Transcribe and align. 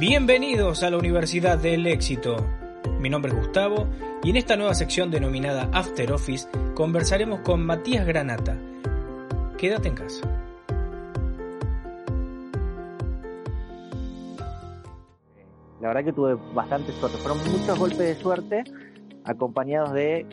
Bienvenidos 0.00 0.82
a 0.82 0.88
la 0.88 0.96
Universidad 0.96 1.58
del 1.58 1.86
Éxito. 1.86 2.46
Mi 3.00 3.10
nombre 3.10 3.32
es 3.32 3.36
Gustavo 3.36 3.86
y 4.22 4.30
en 4.30 4.36
esta 4.36 4.56
nueva 4.56 4.72
sección 4.72 5.10
denominada 5.10 5.68
After 5.74 6.10
Office 6.12 6.48
conversaremos 6.74 7.40
con 7.40 7.66
Matías 7.66 8.06
Granata. 8.06 8.56
Quédate 9.58 9.88
en 9.88 9.94
casa. 9.94 10.26
La 15.82 15.88
verdad 15.88 16.04
que 16.06 16.14
tuve 16.14 16.34
bastante 16.54 16.92
suerte. 16.92 17.18
Fueron 17.18 17.52
muchos 17.52 17.78
golpes 17.78 17.98
de 17.98 18.14
suerte 18.14 18.64
acompañados 19.26 19.92
de 19.92 20.24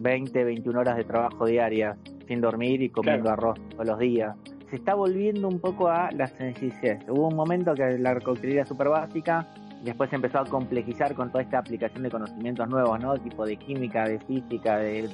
20, 0.00 0.44
21 0.44 0.78
horas 0.78 0.98
de 0.98 1.04
trabajo 1.04 1.46
diarias, 1.46 1.96
sin 2.28 2.42
dormir 2.42 2.82
y 2.82 2.90
comiendo 2.90 3.30
arroz 3.30 3.58
todos 3.70 3.86
los 3.86 3.98
días 3.98 4.36
se 4.70 4.76
está 4.76 4.94
volviendo 4.94 5.48
un 5.48 5.58
poco 5.58 5.88
a 5.88 6.10
la 6.12 6.28
sencillez. 6.28 7.00
Hubo 7.08 7.28
un 7.28 7.36
momento 7.36 7.74
que 7.74 7.98
la 7.98 8.18
coctelería 8.20 8.60
era 8.60 8.68
súper 8.68 8.88
básica, 8.88 9.46
después 9.82 10.10
se 10.10 10.16
empezó 10.16 10.38
a 10.38 10.44
complejizar 10.44 11.14
con 11.14 11.30
toda 11.30 11.42
esta 11.42 11.58
aplicación 11.58 12.04
de 12.04 12.10
conocimientos 12.10 12.68
nuevos, 12.68 13.00
¿no? 13.00 13.18
Tipo 13.18 13.44
de 13.44 13.56
química, 13.56 14.04
de 14.04 14.20
física, 14.20 14.78
de 14.78 15.10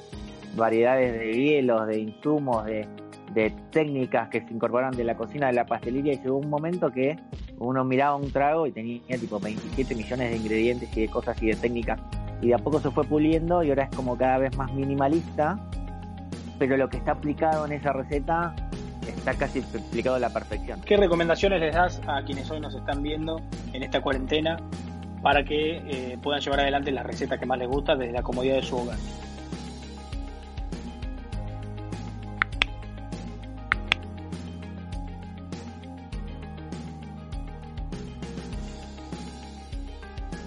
variedades 0.55 1.19
de 1.19 1.33
hielos, 1.33 1.87
de 1.87 1.99
insumos, 1.99 2.65
de, 2.65 2.87
técnicas 3.71 4.29
que 4.29 4.41
se 4.41 4.51
incorporan 4.51 4.91
de 4.95 5.03
la 5.03 5.15
cocina, 5.15 5.47
de 5.47 5.53
la 5.53 5.65
pastelería, 5.65 6.13
y 6.13 6.17
llegó 6.17 6.37
un 6.37 6.49
momento 6.49 6.89
que 6.91 7.17
uno 7.59 7.83
miraba 7.83 8.15
un 8.15 8.31
trago 8.31 8.65
y 8.65 8.71
tenía 8.71 9.17
tipo 9.19 9.39
27 9.39 9.93
millones 9.93 10.31
de 10.31 10.37
ingredientes 10.37 10.97
y 10.97 11.01
de 11.01 11.07
cosas 11.09 11.39
y 11.43 11.47
de 11.47 11.55
técnicas, 11.55 11.99
y 12.41 12.47
de 12.47 12.55
a 12.55 12.57
poco 12.57 12.79
se 12.79 12.89
fue 12.89 13.03
puliendo 13.03 13.61
y 13.61 13.69
ahora 13.69 13.83
es 13.83 13.95
como 13.95 14.17
cada 14.17 14.39
vez 14.39 14.57
más 14.57 14.73
minimalista, 14.73 15.59
pero 16.57 16.77
lo 16.77 16.89
que 16.89 16.97
está 16.97 17.11
aplicado 17.11 17.65
en 17.67 17.73
esa 17.73 17.93
receta 17.93 18.55
está 19.09 19.33
casi 19.33 19.59
explicado 19.59 20.15
a 20.15 20.19
la 20.19 20.29
perfección. 20.29 20.81
¿Qué 20.81 20.97
recomendaciones 20.97 21.59
les 21.59 21.73
das 21.73 22.01
a 22.07 22.23
quienes 22.23 22.49
hoy 22.51 22.59
nos 22.59 22.75
están 22.75 23.01
viendo 23.01 23.41
en 23.73 23.83
esta 23.83 24.01
cuarentena 24.01 24.57
para 25.21 25.43
que 25.43 25.77
eh, 25.87 26.17
puedan 26.21 26.41
llevar 26.41 26.59
adelante 26.61 26.91
la 26.91 27.03
receta 27.03 27.37
que 27.37 27.45
más 27.45 27.57
les 27.59 27.67
gusta 27.67 27.95
desde 27.95 28.13
la 28.13 28.21
comodidad 28.21 28.55
de 28.55 28.63
su 28.63 28.77
hogar? 28.77 28.97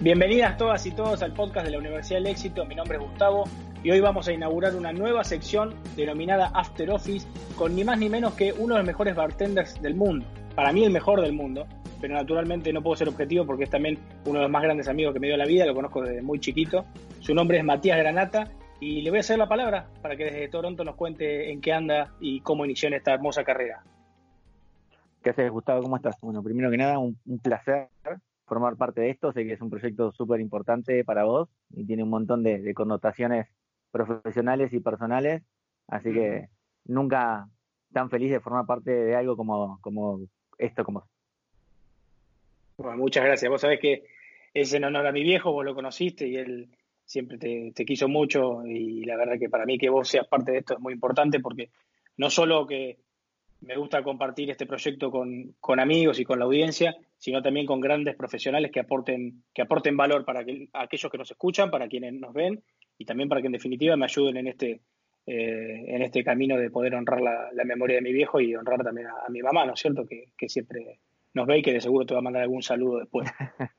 Bienvenidas 0.00 0.56
todas 0.56 0.86
y 0.86 0.92
todos 0.92 1.22
al 1.22 1.34
podcast 1.34 1.66
de 1.66 1.72
la 1.72 1.78
Universidad 1.78 2.20
del 2.20 2.28
Éxito. 2.28 2.64
Mi 2.64 2.74
nombre 2.74 2.96
es 2.96 3.04
Gustavo 3.04 3.44
y 3.82 3.90
hoy 3.90 4.00
vamos 4.00 4.28
a 4.28 4.32
inaugurar 4.32 4.74
una 4.76 4.92
nueva 4.92 5.24
sección 5.24 5.74
denominada 5.96 6.50
After 6.54 6.90
Office 6.90 7.26
con 7.56 7.74
ni 7.74 7.84
más 7.84 7.98
ni 7.98 8.10
menos 8.10 8.34
que 8.34 8.52
uno 8.52 8.74
de 8.74 8.80
los 8.80 8.86
mejores 8.86 9.14
bartenders 9.14 9.80
del 9.80 9.94
mundo. 9.94 10.26
Para 10.54 10.72
mí 10.72 10.84
el 10.84 10.90
mejor 10.90 11.20
del 11.22 11.32
mundo, 11.32 11.66
pero 12.00 12.14
naturalmente 12.14 12.72
no 12.72 12.82
puedo 12.82 12.96
ser 12.96 13.08
objetivo 13.08 13.46
porque 13.46 13.64
es 13.64 13.70
también 13.70 13.98
uno 14.26 14.40
de 14.40 14.42
los 14.42 14.50
más 14.50 14.62
grandes 14.62 14.88
amigos 14.88 15.14
que 15.14 15.20
me 15.20 15.28
dio 15.28 15.36
la 15.36 15.46
vida, 15.46 15.64
lo 15.64 15.74
conozco 15.74 16.02
desde 16.02 16.20
muy 16.20 16.40
chiquito. 16.40 16.84
Su 17.20 17.34
nombre 17.34 17.58
es 17.58 17.64
Matías 17.64 17.98
Granata 17.98 18.50
y 18.80 19.00
le 19.00 19.10
voy 19.10 19.18
a 19.18 19.20
hacer 19.20 19.38
la 19.38 19.48
palabra 19.48 19.88
para 20.02 20.16
que 20.16 20.24
desde 20.24 20.48
Toronto 20.48 20.84
nos 20.84 20.96
cuente 20.96 21.50
en 21.50 21.60
qué 21.60 21.72
anda 21.72 22.12
y 22.20 22.40
cómo 22.40 22.64
inició 22.64 22.88
en 22.88 22.94
esta 22.94 23.14
hermosa 23.14 23.44
carrera. 23.44 23.82
¿Qué 25.22 25.30
haces, 25.30 25.50
Gustavo? 25.50 25.82
¿Cómo 25.82 25.96
estás? 25.96 26.16
Bueno, 26.20 26.42
primero 26.42 26.70
que 26.70 26.78
nada, 26.78 26.98
un, 26.98 27.18
placer 27.42 27.88
formar 28.46 28.76
parte 28.76 29.02
de 29.02 29.10
esto. 29.10 29.32
Sé 29.32 29.44
que 29.44 29.52
es 29.52 29.60
un 29.60 29.70
proyecto 29.70 30.12
súper 30.12 30.40
importante 30.40 31.04
para 31.04 31.24
vos 31.24 31.48
y 31.70 31.84
tiene 31.84 32.02
un 32.02 32.10
montón 32.10 32.42
de 32.42 32.74
connotaciones 32.74 33.46
profesionales 33.90 34.72
y 34.72 34.80
personales, 34.80 35.42
así 35.88 36.12
que 36.12 36.48
nunca 36.84 37.48
tan 37.92 38.10
feliz 38.10 38.30
de 38.30 38.40
formar 38.40 38.66
parte 38.66 38.90
de 38.90 39.16
algo 39.16 39.36
como, 39.36 39.78
como 39.80 40.20
esto, 40.58 40.84
como... 40.84 41.08
Bueno, 42.76 42.96
muchas 42.96 43.24
gracias. 43.24 43.50
Vos 43.50 43.60
sabés 43.60 43.80
que 43.80 44.04
es 44.54 44.72
en 44.72 44.84
honor 44.84 45.06
a 45.06 45.12
mi 45.12 45.22
viejo, 45.22 45.52
vos 45.52 45.64
lo 45.64 45.74
conociste 45.74 46.26
y 46.26 46.36
él 46.36 46.68
siempre 47.04 47.38
te, 47.38 47.72
te, 47.74 47.84
quiso 47.84 48.08
mucho 48.08 48.64
y 48.64 49.04
la 49.04 49.16
verdad 49.16 49.38
que 49.38 49.50
para 49.50 49.66
mí 49.66 49.78
que 49.78 49.90
vos 49.90 50.08
seas 50.08 50.26
parte 50.26 50.52
de 50.52 50.58
esto 50.58 50.74
es 50.74 50.80
muy 50.80 50.92
importante 50.92 51.40
porque 51.40 51.70
no 52.16 52.30
solo 52.30 52.66
que 52.66 52.98
me 53.62 53.76
gusta 53.76 54.02
compartir 54.02 54.50
este 54.50 54.66
proyecto 54.66 55.10
con, 55.10 55.54
con 55.60 55.80
amigos 55.80 56.18
y 56.18 56.24
con 56.24 56.38
la 56.38 56.46
audiencia, 56.46 56.96
sino 57.18 57.42
también 57.42 57.66
con 57.66 57.80
grandes 57.80 58.16
profesionales 58.16 58.70
que 58.70 58.80
aporten, 58.80 59.42
que 59.52 59.62
aporten 59.62 59.96
valor 59.96 60.24
para 60.24 60.44
aquellos 60.72 61.12
que 61.12 61.18
nos 61.18 61.30
escuchan, 61.30 61.70
para 61.70 61.88
quienes 61.88 62.14
nos 62.14 62.32
ven 62.32 62.62
y 63.00 63.06
también 63.06 63.30
para 63.30 63.40
que 63.40 63.46
en 63.46 63.54
definitiva 63.54 63.96
me 63.96 64.04
ayuden 64.04 64.36
en 64.36 64.46
este, 64.48 64.82
eh, 65.26 65.84
en 65.86 66.02
este 66.02 66.22
camino 66.22 66.58
de 66.58 66.68
poder 66.68 66.94
honrar 66.94 67.22
la, 67.22 67.64
memoria 67.64 67.96
de 67.96 68.02
mi 68.02 68.12
viejo 68.12 68.42
y 68.42 68.54
honrar 68.54 68.84
también 68.84 69.06
a, 69.06 69.30
mi 69.30 69.40
mamá, 69.40 69.64
¿no 69.64 69.72
es 69.72 69.80
cierto? 69.80 70.06
Que, 70.06 70.48
siempre 70.50 71.00
nos 71.32 71.46
ve 71.46 71.58
y 71.58 71.62
que 71.62 71.72
de 71.72 71.80
seguro 71.80 72.04
te 72.04 72.12
va 72.12 72.20
a 72.20 72.22
mandar 72.22 72.42
algún 72.42 72.62
saludo 72.62 72.98
después. 72.98 73.26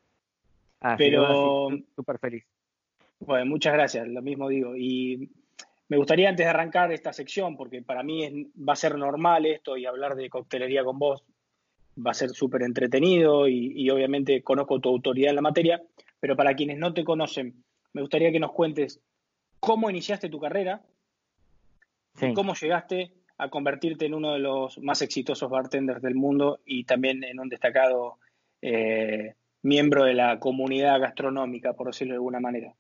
ah, 0.82 0.96
Pero 0.98 1.70
súper 1.96 2.18
feliz. 2.18 2.46
Bueno, 3.20 3.46
muchas 3.46 3.74
gracias, 3.74 4.08
lo 4.08 4.24
mismo 4.24 4.50
digo. 4.50 4.76
Y 4.76 5.30
me 5.88 5.98
gustaría 5.98 6.28
antes 6.28 6.44
de 6.44 6.50
arrancar 6.50 6.92
esta 6.92 7.14
sección, 7.14 7.56
porque 7.56 7.84
para 7.84 8.02
mí 8.02 8.26
es, 8.26 8.34
va 8.68 8.74
a 8.74 8.76
ser 8.76 8.98
normal 8.98 9.46
esto 9.46 9.78
y 9.78 9.86
hablar 9.86 10.16
de 10.16 10.32
coctelería 10.32 10.84
con 10.84 10.98
vos 10.98 11.24
va 11.96 12.10
a 12.10 12.16
ser 12.16 12.32
súper 12.32 12.64
entretenido 12.64 13.48
y, 13.48 13.72
y, 13.76 13.88
obviamente 13.92 14.42
conozco 14.42 14.80
tu 14.80 14.90
autoridad 14.90 15.30
en 15.30 15.36
la 15.36 15.42
materia, 15.42 15.80
pero 16.20 16.36
para 16.36 16.56
quienes 16.56 16.80
no 16.80 16.92
te 16.92 17.04
conocen, 17.04 17.64
me 17.94 18.02
gustaría 18.02 18.32
que 18.32 18.40
nos 18.40 18.54
cuentes 18.54 19.00
cómo 19.62 19.90
iniciaste 19.90 20.28
tu 20.28 20.40
carrera 20.40 20.82
y 22.20 22.34
cómo 22.34 22.54
llegaste 22.56 23.14
a 23.38 23.50
convertirte 23.50 24.06
en 24.06 24.14
uno 24.14 24.34
de 24.34 24.40
los 24.40 24.78
más 24.80 25.02
exitosos 25.02 25.50
bartenders 25.50 26.02
del 26.02 26.16
mundo 26.16 26.60
y 26.66 26.84
también 26.84 27.24
en 27.24 27.40
un 27.40 27.48
destacado 27.48 28.18
eh, 28.62 29.36
miembro 29.62 30.04
de 30.04 30.14
la 30.14 30.40
comunidad 30.40 31.00
gastronómica, 31.00 31.74
por 31.74 31.88
decirlo 31.88 32.14
de 32.14 32.18
alguna 32.18 32.40
manera. 32.40 32.74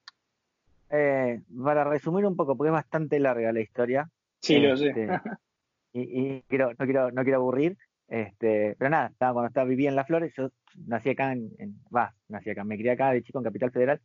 Eh, 0.89 1.41
para 1.63 1.83
resumir 1.83 2.25
un 2.25 2.35
poco, 2.35 2.57
porque 2.57 2.69
es 2.69 2.73
bastante 2.73 3.19
larga 3.19 3.53
la 3.53 3.61
historia. 3.61 4.09
Sí, 4.39 4.59
lo 4.59 4.75
sé. 4.75 4.89
Este, 4.89 5.07
y, 5.93 6.41
quiero, 6.41 6.73
no, 6.77 6.85
quiero, 6.85 7.11
no 7.11 7.23
quiero 7.23 7.37
aburrir, 7.37 7.77
este, 8.07 8.75
pero 8.77 8.89
nada, 8.89 9.07
estaba, 9.07 9.33
cuando 9.33 9.47
estaba, 9.47 9.69
vivía 9.69 9.89
en 9.89 9.95
Las 9.95 10.07
Flores, 10.07 10.33
yo 10.35 10.49
nací 10.87 11.11
acá 11.11 11.31
en, 11.31 11.51
va, 11.95 12.13
nací 12.27 12.49
acá, 12.49 12.63
me 12.63 12.77
crié 12.77 12.91
acá 12.91 13.11
de 13.11 13.23
chico 13.23 13.37
en 13.37 13.45
Capital 13.45 13.71
Federal 13.71 14.01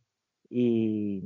y 0.49 1.21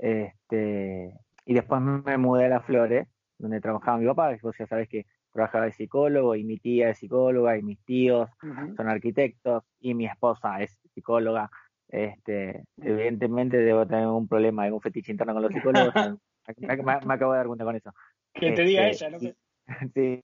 este, 0.00 1.12
y 1.44 1.54
después 1.54 1.80
me 1.80 2.16
mudé 2.16 2.46
a 2.46 2.48
Las 2.48 2.64
Flores, 2.64 3.06
donde 3.38 3.60
trabajaba 3.60 3.98
mi 3.98 4.06
papá, 4.06 4.34
vos 4.42 4.56
ya 4.58 4.66
sabés 4.66 4.88
que 4.88 5.06
trabajaba 5.32 5.66
de 5.66 5.72
psicólogo, 5.72 6.34
y 6.34 6.44
mi 6.44 6.58
tía 6.58 6.90
es 6.90 6.98
psicóloga, 6.98 7.56
y 7.56 7.62
mis 7.62 7.78
tíos 7.84 8.28
son 8.76 8.88
arquitectos, 8.88 9.64
y 9.78 9.94
mi 9.94 10.06
esposa 10.06 10.60
es 10.62 10.76
psicóloga. 10.94 11.50
Este, 11.88 12.64
evidentemente 12.80 13.58
debo 13.58 13.86
tener 13.86 14.06
un 14.06 14.28
problema, 14.28 14.64
algún 14.64 14.80
fetiche 14.80 15.12
interno 15.12 15.34
con 15.34 15.42
los 15.42 15.52
psicólogos. 15.52 15.92
me, 16.58 17.14
acabo 17.14 17.32
de 17.32 17.38
dar 17.38 17.46
cuenta 17.46 17.64
con 17.64 17.76
eso. 17.76 17.92
Que 18.32 18.52
te 18.52 18.62
diga 18.62 18.88
este, 18.88 19.06
ella, 19.06 19.18
¿no? 19.18 19.34
Sí, 19.94 20.22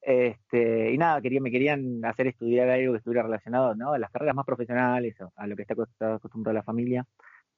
Este, 0.00 0.92
y 0.92 0.98
nada, 0.98 1.20
quería, 1.20 1.40
me 1.40 1.50
querían 1.50 2.04
hacer 2.04 2.28
estudiar 2.28 2.68
algo 2.68 2.92
que 2.92 2.98
estuviera 2.98 3.22
relacionado 3.22 3.74
¿no? 3.74 3.92
a 3.92 3.98
las 3.98 4.10
carreras 4.10 4.34
más 4.34 4.46
profesionales, 4.46 5.16
a 5.36 5.46
lo 5.46 5.56
que 5.56 5.62
está 5.62 5.74
acostumbrada 6.14 6.54
la 6.54 6.62
familia 6.62 7.06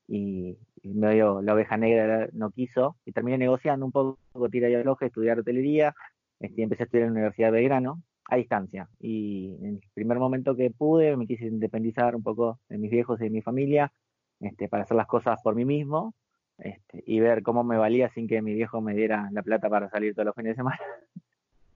y, 0.09 0.59
medio 0.83 1.43
la 1.43 1.55
oveja 1.55 1.77
negra 1.77 2.29
no 2.33 2.51
quiso 2.51 2.97
y 3.05 3.11
terminé 3.11 3.39
negociando 3.39 3.85
un 3.85 3.91
poco, 3.91 4.19
tira 4.51 4.71
y 4.71 4.75
aloje, 4.75 5.07
estudiar 5.07 5.41
hotelería 5.41 5.97
este, 6.39 6.61
y 6.61 6.63
empecé 6.63 6.85
a 6.85 6.87
estudiar 6.87 7.09
en 7.09 7.15
la 7.15 7.19
Universidad 7.19 7.49
de 7.49 7.59
Belgrano 7.59 8.03
a 8.29 8.37
distancia 8.37 8.89
y 9.01 9.57
en 9.61 9.67
el 9.67 9.81
primer 9.95 10.19
momento 10.19 10.55
que 10.55 10.71
pude 10.71 11.17
me 11.17 11.27
quise 11.27 11.47
independizar 11.47 12.15
un 12.15 12.23
poco 12.23 12.61
de 12.69 12.79
mis 12.79 12.91
viejos 12.91 13.21
y 13.21 13.25
de 13.25 13.31
mi 13.31 13.43
familia 13.43 13.93
este, 14.39 14.69
para 14.69 14.85
hacer 14.85 14.97
las 14.97 15.09
cosas 15.09 15.41
por 15.43 15.57
mí 15.57 15.65
mismo 15.65 16.15
este, 16.59 17.03
y 17.05 17.21
ver 17.21 17.43
cómo 17.43 17.65
me 17.65 17.77
valía 17.77 18.09
sin 18.11 18.29
que 18.29 18.41
mi 18.41 18.55
viejo 18.55 18.81
me 18.81 18.95
diera 18.95 19.29
la 19.33 19.43
plata 19.43 19.69
para 19.69 19.91
salir 19.91 20.15
todos 20.15 20.27
los 20.27 20.35
fines 20.35 20.53
de 20.53 20.57
semana. 20.57 20.79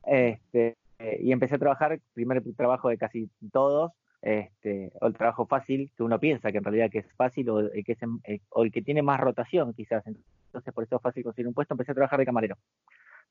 Este, 0.02 0.76
y 1.20 1.30
empecé 1.30 1.56
a 1.56 1.58
trabajar, 1.58 2.00
primer 2.14 2.42
trabajo 2.56 2.88
de 2.88 2.96
casi 2.96 3.30
todos, 3.52 3.92
este, 4.22 4.92
o 5.00 5.06
el 5.06 5.14
trabajo 5.14 5.46
fácil 5.46 5.90
que 5.96 6.02
uno 6.02 6.20
piensa 6.20 6.52
que 6.52 6.58
en 6.58 6.64
realidad 6.64 6.90
que 6.90 6.98
es 6.98 7.12
fácil 7.14 7.48
o 7.50 7.60
el 7.60 7.84
que, 7.84 7.92
es, 7.92 7.98
eh, 8.24 8.40
o 8.50 8.64
el 8.64 8.70
que 8.70 8.82
tiene 8.82 9.02
más 9.02 9.20
rotación 9.20 9.72
quizás. 9.72 10.04
Entonces 10.06 10.74
por 10.74 10.84
eso 10.84 10.96
es 10.96 11.02
fácil 11.02 11.24
conseguir 11.24 11.48
un 11.48 11.54
puesto. 11.54 11.74
Empecé 11.74 11.92
a 11.92 11.94
trabajar 11.94 12.18
de 12.18 12.26
camarero. 12.26 12.56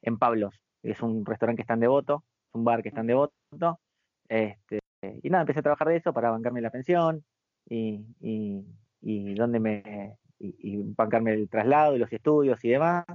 en 0.02 0.18
Pablos. 0.18 0.56
Es 0.84 1.02
un 1.02 1.26
restaurante 1.26 1.58
que 1.58 1.64
está 1.64 1.74
en 1.74 1.82
Devoto, 1.82 2.24
es 2.48 2.56
un 2.56 2.64
bar 2.64 2.82
que 2.82 2.90
está 2.90 3.02
en 3.02 3.08
Devoto. 3.08 3.80
Este, 4.28 4.80
y 5.22 5.30
nada, 5.30 5.42
empecé 5.42 5.60
a 5.60 5.64
trabajar 5.64 5.88
de 5.90 5.98
eso 5.98 6.14
para 6.14 6.32
bancarme 6.32 6.62
la 6.62 6.72
pensión 6.72 7.24
y, 7.68 8.06
y, 8.22 8.66
y 9.02 9.34
donde 9.34 9.60
me 9.60 10.18
y, 10.40 10.78
bancarme 10.94 11.34
el 11.34 11.50
traslado 11.50 11.96
y 11.96 12.00
los 12.00 12.12
estudios 12.12 12.64
y 12.64 12.70
demás. 12.70 13.06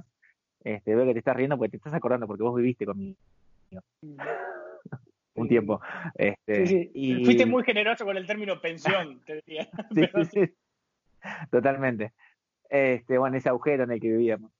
Este, 0.63 0.95
veo 0.95 1.05
que 1.05 1.13
te 1.13 1.19
estás 1.19 1.35
riendo 1.35 1.57
porque 1.57 1.71
te 1.71 1.77
estás 1.77 1.93
acordando 1.93 2.27
porque 2.27 2.43
vos 2.43 2.55
viviste 2.55 2.85
conmigo 2.85 3.17
un 5.35 5.47
tiempo. 5.47 5.81
Este, 6.15 6.65
sí, 6.65 6.91
Y... 6.93 7.25
Fuiste 7.25 7.45
muy 7.45 7.63
generoso 7.63 8.05
con 8.05 8.17
el 8.17 8.25
término 8.25 8.59
pensión, 8.59 9.21
te 9.25 9.41
diría. 9.45 9.69
sí, 10.31 10.53
Totalmente. 11.51 12.13
Este, 12.69 13.17
bueno, 13.17 13.37
ese 13.37 13.49
agujero 13.49 13.83
en 13.83 13.91
el 13.91 13.99
que 13.99 14.09
vivíamos. 14.09 14.51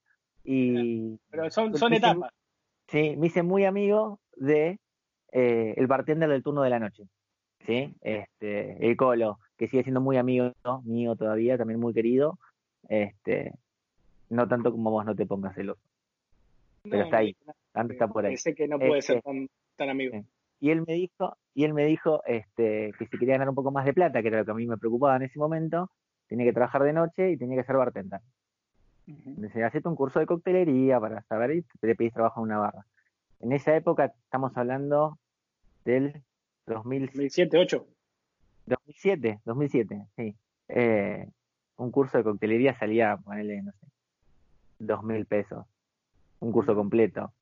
Y, 0.44 1.18
Pero 1.30 1.50
son, 1.50 1.76
son 1.76 1.94
etapas. 1.94 2.32
Sí, 2.88 3.16
me 3.18 3.28
hice 3.28 3.42
muy 3.42 3.66
amigo 3.66 4.20
de 4.36 4.80
eh, 5.32 5.74
el 5.76 5.88
bartender 5.88 6.30
del 6.30 6.44
turno 6.44 6.62
de 6.62 6.70
la 6.70 6.80
noche. 6.80 7.04
¿sí? 7.66 7.96
Este, 8.02 8.86
el 8.86 8.96
Colo, 8.96 9.40
que 9.58 9.68
sigue 9.68 9.84
siendo 9.84 10.02
muy 10.02 10.18
amigo 10.18 10.54
mío 10.84 11.16
todavía, 11.16 11.58
también 11.58 11.80
muy 11.80 11.94
querido. 11.94 12.38
Este, 12.88 13.52
no 14.30 14.48
tanto 14.48 14.72
como 14.72 14.92
vos 14.92 15.06
no 15.06 15.16
te 15.16 15.26
pongas 15.26 15.56
celoso. 15.56 15.82
Pero 16.84 17.06
está 17.06 17.18
ahí, 17.18 17.36
antes 17.74 17.96
está 17.96 18.08
por 18.08 18.26
ahí. 18.26 18.38
Sé 18.38 18.54
que 18.54 18.68
no 18.68 18.78
puede 18.78 19.02
ser 19.02 19.18
este, 19.18 19.48
tan, 19.76 19.90
amigo. 19.90 20.24
Y 20.60 20.72
él 20.72 20.84
me 20.88 20.94
dijo, 20.94 21.38
y 21.54 21.66
él 21.66 21.74
me 21.74 21.86
dijo 21.86 22.22
este, 22.26 22.94
que 22.98 23.08
si 23.08 23.18
quería 23.18 23.36
ganar 23.36 23.50
un 23.50 23.56
poco 23.56 23.72
más 23.72 23.86
de 23.86 23.94
plata, 23.94 24.22
que 24.22 24.30
era 24.30 24.40
lo 24.40 24.46
que 24.46 24.52
a 24.52 24.56
mí 24.56 24.68
me 24.68 24.78
preocupaba 24.78 25.16
en 25.16 25.24
ese 25.24 25.40
momento, 25.40 25.92
tenía 26.28 26.46
que 26.46 26.54
trabajar 26.54 26.84
de 26.84 26.94
noche 26.94 27.32
y 27.32 27.38
tenía 27.38 27.58
que 27.58 27.68
ser 27.68 27.78
bartender. 27.78 28.22
Decía, 29.06 29.68
hacete 29.68 29.88
un 29.88 29.96
curso 29.96 30.20
de 30.20 30.26
coctelería 30.26 31.00
para 31.00 31.22
saber 31.24 31.52
y 31.52 31.62
te 31.80 31.96
pedís 31.96 32.14
trabajo 32.14 32.40
en 32.40 32.46
una 32.46 32.58
barra. 32.58 32.86
En 33.40 33.52
esa 33.52 33.76
época 33.76 34.14
estamos 34.24 34.56
hablando 34.58 35.20
del 35.84 36.24
2007, 36.66 37.58
8. 37.58 37.88
2007, 38.66 39.42
2007, 39.46 40.08
sí. 40.16 40.36
Eh, 40.70 41.30
un 41.78 41.92
curso 41.92 42.18
de 42.18 42.24
coctelería 42.24 42.78
salía, 42.80 43.18
ponele, 43.18 43.62
no 43.62 43.72
sé, 43.74 43.88
dos 44.80 45.04
mil 45.04 45.26
pesos. 45.26 45.66
Un 46.40 46.52
curso 46.52 46.76
completo. 46.76 47.34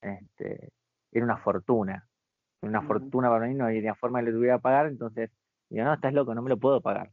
Este, 0.00 0.70
era 1.12 1.24
una 1.24 1.36
fortuna. 1.38 2.07
Una 2.60 2.82
fortuna 2.82 3.28
para 3.28 3.46
mí, 3.46 3.54
no 3.54 3.66
había 3.66 3.94
forma 3.94 4.18
de 4.18 4.26
que 4.26 4.30
lo 4.32 4.38
tuviera 4.38 4.56
que 4.56 4.62
pagar, 4.62 4.86
entonces, 4.86 5.30
digo, 5.68 5.84
no, 5.84 5.94
estás 5.94 6.12
loco, 6.12 6.34
no 6.34 6.42
me 6.42 6.50
lo 6.50 6.56
puedo 6.56 6.80
pagar. 6.80 7.10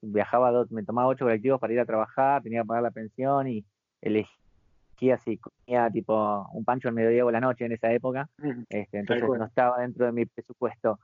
viajaba, 0.00 0.64
me 0.70 0.82
tomaba 0.82 1.08
ocho 1.08 1.24
colectivos 1.24 1.60
para 1.60 1.72
ir 1.72 1.80
a 1.80 1.86
trabajar, 1.86 2.42
tenía 2.42 2.62
que 2.62 2.66
pagar 2.66 2.82
la 2.82 2.90
pensión 2.90 3.48
y 3.48 3.64
elegía 4.00 4.42
si 5.18 5.38
comía 5.38 5.90
tipo 5.90 6.48
un 6.52 6.64
pancho 6.64 6.88
al 6.88 6.94
mediodía 6.94 7.24
o 7.24 7.30
la 7.30 7.40
noche 7.40 7.64
en 7.64 7.72
esa 7.72 7.92
época. 7.92 8.28
Este, 8.68 8.98
entonces 8.98 9.28
no 9.28 9.44
estaba 9.44 9.80
dentro 9.80 10.06
de 10.06 10.12
mi 10.12 10.26
presupuesto. 10.26 10.98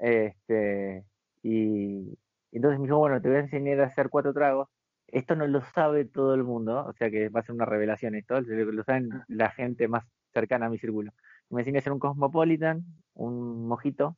Este, 0.00 1.04
y, 1.42 2.18
entonces 2.52 2.78
me 2.80 2.86
dijo, 2.86 2.98
bueno, 2.98 3.20
te 3.20 3.28
voy 3.28 3.38
a 3.38 3.40
enseñar 3.40 3.80
a 3.80 3.86
hacer 3.86 4.08
cuatro 4.08 4.32
tragos. 4.32 4.68
Esto 5.06 5.36
no 5.36 5.46
lo 5.46 5.60
sabe 5.60 6.04
todo 6.04 6.34
el 6.34 6.42
mundo, 6.42 6.84
o 6.86 6.92
sea 6.94 7.10
que 7.10 7.28
va 7.28 7.40
a 7.40 7.42
ser 7.44 7.54
una 7.54 7.66
revelación 7.66 8.14
esto, 8.16 8.40
lo 8.40 8.84
saben 8.84 9.12
ah. 9.12 9.24
la 9.28 9.50
gente 9.50 9.86
más 9.86 10.04
cercana 10.32 10.66
a 10.66 10.70
mi 10.70 10.78
círculo. 10.78 11.12
Me 11.54 11.62
enseñó 11.62 11.78
a 11.78 11.80
hacer 11.80 11.92
un 11.92 11.98
Cosmopolitan, 11.98 12.84
un 13.14 13.66
mojito, 13.66 14.16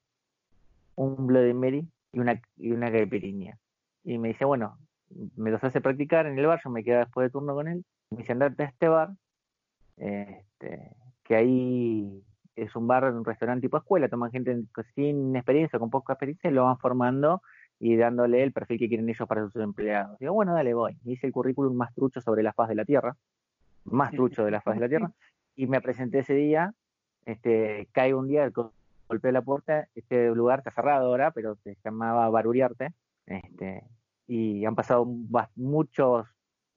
un 0.96 1.26
Bloody 1.26 1.54
Mary 1.54 1.88
y 2.12 2.18
una, 2.20 2.40
y 2.56 2.72
una 2.72 2.90
caipirinha. 2.90 3.58
Y 4.04 4.18
me 4.18 4.28
dice, 4.28 4.44
bueno, 4.44 4.78
me 5.36 5.50
los 5.50 5.62
hace 5.62 5.80
practicar 5.80 6.26
en 6.26 6.38
el 6.38 6.46
bar, 6.46 6.60
yo 6.62 6.70
me 6.70 6.82
quedaba 6.82 7.04
después 7.04 7.26
de 7.26 7.30
turno 7.30 7.54
con 7.54 7.68
él. 7.68 7.84
Me 8.10 8.18
dice, 8.18 8.32
andate 8.32 8.62
a 8.62 8.66
este 8.66 8.88
bar, 8.88 9.10
este, 9.96 10.96
que 11.22 11.36
ahí 11.36 12.22
es 12.54 12.74
un 12.74 12.86
bar, 12.86 13.04
un 13.12 13.24
restaurante 13.24 13.66
tipo 13.66 13.76
escuela, 13.76 14.08
toman 14.08 14.30
gente 14.30 14.62
sin 14.94 15.36
experiencia, 15.36 15.78
con 15.78 15.90
poca 15.90 16.14
experiencia, 16.14 16.50
y 16.50 16.54
lo 16.54 16.64
van 16.64 16.78
formando 16.78 17.42
y 17.78 17.96
dándole 17.96 18.42
el 18.42 18.52
perfil 18.52 18.78
que 18.78 18.88
quieren 18.88 19.08
ellos 19.08 19.28
para 19.28 19.42
sus 19.42 19.62
empleados. 19.62 20.18
Digo, 20.18 20.32
bueno, 20.32 20.54
dale, 20.54 20.72
voy. 20.72 20.96
Hice 21.04 21.26
el 21.26 21.32
currículum 21.32 21.76
más 21.76 21.94
trucho 21.94 22.20
sobre 22.20 22.42
la 22.42 22.52
faz 22.52 22.68
de 22.68 22.74
la 22.74 22.84
Tierra, 22.84 23.16
más 23.84 24.12
trucho 24.12 24.44
de 24.44 24.50
la 24.50 24.60
faz 24.60 24.76
de 24.76 24.80
la 24.80 24.88
Tierra, 24.88 25.10
y 25.56 25.66
me 25.66 25.80
presenté 25.80 26.20
ese 26.20 26.34
día, 26.34 26.72
este, 27.26 27.88
caigo 27.92 28.18
un 28.18 28.28
día, 28.28 28.50
golpeé 29.08 29.32
la 29.32 29.42
puerta, 29.42 29.88
este 29.94 30.34
lugar 30.34 30.60
está 30.60 30.70
cerrado 30.70 31.08
ahora, 31.08 31.30
pero 31.32 31.56
se 31.56 31.76
llamaba 31.84 32.30
Baruriarte, 32.30 32.94
este, 33.26 33.84
y 34.26 34.64
han 34.64 34.74
pasado 34.74 35.06
muchos 35.56 36.26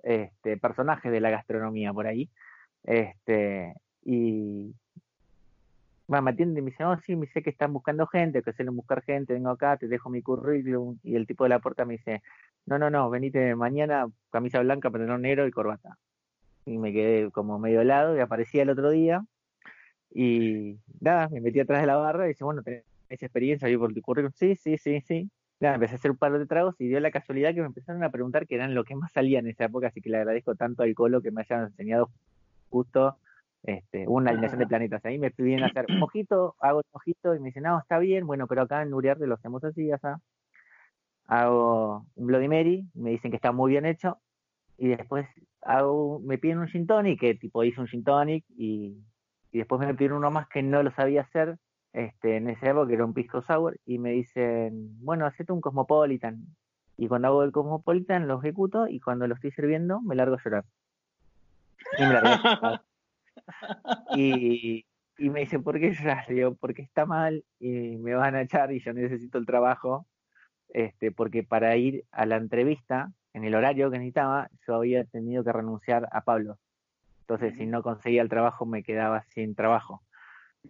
este, 0.04 0.57
personajes 0.57 1.12
de 1.12 1.22
la 1.22 1.30
gastronomía 1.30 1.94
por 1.94 2.07
ahí, 2.07 2.30
este, 2.84 3.74
y 4.04 4.75
me 6.10 6.30
atiende 6.30 6.60
y 6.60 6.63
me 6.63 6.72
dice, 6.72 6.84
oh, 6.84 6.98
sí, 7.06 7.16
me 7.16 7.28
dice 7.28 7.44
que 7.44 7.52
están 7.52 7.72
buscando 7.72 8.07
gente, 8.07 8.42
que 8.42 8.54
suelen 8.54 8.75
buscar 8.75 9.04
gente, 9.04 9.34
vengo 9.34 9.52
acá, 9.52 9.78
te 9.78 9.88
dejo 9.88 10.10
mi 10.10 10.22
currículum. 10.22 10.98
Y 11.04 11.16
el 11.16 11.28
tipo 11.28 11.44
de 11.44 11.50
la 11.50 11.60
puerta 11.60 11.86
me 11.86 11.94
dice, 11.94 12.24
no, 12.66 12.80
no, 12.80 12.90
no, 12.90 13.10
venite 13.10 13.56
mañana, 13.56 14.07
camisa 14.31 14.60
blanca, 14.60 14.90
pantalón 14.90 15.22
negro 15.22 15.48
y 15.48 15.52
corbata. 15.52 15.98
Y 16.66 16.78
me 16.80 16.92
quedé 16.92 17.31
como 17.31 17.60
medio 17.60 17.81
helado 17.81 18.18
y 18.18 18.19
aparecía 18.19 18.63
el 18.63 18.72
otro 18.72 18.90
día. 18.90 19.24
Y 20.11 20.77
nada, 21.00 21.29
me 21.29 21.41
metí 21.41 21.59
atrás 21.59 21.81
de 21.81 21.88
la 21.88 21.95
barra 21.95 22.25
y 22.25 22.29
dice, 22.29 22.44
bueno, 22.44 22.63
tenés 22.63 22.83
experiencia 23.09 23.69
yo 23.69 23.79
por 23.79 23.94
tu 23.94 24.01
currículum. 24.01 24.31
Sí, 24.35 24.56
sí, 24.56 24.77
sí, 24.77 25.01
sí. 25.01 25.29
Nada, 25.59 25.75
empecé 25.75 25.94
a 25.94 25.97
hacer 25.97 26.11
un 26.11 26.17
par 26.17 26.38
de 26.38 26.45
tragos 26.45 26.75
y 26.79 26.88
dio 26.88 27.00
la 27.00 27.11
casualidad 27.11 27.53
que 27.53 27.59
me 27.59 27.67
empezaron 27.67 28.03
a 28.03 28.11
preguntar 28.11 28.47
que 28.47 28.56
eran 28.56 28.73
lo 28.73 28.85
que 28.85 28.95
más 28.95 29.11
salía 29.11 29.39
en 29.39 29.47
esa 29.47 29.65
época, 29.65 29.88
así 29.88 30.01
que 30.01 30.09
le 30.09 30.17
agradezco 30.17 30.56
tanto 30.56 30.83
al 30.83 30.94
Colo 30.95 31.21
que 31.21 31.31
me 31.31 31.41
hayan 31.41 31.65
enseñado 31.65 32.09
justo 32.69 33.17
este, 33.63 34.07
una 34.07 34.31
alineación 34.31 34.59
de 34.59 34.67
planetas. 34.67 35.03
Ahí 35.06 35.19
me 35.19 35.31
piden 35.31 35.63
hacer 35.63 35.85
un 35.89 36.00
mojito, 36.00 36.56
hago 36.59 36.79
el 36.79 36.85
mojito 36.94 37.35
y 37.35 37.39
me 37.39 37.47
dicen, 37.47 37.63
no, 37.63 37.77
está 37.79 38.00
bien, 38.00 38.25
bueno, 38.25 38.47
pero 38.47 38.61
acá 38.61 38.81
en 38.81 38.94
Uriarte 38.94 39.27
lo 39.27 39.35
hacemos 39.35 39.63
así, 39.63 39.88
ya 39.88 40.00
Hago 41.25 42.06
un 42.15 42.25
Bloody 42.25 42.47
Mary, 42.47 42.88
me 42.94 43.11
dicen 43.11 43.29
que 43.29 43.35
está 43.35 43.51
muy 43.51 43.71
bien 43.71 43.85
hecho, 43.85 44.17
y 44.77 44.88
después 44.88 45.27
hago, 45.61 46.19
me 46.21 46.38
piden 46.38 46.59
un 46.59 46.67
gin 46.67 46.88
tonic, 46.88 47.19
que 47.19 47.35
tipo 47.35 47.63
hice 47.63 47.81
un 47.81 47.88
gin 47.88 48.03
tonic, 48.03 48.45
y, 48.57 48.97
después 49.57 49.81
me 49.81 49.94
piden 49.96 50.13
uno 50.13 50.31
más 50.31 50.48
que 50.48 50.62
no 50.62 50.84
lo 50.84 50.92
sabía 50.92 51.22
hacer, 51.22 51.57
este, 51.94 52.38
en 52.38 52.50
ese 52.50 52.69
época 52.69 52.88
que 52.88 52.94
era 52.94 53.06
un 53.06 53.13
pisco 53.13 53.42
sour, 53.42 53.80
y 53.86 53.98
me 53.98 54.12
dicen, 54.12 55.04
bueno, 55.04 55.25
hacete 55.25 55.51
un 55.51 55.62
cosmopolitan. 55.62 56.46
Y 56.98 57.07
cuando 57.07 57.30
hago 57.30 57.44
el 57.44 57.51
cosmopolitan 57.51 58.28
lo 58.28 58.40
ejecuto, 58.40 58.88
y 58.88 59.00
cuando 59.00 59.28
lo 59.28 59.36
estoy 59.36 59.51
sirviendo 59.51 60.01
me 60.01 60.16
largo 60.16 60.36
a 60.36 60.44
llorar. 60.44 60.66
Y 61.98 62.04
me 62.04 62.13
largo 62.13 62.80
y, 64.16 64.86
y 65.18 65.30
me 65.30 65.42
dice, 65.42 65.60
¿por 65.60 65.80
qué 65.80 65.94
lloras? 65.94 66.28
Digo, 66.28 66.56
porque 66.56 66.81
está 66.81 67.06
mal 67.06 67.44
y 67.59 67.97
me 67.97 68.14
van 68.14 68.35
a 68.35 68.42
echar 68.42 68.71
y 68.71 68.80
yo 68.80 68.94
necesito 68.94 69.38
el 69.38 69.45
trabajo, 69.45 70.06
este, 70.69 71.12
porque 71.12 71.44
para 71.44 71.76
ir 71.76 72.06
a 72.12 72.26
la 72.26 72.38
entrevista, 72.38 73.12
en 73.33 73.44
el 73.44 73.56
horario 73.56 73.92
que 73.92 73.97
necesitaba, 73.97 74.50
yo 74.68 74.76
había 74.76 75.04
tenido 75.06 75.44
que 75.44 75.54
renunciar 75.54 76.07
a 76.12 76.21
Pablo. 76.21 76.57
Entonces, 77.30 77.56
si 77.59 77.68
no 77.68 77.83
conseguía 77.83 78.24
el 78.24 78.30
trabajo, 78.30 78.66
me 78.66 78.81
quedaba 78.81 79.21
sin 79.21 79.54
trabajo. 79.54 80.02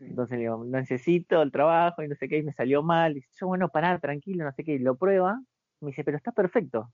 Entonces 0.02 0.38
le 0.38 0.44
digo, 0.44 0.66
necesito 0.66 1.42
el 1.42 1.54
trabajo 1.54 2.04
y 2.04 2.10
no 2.10 2.16
sé 2.16 2.28
qué, 2.28 2.40
y 2.40 2.44
me 2.44 2.52
salió 2.52 2.84
mal. 2.84 3.16
Y 3.16 3.24
yo, 3.40 3.48
bueno, 3.48 3.70
pará, 3.70 3.98
tranquilo, 3.98 4.44
no 4.44 4.52
sé 4.52 4.66
qué, 4.66 4.74
y 4.74 4.80
lo 4.80 4.96
prueba. 4.96 5.40
Me 5.80 5.88
dice, 5.88 6.04
pero 6.04 6.18
está 6.18 6.34
perfecto. 6.34 6.92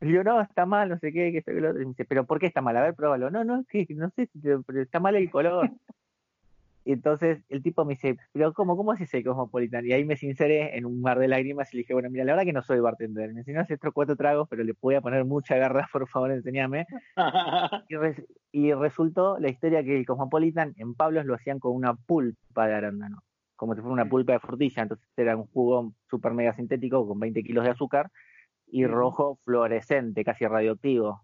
Y 0.00 0.12
yo, 0.12 0.22
no, 0.22 0.40
está 0.40 0.64
mal, 0.64 0.88
no 0.90 0.98
sé 1.00 1.12
qué, 1.12 1.32
que 1.32 1.38
esto 1.38 1.52
que 1.52 1.60
lo 1.60 1.70
otro. 1.70 1.82
Y 1.82 1.86
me 1.86 1.90
dice, 1.90 2.04
pero 2.04 2.24
¿por 2.24 2.38
qué 2.38 2.46
está 2.46 2.60
mal? 2.60 2.76
A 2.76 2.82
ver, 2.82 2.94
pruébalo. 2.94 3.30
No, 3.30 3.42
no, 3.42 3.64
es 3.72 3.88
que 3.88 3.94
no 3.94 4.10
sé, 4.10 4.30
pero 4.64 4.80
está 4.80 5.00
mal 5.00 5.16
el 5.16 5.28
color. 5.28 5.72
Y 6.88 6.92
entonces 6.92 7.44
el 7.50 7.62
tipo 7.62 7.84
me 7.84 7.96
dice, 7.96 8.16
pero 8.32 8.54
¿cómo, 8.54 8.74
cómo 8.74 8.92
haces 8.92 9.12
el 9.12 9.22
Cosmopolitan? 9.22 9.84
Y 9.84 9.92
ahí 9.92 10.06
me 10.06 10.16
sinceré 10.16 10.74
en 10.74 10.86
un 10.86 11.02
mar 11.02 11.18
de 11.18 11.28
lágrimas 11.28 11.70
y 11.70 11.76
le 11.76 11.80
dije, 11.82 11.92
bueno, 11.92 12.08
mira, 12.08 12.24
la 12.24 12.32
verdad 12.32 12.46
que 12.46 12.54
no 12.54 12.62
soy 12.62 12.80
bartender. 12.80 13.30
Me 13.34 13.40
enseñó 13.40 13.58
a 13.58 13.64
hacer 13.64 13.74
estos 13.74 13.92
cuatro 13.92 14.16
tragos, 14.16 14.48
pero 14.48 14.64
le 14.64 14.72
voy 14.80 14.94
a 14.94 15.02
poner 15.02 15.26
mucha 15.26 15.58
garra, 15.58 15.86
por 15.92 16.08
favor, 16.08 16.30
enséñame. 16.30 16.86
y, 18.52 18.72
resultó 18.72 19.38
la 19.38 19.50
historia 19.50 19.84
que 19.84 19.98
el 19.98 20.06
Cosmopolitan 20.06 20.72
en 20.78 20.94
Pablos 20.94 21.26
lo 21.26 21.34
hacían 21.34 21.58
con 21.58 21.76
una 21.76 21.92
pulpa 21.92 22.66
de 22.66 22.76
arándano, 22.76 23.22
como 23.54 23.74
si 23.74 23.82
fuera 23.82 23.92
una 23.92 24.08
pulpa 24.08 24.32
de 24.32 24.40
frutilla. 24.40 24.84
Entonces 24.84 25.06
era 25.14 25.36
un 25.36 25.44
jugo 25.48 25.92
super 26.08 26.32
mega 26.32 26.54
sintético 26.54 27.06
con 27.06 27.20
20 27.20 27.42
kilos 27.42 27.64
de 27.64 27.70
azúcar 27.72 28.10
y 28.66 28.86
rojo 28.86 29.38
fluorescente, 29.44 30.24
casi 30.24 30.46
radioactivo. 30.46 31.20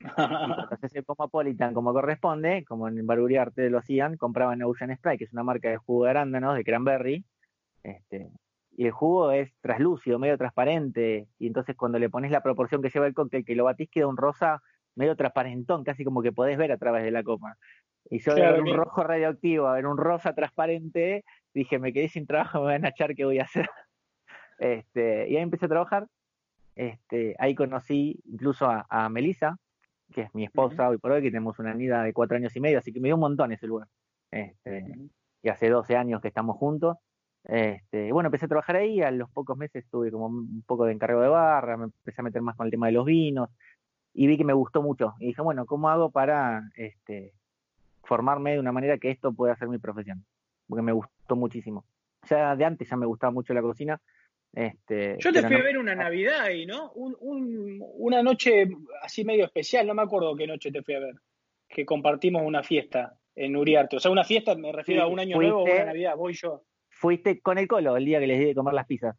Entonces 0.70 0.94
el 0.94 1.04
Cosmopolitan, 1.04 1.74
como 1.74 1.92
corresponde, 1.92 2.64
como 2.64 2.88
en 2.88 3.06
Baruriarte 3.06 3.68
lo 3.70 3.78
hacían, 3.78 4.16
compraban 4.16 4.62
Ocean 4.62 4.94
Sprite, 4.96 5.18
que 5.18 5.24
es 5.24 5.32
una 5.32 5.42
marca 5.42 5.68
de 5.68 5.76
jugo 5.76 6.04
de 6.04 6.10
arándanos, 6.10 6.54
de 6.54 6.64
cranberry, 6.64 7.24
este, 7.82 8.30
y 8.76 8.86
el 8.86 8.92
jugo 8.92 9.30
es 9.30 9.52
traslúcido, 9.60 10.18
medio 10.18 10.38
transparente, 10.38 11.28
y 11.38 11.46
entonces 11.46 11.76
cuando 11.76 11.98
le 11.98 12.08
pones 12.08 12.30
la 12.30 12.42
proporción 12.42 12.80
que 12.82 12.88
lleva 12.88 13.06
el 13.06 13.14
cóctel, 13.14 13.44
que 13.44 13.54
lo 13.54 13.64
batís, 13.64 13.90
queda 13.90 14.06
un 14.06 14.16
rosa 14.16 14.62
medio 14.94 15.16
transparentón, 15.16 15.84
casi 15.84 16.04
como 16.04 16.22
que 16.22 16.32
podés 16.32 16.56
ver 16.56 16.72
a 16.72 16.78
través 16.78 17.04
de 17.04 17.10
la 17.10 17.22
copa. 17.22 17.56
Y 18.08 18.20
yo 18.20 18.34
de 18.34 18.40
ver 18.40 18.62
un 18.62 18.74
rojo 18.74 19.04
radioactivo 19.04 19.66
a 19.66 19.74
ver 19.74 19.86
un 19.86 19.98
rosa 19.98 20.34
transparente, 20.34 21.24
dije, 21.52 21.78
me 21.78 21.92
quedé 21.92 22.08
sin 22.08 22.26
trabajo, 22.26 22.60
me 22.64 22.72
van 22.72 22.86
a 22.86 22.88
echar, 22.88 23.14
¿qué 23.14 23.24
voy 23.24 23.38
a 23.38 23.44
hacer? 23.44 23.68
Este, 24.58 25.28
y 25.28 25.36
ahí 25.36 25.42
empecé 25.42 25.66
a 25.66 25.68
trabajar 25.68 26.06
este, 26.80 27.36
ahí 27.38 27.54
conocí 27.54 28.20
incluso 28.24 28.66
a, 28.66 28.86
a 28.88 29.08
Melissa, 29.10 29.58
que 30.12 30.22
es 30.22 30.34
mi 30.34 30.44
esposa 30.44 30.88
hoy 30.88 30.98
por 30.98 31.12
hoy, 31.12 31.22
que 31.22 31.30
tenemos 31.30 31.58
una 31.58 31.74
niña 31.74 32.02
de 32.02 32.12
cuatro 32.12 32.36
años 32.36 32.54
y 32.56 32.60
medio, 32.60 32.78
así 32.78 32.92
que 32.92 33.00
me 33.00 33.08
dio 33.08 33.16
un 33.16 33.20
montón 33.20 33.52
ese 33.52 33.66
lugar. 33.66 33.88
Este, 34.30 34.84
Y 35.42 35.48
hace 35.48 35.68
12 35.68 35.96
años 35.96 36.20
que 36.20 36.28
estamos 36.28 36.56
juntos. 36.56 36.96
Este, 37.44 38.12
bueno, 38.12 38.26
empecé 38.28 38.44
a 38.44 38.48
trabajar 38.48 38.76
ahí, 38.76 39.00
a 39.00 39.10
los 39.10 39.30
pocos 39.30 39.56
meses 39.56 39.86
tuve 39.90 40.10
como 40.10 40.26
un 40.26 40.62
poco 40.66 40.84
de 40.84 40.92
encargo 40.92 41.22
de 41.22 41.28
barra, 41.28 41.76
me 41.76 41.84
empecé 41.84 42.20
a 42.20 42.24
meter 42.24 42.42
más 42.42 42.56
con 42.56 42.66
el 42.66 42.70
tema 42.70 42.86
de 42.86 42.92
los 42.92 43.06
vinos 43.06 43.48
y 44.12 44.26
vi 44.26 44.36
que 44.36 44.44
me 44.44 44.52
gustó 44.52 44.82
mucho. 44.82 45.14
Y 45.18 45.28
dije, 45.28 45.42
bueno, 45.42 45.66
¿cómo 45.66 45.88
hago 45.88 46.10
para 46.10 46.62
este, 46.74 47.32
formarme 48.04 48.52
de 48.52 48.60
una 48.60 48.72
manera 48.72 48.98
que 48.98 49.10
esto 49.10 49.32
pueda 49.32 49.56
ser 49.56 49.68
mi 49.68 49.78
profesión? 49.78 50.24
Porque 50.68 50.82
me 50.82 50.92
gustó 50.92 51.36
muchísimo. 51.36 51.84
Ya 52.28 52.54
de 52.56 52.64
antes 52.64 52.88
ya 52.88 52.96
me 52.96 53.06
gustaba 53.06 53.30
mucho 53.32 53.54
la 53.54 53.62
cocina. 53.62 54.00
Este, 54.52 55.16
Yo 55.20 55.32
te 55.32 55.42
fui 55.42 55.54
a 55.54 55.62
ver 55.62 55.78
una 55.78 55.94
Navidad 55.94 56.40
ahí, 56.40 56.66
¿no? 56.66 56.92
una 56.92 58.22
noche 58.22 58.68
así 59.02 59.24
medio 59.24 59.44
especial, 59.44 59.86
no 59.86 59.94
me 59.94 60.02
acuerdo 60.02 60.34
qué 60.34 60.46
noche 60.46 60.72
te 60.72 60.82
fui 60.82 60.94
a 60.94 61.00
ver, 61.00 61.14
que 61.68 61.86
compartimos 61.86 62.42
una 62.44 62.62
fiesta 62.62 63.14
en 63.36 63.54
Uriarte. 63.56 63.96
O 63.96 64.00
sea, 64.00 64.10
una 64.10 64.24
fiesta, 64.24 64.54
me 64.56 64.72
refiero 64.72 65.04
a 65.04 65.06
un 65.06 65.20
año 65.20 65.36
nuevo 65.36 65.60
o 65.60 65.64
una 65.64 65.84
Navidad, 65.84 66.16
voy 66.16 66.34
yo 66.34 66.64
fuiste 67.00 67.40
con 67.40 67.58
el 67.58 67.66
Colo 67.66 67.96
el 67.96 68.04
día 68.04 68.20
que 68.20 68.26
les 68.26 68.38
di 68.38 68.44
de 68.46 68.54
comer 68.54 68.74
las 68.74 68.86
pizzas. 68.86 69.16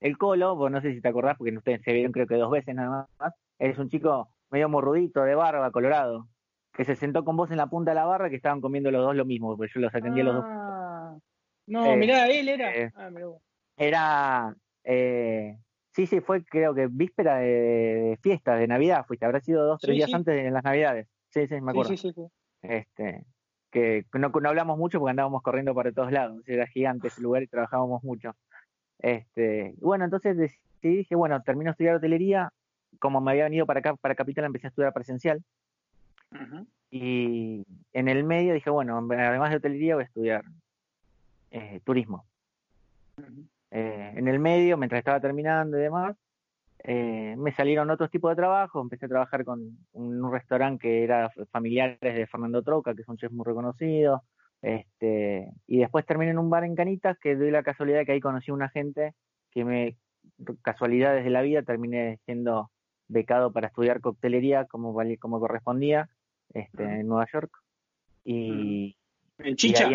El 0.00 0.18
Colo, 0.18 0.54
vos 0.54 0.70
no 0.70 0.80
sé 0.80 0.92
si 0.92 1.00
te 1.00 1.08
acordás, 1.08 1.36
porque 1.38 1.56
ustedes 1.56 1.80
se 1.82 1.92
vieron 1.92 2.12
creo 2.12 2.26
que 2.26 2.36
dos 2.36 2.50
veces 2.50 2.74
nada 2.74 3.08
más, 3.18 3.34
es 3.58 3.78
un 3.78 3.88
chico 3.88 4.28
medio 4.50 4.68
morrudito, 4.68 5.22
de 5.22 5.34
barba, 5.34 5.70
colorado, 5.70 6.28
que 6.74 6.84
se 6.84 6.94
sentó 6.94 7.24
con 7.24 7.36
vos 7.36 7.50
en 7.50 7.56
la 7.56 7.68
punta 7.68 7.92
de 7.92 7.94
la 7.94 8.04
barra 8.04 8.28
que 8.28 8.36
estaban 8.36 8.60
comiendo 8.60 8.90
los 8.90 9.02
dos 9.02 9.16
lo 9.16 9.24
mismo, 9.24 9.56
porque 9.56 9.72
yo 9.74 9.80
los 9.80 9.94
atendí 9.94 10.20
a 10.20 10.24
los 10.24 10.34
dos. 10.34 10.44
Ah. 10.46 11.16
No, 11.66 11.86
eh, 11.86 11.96
mirá, 11.96 12.28
él 12.28 12.48
era. 12.48 12.74
Eh, 12.74 12.90
ah, 12.96 13.10
era. 13.76 14.54
Eh, 14.84 15.58
sí, 15.92 16.06
sí, 16.06 16.20
fue 16.20 16.44
creo 16.44 16.74
que 16.74 16.86
víspera 16.88 17.36
de, 17.36 18.18
fiesta, 18.22 18.56
de 18.56 18.66
Navidad, 18.66 19.04
fuiste, 19.06 19.24
habrá 19.24 19.40
sido 19.40 19.64
dos, 19.64 19.80
tres 19.80 19.96
días 19.96 20.12
antes 20.12 20.34
de 20.34 20.50
las 20.50 20.64
Navidades. 20.64 21.08
Sí, 21.30 21.46
sí, 21.46 21.60
me 21.60 21.70
acuerdo. 21.70 21.96
Sí. 21.96 22.12
Este, 22.62 23.24
que 23.70 24.04
no, 24.14 24.28
no, 24.28 24.48
hablamos 24.48 24.78
mucho 24.78 24.98
porque 24.98 25.10
andábamos 25.10 25.42
corriendo 25.42 25.74
para 25.74 25.92
todos 25.92 26.12
lados, 26.12 26.42
era 26.46 26.66
gigante 26.66 27.08
ese 27.08 27.22
lugar 27.22 27.42
y 27.42 27.48
trabajábamos 27.48 28.04
mucho. 28.04 28.36
Este, 28.98 29.74
bueno, 29.78 30.04
entonces 30.04 30.36
decidí, 30.36 30.96
dije, 30.96 31.14
bueno, 31.16 31.42
termino 31.42 31.70
de 31.70 31.72
estudiar 31.72 31.96
hotelería, 31.96 32.52
como 32.98 33.20
me 33.20 33.32
había 33.32 33.44
venido 33.44 33.66
para 33.66 33.80
acá, 33.80 33.96
para 33.96 34.14
Capital, 34.14 34.44
empecé 34.44 34.66
a 34.66 34.70
estudiar 34.70 34.92
presencial. 34.92 35.42
Y 36.90 37.64
en 37.92 38.08
el 38.08 38.24
medio 38.24 38.54
dije, 38.54 38.70
bueno, 38.70 38.96
además 38.98 39.50
de 39.50 39.56
hotelería 39.56 39.94
voy 39.94 40.04
a 40.04 40.06
estudiar 40.06 40.44
eh, 41.50 41.80
turismo. 41.84 42.24
Eh, 43.74 44.12
en 44.16 44.28
el 44.28 44.38
medio, 44.38 44.76
mientras 44.76 44.98
estaba 44.98 45.18
terminando 45.18 45.78
y 45.78 45.82
demás, 45.82 46.14
eh, 46.84 47.34
me 47.38 47.54
salieron 47.54 47.90
otros 47.90 48.10
tipos 48.10 48.30
de 48.30 48.36
trabajos, 48.36 48.82
empecé 48.82 49.06
a 49.06 49.08
trabajar 49.08 49.44
con 49.46 49.78
un, 49.92 50.32
restaurante 50.32 50.82
que 50.82 51.04
era 51.04 51.30
familiares 51.50 51.98
de 52.00 52.26
Fernando 52.26 52.62
Troca, 52.62 52.94
que 52.94 53.00
es 53.00 53.08
un 53.08 53.16
chef 53.16 53.32
muy 53.32 53.46
reconocido, 53.46 54.24
este, 54.60 55.48
y 55.66 55.78
después 55.78 56.04
terminé 56.04 56.32
en 56.32 56.38
un 56.38 56.50
bar 56.50 56.64
en 56.64 56.76
Canitas, 56.76 57.18
que 57.18 57.34
doy 57.34 57.50
la 57.50 57.62
casualidad 57.62 58.04
que 58.04 58.12
ahí 58.12 58.20
conocí 58.20 58.50
a 58.50 58.54
una 58.54 58.68
gente 58.68 59.14
que 59.50 59.64
me, 59.64 59.96
casualidades 60.60 61.24
de 61.24 61.30
la 61.30 61.40
vida, 61.40 61.62
terminé 61.62 62.18
siendo 62.26 62.70
becado 63.08 63.52
para 63.52 63.68
estudiar 63.68 64.00
coctelería 64.00 64.66
como, 64.66 64.94
como 65.18 65.40
correspondía 65.40 66.10
este, 66.52 66.82
en 66.82 67.06
Nueva 67.06 67.26
York. 67.32 67.50
Y, 68.24 68.96
¿En 69.38 69.56
Chicha? 69.56 69.88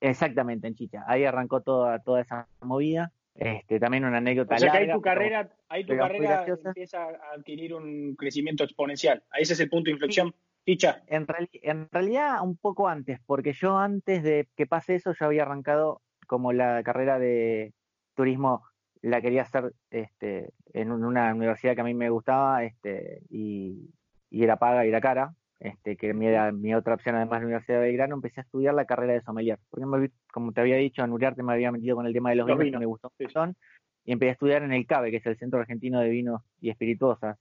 Exactamente, 0.00 0.66
en 0.66 0.74
Chicha. 0.74 1.04
Ahí 1.06 1.24
arrancó 1.24 1.60
toda, 1.60 1.98
toda 2.00 2.20
esa 2.20 2.48
movida. 2.60 3.12
Este, 3.34 3.78
también 3.78 4.04
una 4.04 4.18
anécdota. 4.18 4.56
O 4.56 4.58
sea 4.58 4.72
que 4.72 4.78
ahí 4.78 4.92
tu 4.92 5.00
carrera, 5.00 5.48
ahí 5.68 5.84
tu 5.84 5.96
carrera 5.96 6.44
empieza 6.64 7.04
a 7.04 7.34
adquirir 7.36 7.72
un 7.72 8.16
crecimiento 8.16 8.64
exponencial. 8.64 9.22
Ahí 9.30 9.42
ese 9.42 9.52
es 9.52 9.60
el 9.60 9.70
punto 9.70 9.86
de 9.86 9.92
inflexión. 9.92 10.34
Ficha. 10.64 11.02
En, 11.06 11.24
en 11.62 11.88
realidad, 11.90 12.42
un 12.42 12.56
poco 12.56 12.88
antes, 12.88 13.20
porque 13.24 13.52
yo 13.52 13.78
antes 13.78 14.22
de 14.24 14.48
que 14.56 14.66
pase 14.66 14.96
eso, 14.96 15.14
yo 15.14 15.26
había 15.26 15.42
arrancado 15.42 16.02
como 16.26 16.52
la 16.52 16.82
carrera 16.82 17.18
de 17.18 17.72
turismo, 18.14 18.64
la 19.00 19.22
quería 19.22 19.42
hacer 19.42 19.72
este, 19.90 20.50
en 20.72 20.90
una 20.90 21.32
universidad 21.32 21.76
que 21.76 21.80
a 21.80 21.84
mí 21.84 21.94
me 21.94 22.10
gustaba 22.10 22.64
este, 22.64 23.22
y, 23.30 23.88
y 24.30 24.42
era 24.42 24.56
paga 24.56 24.84
y 24.84 24.88
era 24.88 25.00
cara 25.00 25.34
este, 25.60 25.96
que 25.96 26.14
mi, 26.14 26.26
era 26.26 26.52
mi 26.52 26.74
otra 26.74 26.94
opción 26.94 27.16
además 27.16 27.40
de 27.40 27.40
la 27.40 27.46
Universidad 27.46 27.78
de 27.80 27.86
Belgrano, 27.86 28.14
empecé 28.14 28.40
a 28.40 28.44
estudiar 28.44 28.74
la 28.74 28.84
carrera 28.84 29.14
de 29.14 29.22
sommelier. 29.22 29.58
Porque 29.70 30.10
como 30.32 30.52
te 30.52 30.60
había 30.60 30.76
dicho, 30.76 31.02
en 31.02 31.12
Uriarte 31.12 31.42
me 31.42 31.52
había 31.52 31.72
metido 31.72 31.96
con 31.96 32.06
el 32.06 32.12
tema 32.12 32.30
de 32.30 32.36
los, 32.36 32.46
vinos, 32.46 32.80
me 32.80 32.86
gustó 32.86 33.12
mucho, 33.18 33.54
y 34.04 34.12
empecé 34.12 34.30
a 34.30 34.32
estudiar 34.32 34.62
en 34.62 34.72
el 34.72 34.86
CABE, 34.86 35.10
que 35.10 35.16
es 35.18 35.26
el 35.26 35.38
Centro 35.38 35.60
Argentino 35.60 36.00
de 36.00 36.08
Vinos 36.08 36.42
y 36.60 36.70
Espirituosas. 36.70 37.36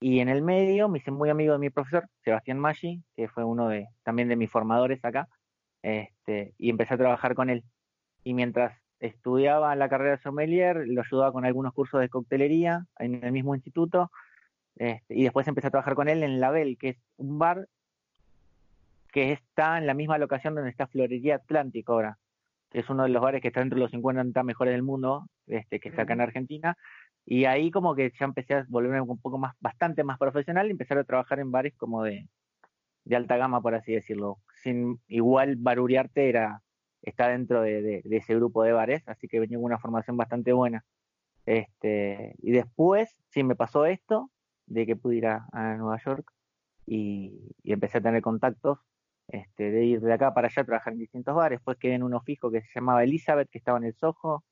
Y 0.00 0.20
en 0.20 0.28
el 0.28 0.42
medio 0.42 0.88
me 0.88 0.98
hice 0.98 1.10
muy 1.10 1.30
amigo 1.30 1.52
de 1.52 1.58
mi 1.58 1.70
profesor, 1.70 2.08
Sebastián 2.24 2.58
Maggi, 2.58 3.02
que 3.16 3.28
fue 3.28 3.44
uno 3.44 3.68
de 3.68 3.88
también 4.02 4.28
de 4.28 4.36
mis 4.36 4.50
formadores 4.50 5.04
acá, 5.04 5.28
este, 5.82 6.54
y 6.58 6.70
empecé 6.70 6.94
a 6.94 6.98
trabajar 6.98 7.34
con 7.34 7.48
él. 7.48 7.62
Y 8.24 8.34
mientras 8.34 8.76
estudiaba 9.00 9.76
la 9.76 9.88
carrera 9.88 10.12
de 10.12 10.22
sommelier, 10.22 10.84
lo 10.86 11.02
ayudaba 11.02 11.32
con 11.32 11.44
algunos 11.44 11.72
cursos 11.72 12.00
de 12.00 12.08
coctelería 12.08 12.86
en 12.98 13.22
el 13.22 13.32
mismo 13.32 13.54
instituto, 13.54 14.10
este, 14.76 15.14
y 15.14 15.22
después 15.22 15.46
empecé 15.46 15.68
a 15.68 15.70
trabajar 15.70 15.94
con 15.94 16.08
él 16.08 16.22
en 16.22 16.40
La 16.40 16.50
Belle, 16.50 16.76
que 16.76 16.90
es 16.90 16.96
un 17.16 17.38
bar 17.38 17.68
que 19.12 19.32
está 19.32 19.78
en 19.78 19.86
la 19.86 19.94
misma 19.94 20.18
locación 20.18 20.54
donde 20.54 20.70
está 20.70 20.88
Florería 20.88 21.36
Atlántico 21.36 21.92
ahora, 21.92 22.18
que 22.70 22.80
es 22.80 22.90
uno 22.90 23.04
de 23.04 23.10
los 23.10 23.22
bares 23.22 23.40
que 23.40 23.48
está 23.48 23.60
entre 23.62 23.78
los 23.78 23.92
50 23.92 24.42
mejores 24.42 24.74
del 24.74 24.82
mundo, 24.82 25.28
este, 25.46 25.78
que 25.78 25.88
está 25.88 26.02
acá 26.02 26.14
en 26.14 26.20
Argentina. 26.20 26.76
Y 27.24 27.44
ahí 27.44 27.70
como 27.70 27.94
que 27.94 28.12
ya 28.18 28.26
empecé 28.26 28.54
a 28.54 28.66
volverme 28.68 29.00
un 29.00 29.20
poco 29.20 29.38
más, 29.38 29.54
bastante 29.60 30.02
más 30.02 30.18
profesional 30.18 30.66
y 30.66 30.72
empezar 30.72 30.98
a 30.98 31.04
trabajar 31.04 31.38
en 31.38 31.52
bares 31.52 31.74
como 31.76 32.02
de, 32.02 32.28
de 33.04 33.16
alta 33.16 33.36
gama, 33.36 33.62
por 33.62 33.74
así 33.76 33.92
decirlo. 33.92 34.38
Sin 34.62 35.00
igual 35.06 35.56
Baruriarte 35.56 36.28
era, 36.28 36.62
está 37.02 37.28
dentro 37.28 37.62
de, 37.62 37.82
de, 37.82 38.02
de, 38.04 38.16
ese 38.16 38.34
grupo 38.34 38.64
de 38.64 38.72
bares, 38.72 39.06
así 39.08 39.28
que 39.28 39.40
venía 39.40 39.58
con 39.58 39.66
una 39.66 39.78
formación 39.78 40.16
bastante 40.16 40.52
buena. 40.52 40.84
Este, 41.46 42.34
y 42.38 42.50
después, 42.52 43.22
sí 43.30 43.44
me 43.44 43.54
pasó 43.54 43.86
esto, 43.86 44.30
de 44.66 44.86
que 44.86 44.96
pude 44.96 45.16
ir 45.16 45.26
a, 45.26 45.46
Nueva 45.76 45.98
York 46.04 46.30
y, 46.86 47.32
empecé 47.64 47.98
a 47.98 48.02
tener 48.02 48.22
contactos 48.22 48.78
este, 49.28 49.70
de 49.70 49.84
ir 49.84 50.00
de 50.00 50.12
acá 50.12 50.34
para 50.34 50.48
allá 50.48 50.62
a 50.62 50.64
trabajar 50.64 50.92
en 50.92 51.00
distintos 51.00 51.34
bares. 51.34 51.58
Después 51.58 51.78
quedé 51.78 51.94
en 51.94 52.02
uno 52.02 52.20
fijo 52.20 52.50
que 52.50 52.62
se 52.62 52.68
llamaba 52.74 53.04
Elizabeth, 53.04 53.48
que 53.50 53.58
estaba 53.58 53.78
en 53.78 53.84
el 53.84 53.94
Soho. 53.94 54.44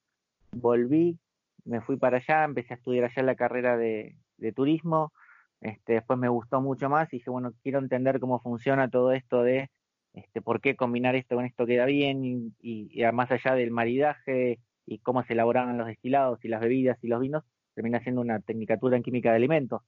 Volví, 0.52 1.19
me 1.64 1.81
fui 1.81 1.97
para 1.97 2.19
allá, 2.19 2.45
empecé 2.45 2.75
a 2.75 2.76
estudiar 2.76 3.04
allá 3.04 3.23
la 3.23 3.35
carrera 3.37 3.76
de, 3.76 4.16
turismo. 4.54 5.12
Este, 5.61 5.95
después 5.95 6.19
me 6.19 6.28
gustó 6.28 6.61
mucho 6.61 6.88
más 6.88 7.12
y 7.12 7.19
dije, 7.19 7.31
bueno, 7.31 7.52
quiero 7.62 7.78
entender 7.78 8.19
cómo 8.19 8.40
funciona 8.40 8.90
todo 8.90 9.12
esto 9.12 9.42
de 9.42 9.71
este, 10.14 10.42
por 10.42 10.61
qué 10.61 10.76
combinar 10.76 11.14
esto 11.14 11.37
con 11.37 11.45
esto 11.45 11.66
queda 11.66 11.87
bien 11.87 12.25
y, 12.25 12.52
y, 12.61 13.02
más 13.12 13.31
allá 13.31 13.54
del 13.54 13.71
maridaje 13.71 14.59
y 14.87 14.99
cómo 14.99 15.23
se 15.23 15.33
elaboran 15.35 15.78
los 15.78 15.87
destilados 15.87 16.45
y 16.45 16.49
las 16.49 16.61
bebidas 16.61 16.99
y 17.02 17.09
los 17.09 17.21
vinos, 17.21 17.45
termina 17.75 18.00
siendo 18.00 18.21
una 18.21 18.40
tecnicatura 18.40 18.97
en 18.97 19.02
química 19.02 19.31
de 19.31 19.37
alimentos. 19.37 19.83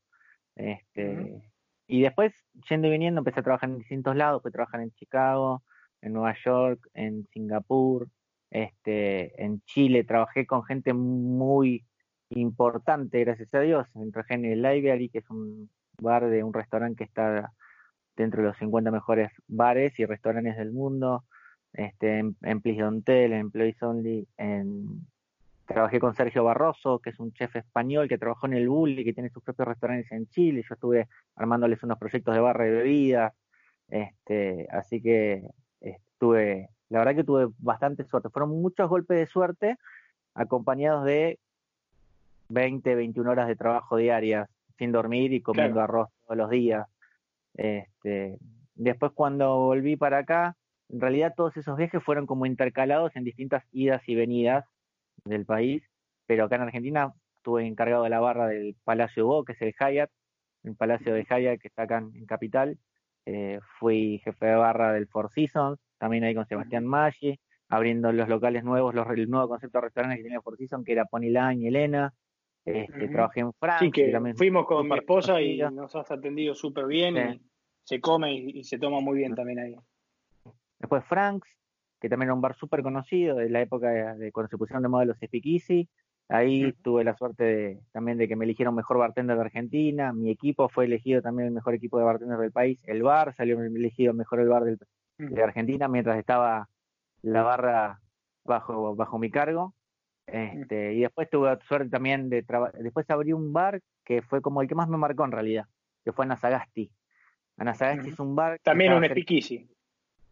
Este, 0.57 1.43
Y 1.87 2.03
después, 2.03 2.33
yendo 2.69 2.89
y 2.89 2.91
viniendo, 2.91 3.21
empecé 3.21 3.41
a 3.41 3.43
trabajar 3.43 3.71
en 3.71 3.79
distintos 3.79 4.17
lados, 4.17 4.43
fui 4.43 4.51
a 4.51 4.53
trabajar 4.53 4.81
en 4.81 4.93
Chicago, 4.93 5.63
en 6.01 6.13
Nueva 6.13 6.35
York, 6.45 6.89
en 6.95 7.27
Singapur, 7.33 8.09
este, 8.51 9.43
en 9.43 9.61
Chile, 9.63 10.05
trabajé 10.05 10.47
con 10.47 10.65
gente 10.65 10.95
muy 10.95 11.85
importante, 12.31 13.21
gracias 13.21 13.53
a 13.55 13.61
Dios. 13.61 13.87
Trabajé 14.13 14.35
en 14.35 14.45
el 14.45 14.63
Library, 14.63 15.09
que 15.09 15.19
es 15.19 15.31
un 15.31 15.71
bar 16.01 16.29
de 16.29 16.43
un 16.45 16.53
restaurante 16.53 16.99
que 16.99 17.05
está 17.05 17.53
dentro 18.17 18.43
de 18.43 18.49
los 18.49 18.59
50 18.59 18.91
mejores 18.91 19.33
bares 19.49 19.99
y 19.99 20.07
restaurantes 20.07 20.57
del 20.57 20.73
mundo. 20.73 21.25
Este, 21.73 22.19
en, 22.21 22.37
en 22.43 22.61
Please 22.61 22.81
Don't 22.81 23.09
en 23.09 23.33
Employees 23.33 23.83
Only, 23.83 24.29
en 24.37 25.07
Trabajé 25.67 25.99
con 25.99 26.15
Sergio 26.15 26.45
Barroso, 26.45 26.99
que 26.99 27.11
es 27.11 27.19
un 27.19 27.33
chef 27.33 27.57
español 27.57 28.07
que 28.07 28.19
trabajó 28.19 28.47
en 28.47 28.55
el 28.55 28.69
Bulli, 28.69 29.03
que 29.03 29.15
tiene 29.15 29.31
sus 29.31 29.43
propios 29.43 29.69
restaurantes 29.69 30.13
en 30.13 30.29
Chile. 30.29 30.63
Yo 30.69 30.75
estuve 30.75 31.09
armándoles 31.37 31.83
unos 31.83 31.99
proyectos 31.99 32.35
de 32.35 32.41
barra 32.41 32.65
de 32.65 32.71
bebidas. 32.71 33.33
Este, 33.89 34.67
así 34.71 35.01
que 35.01 35.43
estuve, 35.81 36.69
la 36.91 36.99
verdad 36.99 37.15
que 37.15 37.25
tuve 37.25 37.49
bastante 37.59 38.05
suerte. 38.05 38.29
Fueron 38.29 38.51
muchos 38.51 38.89
golpes 38.91 39.17
de 39.17 39.27
suerte 39.27 39.79
acompañados 40.35 41.05
de 41.07 41.39
20, 42.51 42.95
21 42.95 43.31
horas 43.31 43.49
de 43.49 43.57
trabajo 43.57 43.97
diarias, 43.97 44.49
sin 44.77 44.93
dormir 44.93 45.33
y 45.33 45.41
comiendo 45.41 45.81
arroz 45.81 46.11
todos 46.25 46.37
los 46.37 46.51
días. 46.51 46.87
Este, 47.55 48.37
después 48.75 49.13
cuando 49.13 49.59
volví 49.61 49.97
para 49.97 50.19
acá, 50.19 50.57
en 50.91 51.01
realidad 51.01 51.33
todos 51.35 51.57
esos 51.57 51.77
viajes 51.79 52.03
fueron 52.03 52.27
como 52.27 52.45
intercalados 52.45 53.17
en 53.17 53.25
distintas 53.25 53.65
idas 53.73 54.03
y 54.07 54.15
venidas 54.15 54.67
del 55.25 55.45
país, 55.45 55.83
pero 56.27 56.45
acá 56.45 56.57
en 56.57 56.63
Argentina 56.63 57.13
estuve 57.37 57.67
encargado 57.67 58.05
de 58.05 58.11
la 58.11 58.21
barra 58.21 58.47
del 58.47 58.77
Palacio 58.85 59.27
Bo, 59.27 59.45
que 59.45 59.53
es 59.53 59.63
el 59.63 59.75
Hyatt, 59.75 60.11
el 60.65 60.77
Palacio 60.77 61.15
de 61.15 61.25
Hyatt 61.25 61.61
que 61.61 61.69
está 61.69 61.83
acá 61.83 61.99
en, 61.99 62.27
Capital. 62.27 62.79
Eh, 63.27 63.59
fui 63.79 64.21
jefe 64.23 64.47
de 64.47 64.55
barra 64.55 64.93
del 64.93 65.07
Four 65.07 65.31
Seasons, 65.31 65.79
también 65.99 66.25
ahí 66.25 66.35
con 66.35 66.47
Sebastián 66.47 66.85
Maggi, 66.85 67.39
abriendo 67.69 68.13
los 68.13 68.29
locales 68.29 68.65
nuevos, 68.65 68.95
los, 68.95 69.09
el 69.11 69.31
nuevo 69.31 69.49
concepto 69.49 69.79
de 69.79 69.83
restaurantes 69.83 70.19
que 70.19 70.25
tenía 70.25 70.41
Four 70.43 70.57
Seasons, 70.57 70.85
que 70.85 70.93
era 70.93 71.07
Pony 71.07 71.31
Line 71.31 71.57
y 71.57 71.67
Elena. 71.69 72.13
Este, 72.65 73.09
Trabajé 73.09 73.41
en 73.41 73.53
Francia. 73.53 73.87
Sí, 73.87 73.93
que 73.93 74.11
también 74.11 74.37
fuimos 74.37 74.67
con 74.67 74.89
mi 74.89 74.97
esposa 74.97 75.41
y 75.41 75.59
nos 75.59 75.95
has 75.97 76.11
atendido 76.11 76.55
súper 76.55 76.87
bien 76.87 77.17
y 77.17 77.43
se 77.83 78.01
come 78.01 78.35
y, 78.35 78.65
se 78.65 78.79
toma 78.79 79.01
muy 79.01 79.19
bien 79.19 79.35
también 79.35 79.59
ahí. 79.59 79.77
Después 80.79 81.05
Franks, 81.05 81.49
que 82.05 82.11
también 82.11 82.27
era 82.27 82.35
un 82.35 82.43
bar 82.43 82.55
súper 82.55 82.83
conocido 82.83 83.37
de 83.37 83.49
la 83.49 83.63
época 83.63 83.89
de, 83.89 84.31
cuando 84.31 84.51
se 84.51 84.59
pusieron 84.59 84.83
de 84.83 84.91
moda 84.91 85.07
los 85.07 85.17
Speakeasy. 85.17 85.89
Ahí 86.29 86.71
tuve 86.83 87.03
la 87.03 87.17
suerte 87.17 87.45
de, 87.45 87.81
también 87.93 88.19
de 88.19 88.29
que 88.29 88.37
me 88.37 88.45
eligieron 88.45 88.75
mejor 88.75 88.99
bartender 88.99 89.37
de 89.37 89.43
Argentina. 89.43 90.13
Mi 90.13 90.31
equipo 90.31 90.69
fue 90.69 90.85
elegido 90.85 91.23
también 91.23 91.49
el 91.49 91.55
mejor 91.55 91.73
equipo 91.73 91.97
de 91.97 92.05
bartender 92.05 92.37
del 92.37 92.53
país. 92.53 92.79
El 92.85 93.03
bar 93.03 93.35
salió 93.35 93.59
elegido 93.59 94.13
mejor 94.13 94.41
el 94.41 94.51
bar 94.51 94.65
de 95.17 95.43
Argentina 95.43 95.89
mientras 95.89 96.19
estaba 96.19 96.69
la 97.23 97.43
barra 97.43 98.03
bajo, 98.45 98.95
bajo 98.95 99.19
mi 99.19 99.31
cargo. 99.31 99.75
Este, 100.27 100.93
y 100.93 101.01
después 101.01 101.31
tuve 101.31 101.59
suerte 101.67 101.89
también 101.89 102.29
de 102.29 102.43
trabajar. 102.43 102.83
Después 102.83 103.09
abrí 103.09 103.33
un 103.33 103.55
bar 103.55 103.81
que 104.05 104.21
fue 104.21 104.43
como 104.43 104.61
el 104.61 104.69
que 104.69 104.75
más 104.75 104.91
me 104.91 104.99
marcó 104.99 105.25
en 105.25 105.33
realidad, 105.33 105.65
que 106.05 106.13
fue 106.13 106.27
Anasagasti. 106.27 106.91
Anasagasti 107.57 108.11
es 108.11 108.21
un 108.21 108.37
bar. 108.37 108.61
También 108.63 108.93
un 108.93 109.07
speakeasy. 109.07 109.71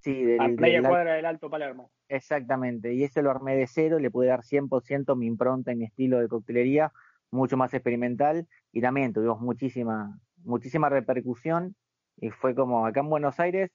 Sí, 0.02 0.25
del, 0.25 0.40
a 0.40 0.49
playa 0.56 0.82
cuadra 0.82 1.14
del 1.14 1.26
Alto 1.26 1.49
Palermo. 1.49 1.90
Exactamente, 2.09 2.92
y 2.92 3.04
ese 3.04 3.23
lo 3.23 3.30
armé 3.30 3.56
de 3.56 3.66
cero, 3.66 3.99
le 3.99 4.11
pude 4.11 4.26
dar 4.26 4.42
100% 4.42 5.16
mi 5.16 5.26
impronta 5.26 5.73
y 5.73 5.76
mi 5.76 5.85
estilo 5.85 6.18
de 6.18 6.28
coctelería, 6.28 6.92
mucho 7.30 7.56
más 7.56 7.73
experimental, 7.73 8.47
y 8.73 8.80
también 8.80 9.12
tuvimos 9.12 9.40
muchísima, 9.40 10.18
muchísima 10.44 10.88
repercusión, 10.88 11.76
y 12.16 12.30
fue 12.30 12.54
como 12.54 12.85
acá 12.85 13.00
en 13.00 13.11
Buenos 13.11 13.38
Aires, 13.40 13.71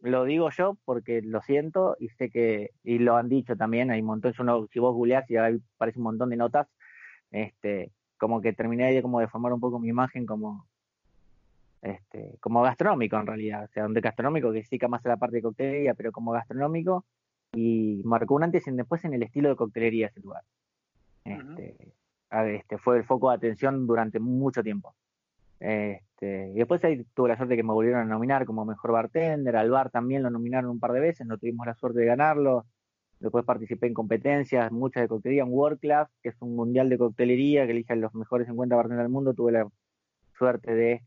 lo 0.00 0.24
digo 0.24 0.50
yo 0.50 0.78
porque 0.84 1.22
lo 1.22 1.40
siento 1.42 1.96
y 1.98 2.08
sé 2.08 2.30
que, 2.30 2.70
y 2.82 2.98
lo 2.98 3.16
han 3.16 3.28
dicho 3.28 3.56
también, 3.56 3.90
hay 3.90 4.00
un 4.00 4.06
montón, 4.06 4.32
si 4.32 4.78
vos 4.78 4.94
googleás 4.94 5.28
y 5.30 5.36
ahí 5.36 5.58
aparece 5.76 5.98
un 5.98 6.04
montón 6.04 6.30
de 6.30 6.36
notas, 6.36 6.68
este, 7.30 7.92
como 8.18 8.40
que 8.40 8.52
terminé 8.52 8.92
de 8.92 9.02
como 9.02 9.20
de 9.20 9.28
formar 9.28 9.52
un 9.52 9.60
poco 9.60 9.78
mi 9.78 9.88
imagen 9.88 10.26
como, 10.26 10.66
este, 11.82 12.36
como 12.40 12.62
gastronómico 12.62 13.16
en 13.16 13.26
realidad, 13.26 13.64
o 13.64 13.68
sea, 13.68 13.82
donde 13.82 14.00
gastronómico 14.00 14.52
que 14.52 14.62
sí 14.62 14.78
más 14.88 15.04
a 15.04 15.10
la 15.10 15.16
parte 15.16 15.36
de 15.36 15.42
coctelería, 15.42 15.94
pero 15.94 16.12
como 16.12 16.32
gastronómico 16.32 17.04
y 17.52 18.00
marcó 18.04 18.34
un 18.36 18.44
antes 18.44 18.66
y 18.66 18.70
un 18.70 18.76
después 18.76 19.04
en 19.04 19.14
el 19.14 19.22
estilo 19.22 19.48
de 19.48 19.56
coctelería 19.56 20.06
ese 20.06 20.20
lugar. 20.20 20.42
Este, 21.24 21.92
este, 22.30 22.78
fue 22.78 22.98
el 22.98 23.04
foco 23.04 23.30
de 23.30 23.36
atención 23.36 23.86
durante 23.86 24.20
mucho 24.20 24.62
tiempo. 24.62 24.94
Este, 25.60 26.50
y 26.50 26.54
después 26.54 26.82
ahí 26.84 27.04
tuve 27.14 27.28
la 27.28 27.36
suerte 27.36 27.52
de 27.52 27.56
que 27.58 27.62
me 27.62 27.72
volvieron 27.72 28.00
a 28.00 28.04
nominar 28.04 28.46
como 28.46 28.64
mejor 28.64 28.92
bartender, 28.92 29.54
al 29.56 29.70
bar 29.70 29.90
también 29.90 30.22
lo 30.22 30.30
nominaron 30.30 30.70
un 30.70 30.80
par 30.80 30.92
de 30.92 31.00
veces, 31.00 31.26
no 31.26 31.38
tuvimos 31.38 31.66
la 31.66 31.74
suerte 31.74 32.00
de 32.00 32.06
ganarlo. 32.06 32.64
Después 33.20 33.44
participé 33.44 33.86
en 33.86 33.94
competencias, 33.94 34.72
muchas 34.72 35.02
de 35.02 35.08
coctelería, 35.08 35.44
un 35.44 35.52
World 35.52 35.78
Class, 35.78 36.08
que 36.22 36.30
es 36.30 36.36
un 36.40 36.56
mundial 36.56 36.88
de 36.88 36.98
coctelería 36.98 37.66
que 37.66 37.72
elige 37.72 37.92
a 37.92 37.96
los 37.96 38.14
mejores 38.14 38.48
50 38.48 38.74
bartenders 38.74 39.04
del 39.04 39.12
mundo. 39.12 39.34
Tuve 39.34 39.52
la 39.52 39.68
suerte 40.36 40.74
de 40.74 41.02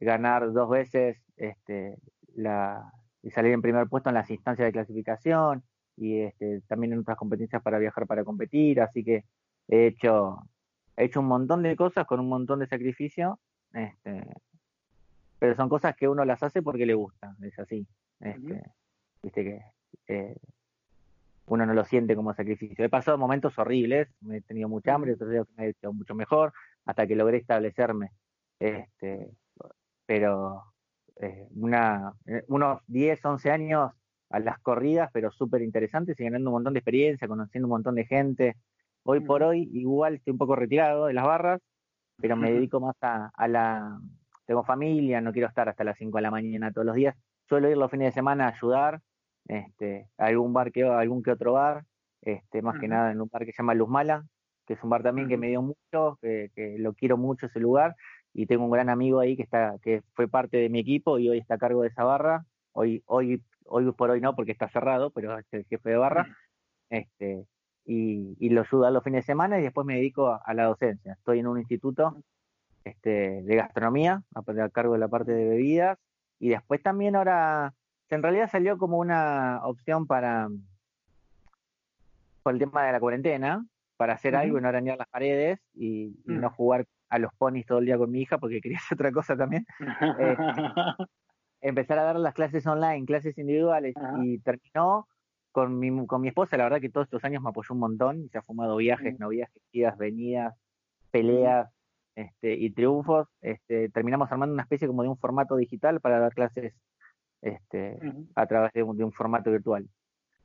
ganar 0.00 0.52
dos 0.52 0.68
veces 0.68 1.18
este, 1.36 1.96
la, 2.34 2.92
y 3.22 3.30
salir 3.30 3.52
en 3.52 3.62
primer 3.62 3.86
puesto 3.88 4.08
en 4.08 4.14
las 4.14 4.30
instancias 4.30 4.66
de 4.66 4.72
clasificación 4.72 5.62
y 5.96 6.20
este, 6.20 6.62
también 6.62 6.94
en 6.94 7.00
otras 7.00 7.18
competencias 7.18 7.62
para 7.62 7.78
viajar 7.78 8.06
para 8.06 8.24
competir, 8.24 8.80
así 8.80 9.04
que 9.04 9.24
he 9.68 9.86
hecho, 9.86 10.38
he 10.96 11.04
hecho 11.04 11.20
un 11.20 11.26
montón 11.26 11.62
de 11.62 11.76
cosas 11.76 12.06
con 12.06 12.20
un 12.20 12.28
montón 12.28 12.60
de 12.60 12.66
sacrificio, 12.66 13.38
este, 13.72 14.24
pero 15.38 15.54
son 15.54 15.68
cosas 15.68 15.94
que 15.96 16.08
uno 16.08 16.24
las 16.24 16.42
hace 16.42 16.62
porque 16.62 16.86
le 16.86 16.94
gusta, 16.94 17.36
es 17.42 17.58
así, 17.58 17.86
este, 18.20 18.62
viste 19.22 19.44
que 19.44 19.60
eh, 20.08 20.36
uno 21.46 21.66
no 21.66 21.74
lo 21.74 21.84
siente 21.84 22.14
como 22.14 22.32
sacrificio. 22.32 22.84
He 22.84 22.88
pasado 22.88 23.18
momentos 23.18 23.58
horribles, 23.58 24.08
he 24.30 24.40
tenido 24.42 24.68
mucha 24.68 24.94
hambre, 24.94 25.14
otros 25.14 25.30
días 25.30 25.46
me 25.56 25.66
he 25.66 25.68
hecho 25.70 25.92
mucho 25.92 26.14
mejor, 26.14 26.52
hasta 26.84 27.06
que 27.06 27.16
logré 27.16 27.38
establecerme. 27.38 28.12
Este, 28.60 29.30
pero 30.10 30.64
eh, 31.20 31.46
una, 31.54 32.12
eh, 32.26 32.42
unos 32.48 32.80
10, 32.88 33.24
11 33.24 33.50
años 33.52 33.92
a 34.28 34.40
las 34.40 34.58
corridas, 34.58 35.08
pero 35.12 35.30
súper 35.30 35.62
interesantes 35.62 36.18
y 36.18 36.24
ganando 36.24 36.50
un 36.50 36.54
montón 36.54 36.72
de 36.72 36.80
experiencia, 36.80 37.28
conociendo 37.28 37.68
un 37.68 37.70
montón 37.70 37.94
de 37.94 38.06
gente. 38.06 38.56
Hoy 39.04 39.20
por 39.20 39.44
hoy 39.44 39.70
igual 39.72 40.16
estoy 40.16 40.32
un 40.32 40.38
poco 40.38 40.56
retirado 40.56 41.06
de 41.06 41.12
las 41.12 41.24
barras, 41.24 41.60
pero 42.16 42.34
me 42.34 42.50
dedico 42.50 42.80
más 42.80 42.96
a, 43.02 43.46
la... 43.46 44.00
Tengo 44.46 44.64
familia, 44.64 45.20
no 45.20 45.30
quiero 45.30 45.46
estar 45.46 45.68
hasta 45.68 45.84
las 45.84 45.96
5 45.96 46.18
de 46.18 46.22
la 46.22 46.32
mañana 46.32 46.72
todos 46.72 46.86
los 46.86 46.96
días. 46.96 47.14
Suelo 47.48 47.70
ir 47.70 47.76
los 47.76 47.88
fines 47.88 48.08
de 48.08 48.12
semana 48.12 48.46
a 48.46 48.48
ayudar 48.48 49.00
este, 49.46 50.08
a 50.18 50.26
algún 50.26 50.52
bar 50.52 50.72
que 50.72 50.82
algún 50.82 51.22
que 51.22 51.30
otro 51.30 51.52
bar, 51.52 51.84
este, 52.20 52.62
más 52.62 52.80
que 52.80 52.88
nada 52.88 53.12
en 53.12 53.20
un 53.20 53.28
bar 53.28 53.46
que 53.46 53.52
se 53.52 53.58
llama 53.58 53.74
Luz 53.74 53.88
Mala, 53.88 54.26
que 54.66 54.72
es 54.72 54.82
un 54.82 54.90
bar 54.90 55.04
también 55.04 55.28
que 55.28 55.36
me 55.36 55.50
dio 55.50 55.62
mucho, 55.62 56.18
que, 56.20 56.50
que, 56.56 56.78
lo 56.78 56.94
quiero 56.94 57.16
mucho 57.16 57.46
ese 57.46 57.60
lugar, 57.60 57.94
y 58.32 58.46
tengo 58.46 58.64
un 58.64 58.70
gran 58.70 58.88
amigo 58.88 59.20
ahí 59.20 59.36
que 59.36 59.42
está 59.42 59.76
que 59.82 60.02
fue 60.14 60.28
parte 60.28 60.56
de 60.58 60.68
mi 60.68 60.80
equipo 60.80 61.18
y 61.18 61.28
hoy 61.28 61.38
está 61.38 61.54
a 61.54 61.58
cargo 61.58 61.82
de 61.82 61.88
esa 61.88 62.04
barra. 62.04 62.44
Hoy 62.72 63.02
hoy 63.06 63.42
hoy 63.64 63.92
por 63.92 64.10
hoy 64.10 64.20
no 64.20 64.34
porque 64.34 64.52
está 64.52 64.68
cerrado 64.68 65.10
pero 65.10 65.38
es 65.38 65.46
el 65.52 65.64
jefe 65.64 65.90
de 65.90 65.96
barra. 65.96 66.26
Este 66.88 67.46
y, 67.84 68.36
y 68.38 68.50
lo 68.50 68.60
ayudo 68.62 68.90
los 68.90 69.02
fines 69.02 69.24
de 69.24 69.32
semana 69.32 69.58
y 69.58 69.62
después 69.62 69.86
me 69.86 69.96
dedico 69.96 70.38
a, 70.44 70.54
la 70.54 70.64
docencia. 70.64 71.14
Estoy 71.14 71.40
en 71.40 71.46
un 71.46 71.58
instituto 71.58 72.22
este 72.84 73.42
de 73.42 73.56
gastronomía 73.56 74.22
a, 74.34 74.68
cargo 74.70 74.94
de 74.94 74.98
la 74.98 75.08
parte 75.08 75.32
de 75.32 75.48
bebidas. 75.48 75.98
Y 76.38 76.50
después 76.50 76.82
también 76.82 77.16
ahora 77.16 77.74
en 78.08 78.22
realidad 78.22 78.50
salió 78.50 78.78
como 78.78 78.98
una 78.98 79.60
opción 79.64 80.06
para 80.06 80.48
por 82.42 82.54
el 82.54 82.58
tema 82.58 82.84
de 82.84 82.92
la 82.92 83.00
cuarentena 83.00 83.66
para 83.96 84.14
hacer 84.14 84.34
algo 84.34 84.56
y 84.56 84.62
no 84.62 84.68
arañar 84.68 84.96
las 84.96 85.08
paredes 85.08 85.60
y, 85.74 86.16
y 86.26 86.32
no 86.32 86.48
jugar 86.50 86.86
a 87.10 87.18
los 87.18 87.32
ponis 87.34 87.66
todo 87.66 87.78
el 87.78 87.86
día 87.86 87.98
con 87.98 88.10
mi 88.10 88.22
hija 88.22 88.38
porque 88.38 88.60
quería 88.62 88.78
hacer 88.78 88.96
otra 88.96 89.12
cosa 89.12 89.36
también. 89.36 89.66
Eh, 91.62 91.68
empezar 91.68 91.98
a 91.98 92.04
dar 92.04 92.16
las 92.16 92.32
clases 92.32 92.66
online, 92.66 93.04
clases 93.04 93.36
individuales 93.36 93.94
y 94.22 94.38
terminó 94.38 95.06
con 95.52 95.78
mi, 95.78 96.06
con 96.06 96.22
mi 96.22 96.28
esposa, 96.28 96.56
la 96.56 96.64
verdad 96.64 96.80
que 96.80 96.88
todos 96.88 97.06
estos 97.06 97.24
años 97.24 97.42
me 97.42 97.50
apoyó 97.50 97.74
un 97.74 97.80
montón, 97.80 98.22
y 98.24 98.28
se 98.28 98.38
ha 98.38 98.42
fumado 98.42 98.76
viajes, 98.76 99.18
no 99.18 99.28
viajes, 99.28 99.62
idas, 99.72 99.98
venidas, 99.98 100.54
peleas 101.10 101.68
este, 102.14 102.54
y 102.54 102.70
triunfos. 102.70 103.28
Este, 103.40 103.88
terminamos 103.90 104.30
armando 104.30 104.54
una 104.54 104.62
especie 104.62 104.88
como 104.88 105.02
de 105.02 105.08
un 105.08 105.18
formato 105.18 105.56
digital 105.56 106.00
para 106.00 106.18
dar 106.18 106.34
clases 106.34 106.74
este, 107.42 107.98
a 108.34 108.46
través 108.46 108.72
de 108.72 108.82
un, 108.82 109.12
formato 109.12 109.50
virtual. 109.50 109.88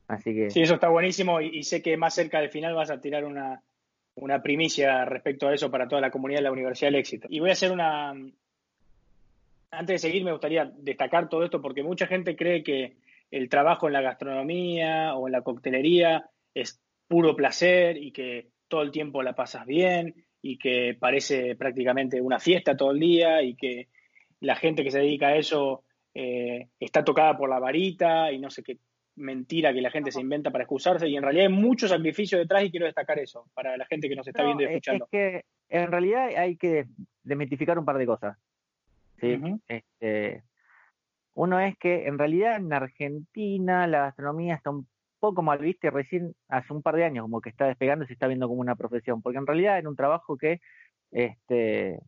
Así 0.07 0.33
que... 0.33 0.49
Sí, 0.49 0.61
eso 0.61 0.75
está 0.75 0.89
buenísimo 0.89 1.41
y, 1.41 1.63
sé 1.63 1.81
que 1.81 1.97
más 1.97 2.13
cerca 2.13 2.39
del 2.39 2.49
final 2.49 2.75
vas 2.75 2.89
a 2.89 2.99
tirar 2.99 3.25
una, 3.25 3.61
una 4.15 4.41
primicia 4.41 5.05
respecto 5.05 5.47
a 5.47 5.53
eso 5.53 5.69
para 5.69 5.87
toda 5.87 6.01
la 6.01 6.11
comunidad 6.11 6.39
de 6.39 6.43
la 6.43 6.51
Universidad 6.51 6.91
del 6.91 6.99
Éxito. 6.99 7.27
Y 7.29 7.39
voy 7.39 7.49
a 7.49 7.53
hacer 7.53 7.71
una... 7.71 8.11
Antes 9.71 9.93
de 9.95 9.99
seguir, 9.99 10.23
me 10.23 10.31
gustaría 10.31 10.71
destacar 10.77 11.27
todo 11.27 11.43
esto 11.43 11.61
porque 11.61 11.83
mucha 11.83 12.07
gente 12.07 12.35
cree 12.35 12.63
que 12.63 12.95
el 13.29 13.49
trabajo 13.49 13.87
en 13.87 13.93
la 13.93 14.01
gastronomía 14.01 15.15
o 15.15 15.27
en 15.27 15.33
la 15.33 15.41
coctelería 15.41 16.29
es 16.53 16.79
puro 17.07 17.35
placer 17.35 17.97
y 17.97 18.11
que 18.11 18.47
todo 18.67 18.81
el 18.81 18.91
tiempo 18.91 19.21
la 19.21 19.35
pasas 19.35 19.65
bien 19.65 20.15
y 20.41 20.57
que 20.57 20.95
parece 20.97 21.55
prácticamente 21.55 22.21
una 22.21 22.39
fiesta 22.39 22.77
todo 22.77 22.91
el 22.91 22.99
día 22.99 23.41
y 23.41 23.55
que 23.55 23.89
la 24.39 24.55
gente 24.55 24.83
que 24.83 24.91
se 24.91 24.99
dedica 24.99 25.27
a 25.27 25.35
eso 25.35 25.83
eh, 26.13 26.67
está 26.79 27.03
tocada 27.03 27.37
por 27.37 27.49
la 27.49 27.59
varita 27.59 28.31
y 28.31 28.39
no 28.39 28.49
sé 28.49 28.63
qué 28.63 28.77
mentira 29.15 29.73
que 29.73 29.81
la 29.81 29.91
gente 29.91 30.11
se 30.11 30.21
inventa 30.21 30.51
para 30.51 30.63
excusarse 30.63 31.07
y 31.07 31.15
en 31.15 31.23
realidad 31.23 31.47
hay 31.47 31.53
mucho 31.53 31.87
sacrificio 31.87 32.37
detrás 32.37 32.63
y 32.63 32.71
quiero 32.71 32.85
destacar 32.85 33.19
eso 33.19 33.49
para 33.53 33.77
la 33.77 33.85
gente 33.85 34.09
que 34.09 34.15
nos 34.15 34.27
está 34.27 34.43
viendo 34.43 34.63
y 34.63 34.67
escuchando. 34.67 35.05
Es 35.05 35.11
que 35.11 35.45
en 35.69 35.91
realidad 35.91 36.29
hay 36.37 36.57
que 36.57 36.85
desmitificar 37.23 37.79
un 37.79 37.85
par 37.85 37.97
de 37.97 38.05
cosas. 38.05 38.37
¿sí? 39.19 39.39
este, 39.67 40.43
uno 41.33 41.59
es 41.59 41.77
que 41.77 42.07
en 42.07 42.17
realidad 42.17 42.57
en 42.57 42.71
Argentina 42.73 43.87
la 43.87 43.99
gastronomía 43.99 44.55
está 44.55 44.69
un 44.69 44.87
poco 45.19 45.41
mal 45.41 45.59
vista 45.59 45.87
y 45.87 45.89
recién 45.89 46.35
hace 46.49 46.73
un 46.73 46.81
par 46.81 46.95
de 46.95 47.05
años 47.05 47.23
como 47.23 47.41
que 47.41 47.49
está 47.49 47.65
despegando 47.65 48.03
y 48.03 48.07
se 48.07 48.13
está 48.13 48.27
viendo 48.27 48.47
como 48.47 48.61
una 48.61 48.75
profesión, 48.75 49.21
porque 49.21 49.37
en 49.37 49.47
realidad 49.47 49.77
era 49.77 49.89
un 49.89 49.95
trabajo 49.95 50.37
que 50.37 50.61
este, 51.11 51.99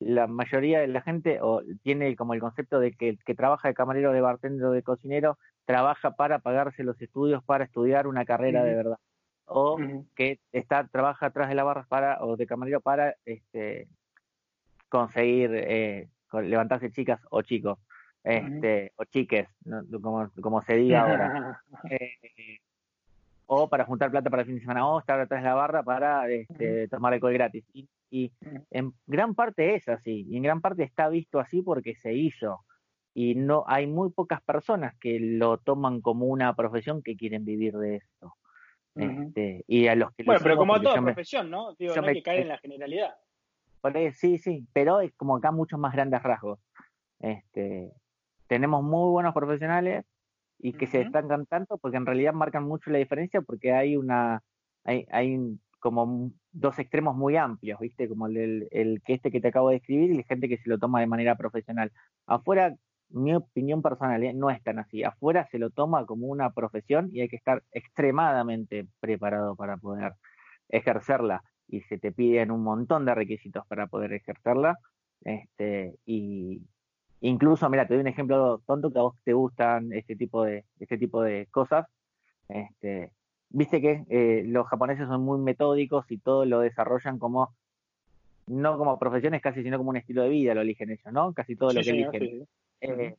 la 0.00 0.26
mayoría 0.26 0.80
de 0.80 0.88
la 0.88 1.02
gente 1.02 1.40
o, 1.40 1.62
tiene 1.82 2.14
como 2.16 2.34
el 2.34 2.40
concepto 2.40 2.78
de 2.78 2.92
que 2.92 3.10
el 3.10 3.18
que 3.24 3.34
trabaja 3.34 3.68
de 3.68 3.74
camarero, 3.74 4.12
de 4.12 4.20
bartender 4.20 4.66
o 4.66 4.72
de 4.72 4.82
cocinero 4.82 5.38
trabaja 5.68 6.12
para 6.12 6.38
pagarse 6.38 6.82
los 6.82 6.98
estudios 7.02 7.44
para 7.44 7.64
estudiar 7.64 8.06
una 8.06 8.24
carrera 8.24 8.64
de 8.64 8.74
verdad. 8.74 8.98
O 9.44 9.76
que 10.16 10.40
está 10.50 10.88
trabaja 10.88 11.26
atrás 11.26 11.50
de 11.50 11.54
la 11.54 11.62
barra 11.62 11.84
para 11.86 12.24
o 12.24 12.38
de 12.38 12.46
camarero 12.46 12.80
para 12.80 13.16
este 13.26 13.86
conseguir 14.88 15.50
eh, 15.52 16.08
levantarse 16.32 16.90
chicas 16.90 17.20
o 17.28 17.42
chicos 17.42 17.78
este 18.24 18.92
o 18.96 19.04
chiques 19.04 19.46
como, 20.02 20.30
como 20.40 20.62
se 20.62 20.76
diga 20.76 21.02
ahora. 21.02 21.62
Eh, 21.90 22.60
o 23.44 23.68
para 23.68 23.84
juntar 23.84 24.10
plata 24.10 24.30
para 24.30 24.42
el 24.42 24.46
fin 24.46 24.54
de 24.56 24.62
semana 24.62 24.86
o 24.86 25.00
estar 25.00 25.20
atrás 25.20 25.42
de 25.42 25.48
la 25.48 25.54
barra 25.54 25.82
para 25.82 26.28
este, 26.30 26.88
tomar 26.88 27.12
alcohol 27.12 27.34
gratis. 27.34 27.64
Y 27.74 27.86
y 28.10 28.32
en 28.70 28.92
gran 29.06 29.34
parte 29.34 29.74
es 29.74 29.88
así, 29.88 30.26
y 30.28 30.36
en 30.36 30.42
gran 30.42 30.60
parte 30.60 30.82
está 30.82 31.08
visto 31.08 31.40
así 31.40 31.62
porque 31.62 31.94
se 31.96 32.14
hizo. 32.14 32.64
Y 33.20 33.34
no 33.34 33.64
hay 33.66 33.88
muy 33.88 34.10
pocas 34.10 34.40
personas 34.42 34.94
que 35.00 35.18
lo 35.18 35.58
toman 35.58 36.00
como 36.00 36.26
una 36.26 36.54
profesión 36.54 37.02
que 37.02 37.16
quieren 37.16 37.44
vivir 37.44 37.76
de 37.76 37.96
esto. 37.96 38.36
este, 38.94 39.64
y 39.66 39.88
a 39.88 39.96
los 39.96 40.12
que 40.12 40.22
bueno, 40.22 40.40
pero 40.40 40.56
como 40.56 40.80
toda 40.80 41.02
profesión, 41.02 41.50
¿no? 41.50 41.74
Digo, 41.74 41.96
no 41.96 42.06
hay 42.06 42.14
que 42.14 42.22
caer 42.22 42.42
en 42.42 42.48
la 42.48 42.58
generalidad. 42.58 43.16
sí, 44.12 44.38
sí, 44.38 44.68
pero 44.72 45.00
es 45.00 45.12
como 45.16 45.36
acá 45.36 45.50
muchos 45.50 45.80
más 45.80 45.94
grandes 45.94 46.22
rasgos. 46.22 46.60
Este, 47.18 47.90
tenemos 48.46 48.84
muy 48.84 49.10
buenos 49.10 49.34
profesionales 49.34 50.04
y 50.60 50.74
que 50.74 50.86
se 50.86 50.98
destacan 50.98 51.44
tanto 51.46 51.76
porque 51.78 51.96
en 51.96 52.06
realidad 52.06 52.34
marcan 52.34 52.62
mucho 52.62 52.88
la 52.92 52.98
diferencia 52.98 53.40
porque 53.40 53.72
hay 53.72 53.96
una, 53.96 54.44
hay, 54.84 55.06
hay 55.10 55.58
como 55.80 56.30
dos 56.52 56.78
extremos 56.78 57.16
muy 57.16 57.36
amplios, 57.36 57.80
¿viste? 57.80 58.08
Como 58.08 58.28
el, 58.28 58.68
el, 58.70 59.02
que 59.02 59.14
este 59.14 59.32
que 59.32 59.40
te 59.40 59.48
acabo 59.48 59.70
de 59.70 59.76
escribir 59.78 60.12
y 60.12 60.18
la 60.18 60.22
gente 60.22 60.48
que 60.48 60.58
se 60.58 60.70
lo 60.70 60.78
toma 60.78 61.00
de 61.00 61.08
manera 61.08 61.34
profesional. 61.34 61.90
Afuera, 62.24 62.76
mi 63.10 63.34
opinión 63.34 63.82
personal 63.82 64.22
¿eh? 64.22 64.32
no 64.34 64.50
es 64.50 64.62
tan 64.62 64.78
así. 64.78 65.02
Afuera 65.02 65.46
se 65.50 65.58
lo 65.58 65.70
toma 65.70 66.06
como 66.06 66.26
una 66.26 66.50
profesión 66.50 67.08
y 67.12 67.20
hay 67.20 67.28
que 67.28 67.36
estar 67.36 67.62
extremadamente 67.72 68.86
preparado 69.00 69.56
para 69.56 69.76
poder 69.76 70.14
ejercerla 70.68 71.42
y 71.68 71.82
se 71.82 71.98
te 71.98 72.12
piden 72.12 72.50
un 72.50 72.62
montón 72.62 73.04
de 73.04 73.14
requisitos 73.14 73.66
para 73.66 73.86
poder 73.86 74.12
ejercerla. 74.12 74.78
Este, 75.24 75.94
y 76.06 76.62
incluso, 77.20 77.68
mira, 77.68 77.86
te 77.86 77.94
doy 77.94 78.02
un 78.02 78.08
ejemplo 78.08 78.62
tonto 78.66 78.90
que 78.90 78.98
a 78.98 79.02
vos 79.02 79.16
te 79.24 79.32
gustan 79.32 79.92
este 79.92 80.16
tipo 80.16 80.44
de, 80.44 80.64
este 80.78 80.98
tipo 80.98 81.22
de 81.22 81.46
cosas. 81.50 81.86
Este, 82.48 83.12
viste 83.50 83.80
que 83.80 84.04
eh, 84.08 84.44
los 84.46 84.66
japoneses 84.68 85.06
son 85.08 85.22
muy 85.22 85.38
metódicos 85.38 86.10
y 86.10 86.18
todo 86.18 86.44
lo 86.44 86.60
desarrollan 86.60 87.18
como, 87.18 87.54
no 88.46 88.78
como 88.78 88.98
profesiones 88.98 89.42
casi, 89.42 89.62
sino 89.62 89.78
como 89.78 89.90
un 89.90 89.96
estilo 89.96 90.22
de 90.22 90.30
vida, 90.30 90.54
lo 90.54 90.62
eligen 90.62 90.90
ellos, 90.90 91.12
¿no? 91.12 91.32
Casi 91.34 91.56
todo 91.56 91.72
lo 91.72 91.82
que 91.82 91.90
eligen. 91.90 92.46
Eh, 92.80 93.16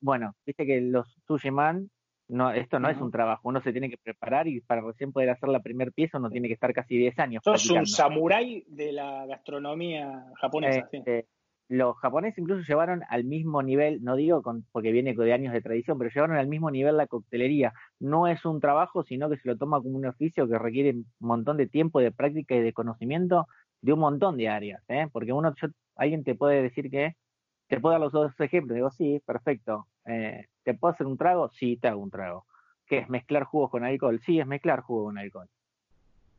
bueno, 0.00 0.34
viste 0.46 0.66
que 0.66 0.80
los 0.80 1.06
sushiman, 1.26 1.90
no, 2.28 2.52
esto 2.52 2.78
no 2.78 2.88
es 2.88 3.00
un 3.00 3.10
trabajo, 3.10 3.48
uno 3.48 3.60
se 3.60 3.72
tiene 3.72 3.90
que 3.90 3.98
preparar 3.98 4.46
y 4.46 4.60
para 4.60 4.80
recién 4.82 5.12
poder 5.12 5.30
hacer 5.30 5.48
la 5.48 5.60
primer 5.60 5.92
pieza 5.92 6.18
uno 6.18 6.30
tiene 6.30 6.48
que 6.48 6.54
estar 6.54 6.72
casi 6.72 6.96
10 6.96 7.18
años. 7.18 7.42
Sos 7.44 7.70
un 7.70 7.86
samurái 7.86 8.64
de 8.68 8.92
la 8.92 9.26
gastronomía 9.26 10.26
japonesa. 10.40 10.88
Este, 10.92 11.26
los 11.70 11.96
japoneses 11.98 12.38
incluso 12.38 12.64
llevaron 12.66 13.04
al 13.08 13.22
mismo 13.22 13.62
nivel, 13.62 14.02
no 14.02 14.16
digo 14.16 14.42
con, 14.42 14.64
porque 14.72 14.90
viene 14.90 15.14
de 15.14 15.32
años 15.32 15.52
de 15.52 15.60
tradición, 15.62 15.98
pero 15.98 16.10
llevaron 16.12 16.36
al 16.36 16.48
mismo 16.48 16.68
nivel 16.68 16.96
la 16.96 17.06
coctelería. 17.06 17.72
No 18.00 18.26
es 18.26 18.44
un 18.44 18.60
trabajo, 18.60 19.04
sino 19.04 19.30
que 19.30 19.36
se 19.36 19.46
lo 19.46 19.56
toma 19.56 19.80
como 19.80 19.96
un 19.96 20.06
oficio 20.06 20.48
que 20.48 20.58
requiere 20.58 20.90
un 20.90 21.06
montón 21.20 21.56
de 21.56 21.68
tiempo, 21.68 22.00
de 22.00 22.10
práctica 22.10 22.56
y 22.56 22.60
de 22.60 22.72
conocimiento 22.72 23.46
de 23.82 23.92
un 23.92 24.00
montón 24.00 24.36
de 24.36 24.48
áreas. 24.48 24.82
¿eh? 24.88 25.06
Porque 25.12 25.32
uno, 25.32 25.54
alguien 25.94 26.24
te 26.24 26.34
puede 26.34 26.60
decir 26.60 26.90
que, 26.90 27.14
te 27.70 27.78
puedo 27.78 27.92
dar 27.92 28.00
los 28.00 28.12
dos 28.12 28.32
ejemplos, 28.40 28.74
digo, 28.74 28.90
sí, 28.90 29.22
perfecto. 29.24 29.86
Eh, 30.04 30.46
¿Te 30.64 30.74
puedo 30.74 30.92
hacer 30.92 31.06
un 31.06 31.16
trago? 31.16 31.48
Sí, 31.50 31.76
te 31.76 31.86
hago 31.86 32.02
un 32.02 32.10
trago. 32.10 32.44
¿Qué 32.84 32.98
es 32.98 33.08
mezclar 33.08 33.44
jugos 33.44 33.70
con 33.70 33.84
alcohol? 33.84 34.20
Sí, 34.26 34.40
es 34.40 34.46
mezclar 34.46 34.80
jugo 34.80 35.04
con 35.04 35.18
alcohol. 35.18 35.48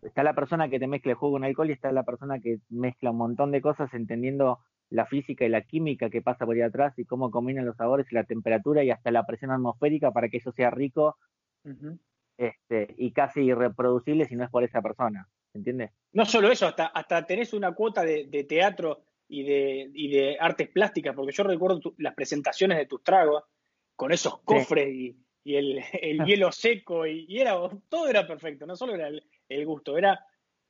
Está 0.02 0.24
la 0.24 0.34
persona 0.34 0.68
que 0.68 0.78
te 0.78 0.88
mezcla 0.88 1.14
el 1.14 1.18
jugo 1.18 1.34
con 1.34 1.46
alcohol 1.46 1.70
y 1.70 1.74
está 1.74 1.90
la 1.94 2.04
persona 2.04 2.40
que 2.40 2.60
mezcla 2.70 3.12
un 3.12 3.18
montón 3.18 3.52
de 3.52 3.62
cosas 3.62 3.94
entendiendo 3.94 4.60
la 4.90 5.06
física 5.06 5.46
y 5.46 5.50
la 5.50 5.62
química 5.62 6.10
que 6.10 6.22
pasa 6.22 6.46
por 6.46 6.56
ahí 6.56 6.64
atrás 6.64 7.00
y 7.00 7.06
cómo 7.06 7.32
combinan 7.32 7.66
los 7.66 7.78
sabores 7.78 8.12
y 8.12 8.16
la 8.16 8.26
temperatura 8.26 8.84
y 8.84 8.92
hasta 8.92 9.10
la 9.10 9.26
presión 9.26 9.52
atmosférica 9.52 10.12
para 10.12 10.28
que 10.28 10.38
eso 10.38 10.52
sea 10.52 10.70
rico 10.70 11.16
este, 12.38 12.94
y 12.98 13.14
casi 13.14 13.40
irreproducible 13.42 14.28
si 14.28 14.36
no 14.36 14.44
es 14.44 14.50
por 14.50 14.66
esa 14.66 14.82
persona. 14.82 15.30
¿Entiendes? 15.54 15.92
No 16.12 16.26
solo 16.26 16.52
eso, 16.52 16.68
hasta, 16.68 16.88
hasta 16.88 17.26
tenés 17.26 17.54
una 17.54 17.74
cuota 17.74 18.04
de, 18.04 18.46
teatro 18.48 19.04
y 19.34 19.44
de, 19.44 19.90
y 19.94 20.10
de, 20.10 20.38
artes 20.38 20.68
plásticas, 20.68 21.16
porque 21.16 21.32
yo 21.32 21.44
recuerdo 21.44 21.80
las 22.00 22.14
presentaciones 22.14 22.78
de 22.78 22.86
tus 22.86 23.02
tragos 23.02 23.46
con 23.96 24.12
esos 24.12 24.42
cofres 24.42 24.94
y, 24.94 25.16
el, 25.46 25.82
hielo 26.26 26.52
seco 26.52 27.08
y, 27.08 27.40
era 27.40 27.56
todo 27.88 28.10
era 28.10 28.28
perfecto, 28.28 28.66
no 28.66 28.76
solo 28.76 28.94
era 28.94 29.08
el, 29.08 29.66
gusto, 29.66 29.98
era 29.98 30.20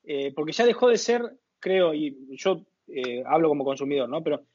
eh, 0.04 0.32
porque 0.32 0.52
ya 0.52 0.68
dejó 0.68 0.90
de 0.90 1.00
ser, 1.00 1.40
creo, 1.60 1.96
y 1.96 2.16
yo 2.38 2.64
eh, 2.88 3.24
hablo 3.26 3.50
como 3.50 3.66
consumidor, 3.66 4.08
¿no? 4.08 4.22
Pero 4.22 4.46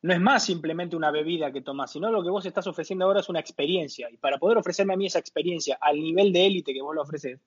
no 0.00 0.14
es 0.14 0.20
más 0.20 0.46
simplemente 0.46 0.96
una 0.96 1.10
bebida 1.10 1.52
que 1.52 1.60
tomas, 1.60 1.92
sino 1.92 2.10
lo 2.10 2.22
que 2.22 2.30
vos 2.30 2.46
estás 2.46 2.66
ofreciendo 2.66 3.04
ahora 3.04 3.20
es 3.20 3.28
una 3.28 3.40
experiencia. 3.40 4.08
Y 4.10 4.16
para 4.16 4.38
poder 4.38 4.56
ofrecerme 4.56 4.94
a 4.94 4.96
mí 4.96 5.06
esa 5.06 5.18
experiencia 5.18 5.76
al 5.80 6.00
nivel 6.00 6.32
de 6.32 6.46
élite 6.46 6.72
que 6.72 6.80
vos 6.80 6.94
lo 6.94 7.02
ofreces, 7.02 7.38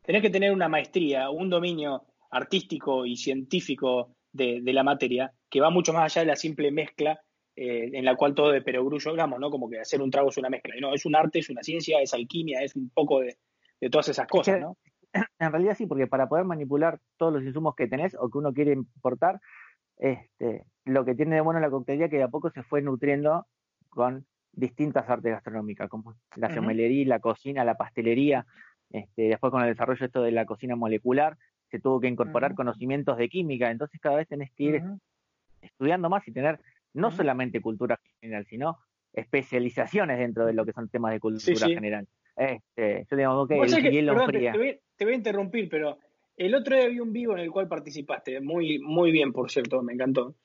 tenés 0.00 0.22
que 0.22 0.30
tener 0.30 0.50
una 0.50 0.68
maestría, 0.68 1.28
un 1.28 1.50
dominio 1.50 2.04
artístico 2.30 3.04
y 3.04 3.16
científico 3.16 4.16
de, 4.34 4.60
la 4.72 4.82
materia 4.82 5.32
que 5.48 5.60
va 5.60 5.70
mucho 5.70 5.92
más 5.92 6.04
allá 6.04 6.22
de 6.22 6.32
la 6.32 6.36
simple 6.36 6.70
mezcla 6.70 7.20
eh, 7.56 7.90
en 7.92 8.04
la 8.04 8.16
cual 8.16 8.34
todo 8.34 8.50
de 8.50 8.62
perogrullo 8.62 9.10
hablamos, 9.10 9.38
¿no? 9.38 9.48
Como 9.48 9.70
que 9.70 9.78
hacer 9.78 10.02
un 10.02 10.10
trago 10.10 10.28
es 10.28 10.36
una 10.36 10.50
mezcla. 10.50 10.76
Y 10.76 10.80
no, 10.80 10.92
es 10.92 11.06
un 11.06 11.14
arte, 11.14 11.38
es 11.38 11.48
una 11.48 11.62
ciencia, 11.62 12.00
es 12.00 12.12
alquimia, 12.12 12.60
es 12.62 12.74
un 12.74 12.90
poco 12.90 13.20
de, 13.20 13.38
de 13.80 13.90
todas 13.90 14.08
esas 14.08 14.26
cosas, 14.26 14.60
¿no? 14.60 14.76
en 15.38 15.52
realidad 15.52 15.76
sí, 15.76 15.86
porque 15.86 16.08
para 16.08 16.28
poder 16.28 16.44
manipular 16.44 16.98
todos 17.16 17.32
los 17.32 17.44
insumos 17.44 17.76
que 17.76 17.86
tenés 17.86 18.16
o 18.18 18.28
que 18.28 18.38
uno 18.38 18.52
quiere 18.52 18.72
importar, 18.72 19.40
este, 19.96 20.64
lo 20.84 21.04
que 21.04 21.14
tiene 21.14 21.36
de 21.36 21.40
bueno 21.40 21.60
la 21.60 21.70
coctelería 21.70 22.08
que 22.08 22.16
de 22.16 22.24
a 22.24 22.28
poco 22.28 22.50
se 22.50 22.64
fue 22.64 22.82
nutriendo 22.82 23.46
con 23.88 24.26
distintas 24.52 25.08
artes 25.08 25.32
gastronómicas, 25.32 25.88
como 25.88 26.16
la 26.36 26.52
somelería, 26.52 27.06
la 27.06 27.20
cocina, 27.20 27.64
la 27.64 27.76
pastelería, 27.76 28.46
este, 28.90 29.22
después 29.22 29.50
con 29.50 29.62
el 29.62 29.68
desarrollo 29.68 30.06
esto 30.06 30.22
de 30.22 30.32
la 30.32 30.46
cocina 30.46 30.76
molecular, 30.76 31.36
se 31.74 31.80
tuvo 31.80 31.98
que 31.98 32.06
incorporar 32.06 32.54
conocimientos 32.54 33.18
de 33.18 33.28
química, 33.28 33.68
entonces 33.68 34.00
cada 34.00 34.14
vez 34.14 34.28
tenés 34.28 34.52
que 34.52 34.62
ir 34.62 34.82
estudiando 35.60 36.08
más 36.08 36.26
y 36.28 36.30
tener 36.30 36.60
no 36.92 37.10
solamente 37.10 37.60
cultura 37.60 37.98
general, 38.20 38.46
sino 38.46 38.78
especializaciones 39.12 40.20
dentro 40.20 40.46
de 40.46 40.52
lo 40.52 40.64
que 40.64 40.72
son 40.72 40.88
temas 40.88 41.10
de 41.10 41.18
cultura 41.18 41.66
general. 41.66 42.06
Este, 42.36 43.04
yo 43.10 43.16
digo, 43.16 43.40
ok, 43.40 43.50
el 43.50 43.90
hielo 43.90 44.24
fría. 44.24 44.52
te 44.52 45.04
voy 45.04 45.14
a 45.14 45.16
interrumpir, 45.16 45.68
pero 45.68 45.98
el 46.36 46.54
otro 46.54 46.76
día 46.76 46.86
vi 46.86 47.00
un 47.00 47.12
vivo 47.12 47.32
en 47.32 47.40
el 47.40 47.50
cual 47.50 47.66
participaste, 47.66 48.40
muy, 48.40 48.78
muy 48.78 49.10
bien, 49.10 49.32
por 49.32 49.50
cierto, 49.50 49.82
me 49.82 49.94
encantó. 49.94 50.36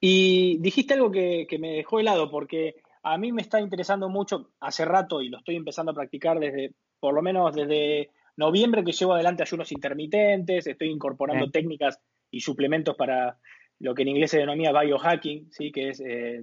Y 0.00 0.56
dijiste 0.60 0.94
algo 0.94 1.10
que, 1.10 1.46
me 1.60 1.72
dejó 1.72 2.00
helado, 2.00 2.30
porque 2.30 2.76
a 3.02 3.18
mí 3.18 3.30
me 3.30 3.42
está 3.42 3.60
interesando 3.60 4.08
mucho 4.08 4.52
hace 4.60 4.86
rato 4.86 5.20
y 5.20 5.28
lo 5.28 5.36
estoy 5.36 5.56
empezando 5.56 5.92
a 5.92 5.94
practicar 5.94 6.38
desde, 6.40 6.72
por 6.98 7.12
lo 7.12 7.20
menos 7.20 7.54
desde 7.54 8.08
noviembre 8.36 8.84
que 8.84 8.92
llevo 8.92 9.14
adelante 9.14 9.42
ayunos 9.42 9.72
intermitentes, 9.72 10.66
estoy 10.66 10.88
incorporando 10.90 11.50
técnicas 11.50 12.00
y 12.30 12.40
suplementos 12.40 12.96
para 12.96 13.38
lo 13.78 13.94
que 13.94 14.02
en 14.02 14.08
inglés 14.08 14.30
se 14.30 14.38
denomina 14.38 14.78
biohacking, 14.78 15.50
¿sí? 15.50 15.72
que 15.72 15.90
es, 15.90 16.00
eh, 16.00 16.42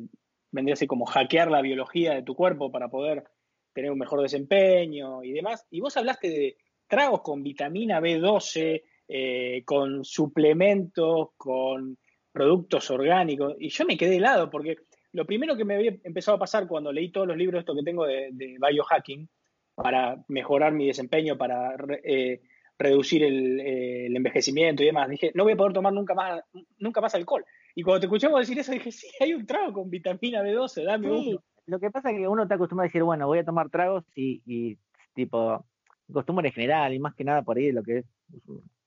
vendría 0.51 0.73
a 0.73 0.77
ser 0.77 0.87
como 0.87 1.05
hackear 1.05 1.49
la 1.49 1.61
biología 1.61 2.13
de 2.13 2.23
tu 2.23 2.35
cuerpo 2.35 2.71
para 2.71 2.89
poder 2.89 3.23
tener 3.73 3.91
un 3.91 3.99
mejor 3.99 4.21
desempeño 4.21 5.23
y 5.23 5.31
demás. 5.31 5.65
Y 5.69 5.79
vos 5.79 5.95
hablaste 5.95 6.29
de, 6.29 6.57
tragos 6.89 7.21
con 7.21 7.41
vitamina 7.41 8.01
B12, 8.01 8.83
eh, 9.07 9.63
con 9.63 10.03
suplementos, 10.03 11.29
con 11.37 11.97
productos 12.33 12.91
orgánicos. 12.91 13.55
Y 13.59 13.69
yo 13.69 13.85
me 13.85 13.95
quedé 13.95 14.17
helado 14.17 14.49
porque 14.49 14.77
lo 15.13 15.25
primero 15.25 15.55
que 15.55 15.63
me 15.63 15.75
había 15.75 15.95
empezado 16.03 16.35
a 16.35 16.39
pasar 16.39 16.67
cuando 16.67 16.91
leí 16.91 17.11
todos 17.11 17.27
los 17.27 17.37
libros 17.37 17.59
estos 17.59 17.77
que 17.77 17.83
tengo 17.83 18.05
de, 18.05 18.31
biohacking 18.33 19.29
para 19.81 20.23
mejorar 20.27 20.73
mi 20.73 20.87
desempeño, 20.87 21.37
para 21.37 21.75
eh, 22.03 22.41
reducir 22.77 23.23
eh, 23.23 24.05
el, 24.07 24.15
envejecimiento 24.15 24.83
y 24.83 24.87
demás, 24.87 25.09
dije, 25.09 25.31
no 25.35 25.43
voy 25.43 25.53
a 25.53 25.57
poder 25.57 25.73
tomar 25.73 25.93
nunca 25.93 26.13
más, 26.13 26.41
nunca 26.77 27.01
más 27.01 27.15
alcohol. 27.15 27.45
Y 27.75 27.83
cuando 27.83 28.01
te 28.01 28.05
escuchamos 28.07 28.39
decir 28.39 28.59
eso, 28.59 28.71
dije, 28.71 28.91
sí, 28.91 29.07
hay 29.19 29.33
un 29.33 29.45
trago 29.45 29.73
con 29.73 29.89
vitamina 29.89 30.41
B12, 30.43 30.83
dame 30.83 31.11
uno. 31.11 31.43
Lo 31.65 31.79
que 31.79 31.91
pasa 31.91 32.09
es 32.09 32.17
que 32.17 32.27
uno 32.27 32.43
está 32.43 32.55
acostumbrado 32.55 32.85
a 32.85 32.89
decir, 32.89 33.03
bueno, 33.03 33.27
voy 33.27 33.39
a 33.39 33.45
tomar 33.45 33.69
tragos 33.69 34.03
y, 34.15 34.41
y 34.45 34.77
tipo, 35.13 35.65
costumbre 36.11 36.51
general 36.51 36.93
y 36.93 36.99
más 36.99 37.13
que 37.13 37.23
nada 37.23 37.43
por 37.43 37.57
ahí 37.57 37.71
lo 37.71 37.83
que 37.83 37.99
es, 37.99 38.05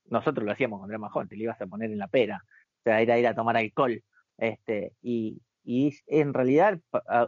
nosotros 0.07 0.45
lo 0.45 0.53
hacíamos 0.53 0.79
cuando 0.79 0.97
era 0.97 1.09
joven, 1.09 1.29
te 1.29 1.37
lo 1.37 1.45
ibas 1.45 1.61
a 1.61 1.67
poner 1.67 1.91
en 1.91 1.99
la 1.99 2.09
pera, 2.09 2.45
o 2.45 2.83
sea, 2.83 3.01
era 3.01 3.19
ir 3.19 3.27
a 3.27 3.35
tomar 3.35 3.57
alcohol, 3.57 4.03
este, 4.37 4.93
y, 5.03 5.41
y 5.65 5.95
en 6.07 6.35
realidad 6.35 6.81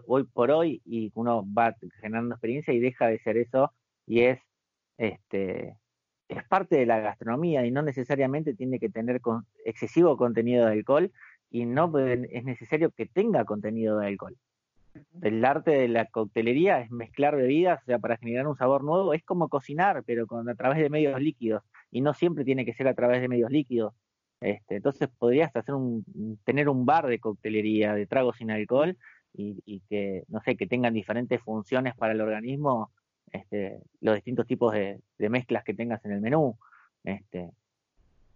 hoy 0.07 0.25
por 0.25 0.51
hoy 0.51 0.83
y 0.85 1.13
uno 1.15 1.45
va 1.53 1.75
generando 2.01 2.35
experiencia 2.35 2.75
y 2.75 2.81
deja 2.81 3.07
de 3.07 3.19
ser 3.21 3.37
eso 3.37 3.73
y 4.07 4.21
es 4.23 4.41
este 4.99 5.77
es 6.29 6.45
parte 6.45 6.77
de 6.77 6.87
la 6.87 7.01
gastronomía 7.01 7.65
y 7.67 7.71
no 7.71 7.83
necesariamente 7.83 8.55
tiene 8.55 8.79
que 8.79 8.89
tener 8.89 9.21
con, 9.21 9.47
excesivo 9.65 10.17
contenido 10.17 10.67
de 10.67 10.73
alcohol 10.73 11.13
y 11.51 11.67
no 11.67 11.97
es 11.99 12.45
necesario 12.45 12.91
que 12.91 13.07
tenga 13.07 13.45
contenido 13.45 13.99
de 13.99 14.09
alcohol. 14.09 14.37
El 15.23 15.45
arte 15.45 15.73
de 15.73 15.89
la 15.89 16.07
coctelería 16.07 16.81
es 16.81 16.91
mezclar 16.91 17.37
bebidas, 17.37 17.83
o 17.83 17.85
sea, 17.85 17.99
para 17.99 18.17
generar 18.17 18.47
un 18.47 18.57
sabor 18.57 18.85
nuevo, 18.85 19.13
es 19.13 19.25
como 19.25 19.49
cocinar, 19.49 20.03
pero 20.07 20.27
con, 20.27 20.49
a 20.49 20.55
través 20.55 20.79
de 20.79 20.91
medios 20.91 21.21
líquidos, 21.21 21.63
y 21.91 22.01
no 22.01 22.15
siempre 22.15 22.45
tiene 22.45 22.65
que 22.65 22.75
ser 22.75 22.89
a 22.89 22.95
través 22.95 23.21
de 23.21 23.29
medios 23.29 23.51
líquidos. 23.51 23.93
Este, 24.45 24.77
entonces 24.77 25.09
podrías 25.19 25.57
hacer 25.57 25.75
un, 25.75 26.05
tener 26.45 26.69
un 26.69 26.85
bar 26.85 27.07
de 27.07 27.19
coctelería, 27.19 27.95
de 27.95 28.07
tragos 28.07 28.37
sin 28.37 28.51
alcohol, 28.51 28.95
y, 29.33 29.81
que, 29.89 30.23
no 30.29 30.41
sé, 30.43 30.55
que 30.55 30.67
tengan 30.67 30.93
diferentes 30.93 31.41
funciones 31.41 31.97
para 31.97 32.13
el 32.13 32.21
organismo, 32.21 32.93
este, 33.33 33.81
los 34.03 34.15
distintos 34.15 34.47
tipos 34.47 34.75
de, 34.75 35.01
mezclas 35.17 35.65
que 35.65 35.73
tengas 35.73 36.05
en 36.05 36.13
el 36.13 36.21
menú. 36.21 36.59
Este, 37.03 37.51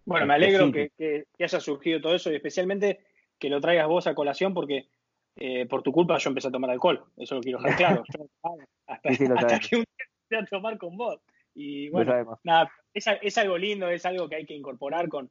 bueno, 0.03 0.25
me 0.25 0.33
alegro 0.33 0.71
que, 0.71 0.89
que, 0.97 1.25
haya 1.39 1.59
surgido 1.59 2.01
todo 2.01 2.15
eso 2.15 2.31
y 2.31 2.35
especialmente 2.35 3.01
que 3.37 3.49
lo 3.49 3.61
traigas 3.61 3.87
vos 3.87 4.07
a 4.07 4.15
colación 4.15 4.55
porque 4.55 4.89
eh, 5.35 5.67
por 5.67 5.83
tu 5.83 5.91
culpa 5.91 6.17
yo 6.17 6.29
empecé 6.31 6.47
a 6.47 6.51
tomar 6.51 6.71
alcohol. 6.71 7.05
Eso 7.17 7.35
lo 7.35 7.41
quiero 7.41 7.59
dejar 7.59 7.77
claro. 7.77 8.03
hasta, 8.87 9.59
que 9.59 9.75
un 9.75 9.83
día 9.83 10.07
empecé 10.23 10.35
a 10.35 10.45
tomar 10.47 10.79
con 10.79 10.97
vos. 10.97 11.21
Y 11.53 11.89
bueno, 11.89 12.39
nada, 12.43 12.71
es, 12.93 13.37
algo 13.37 13.57
lindo, 13.59 13.87
es 13.89 14.05
algo 14.07 14.27
que 14.27 14.37
hay 14.37 14.45
que 14.45 14.55
incorporar 14.55 15.07
con, 15.07 15.29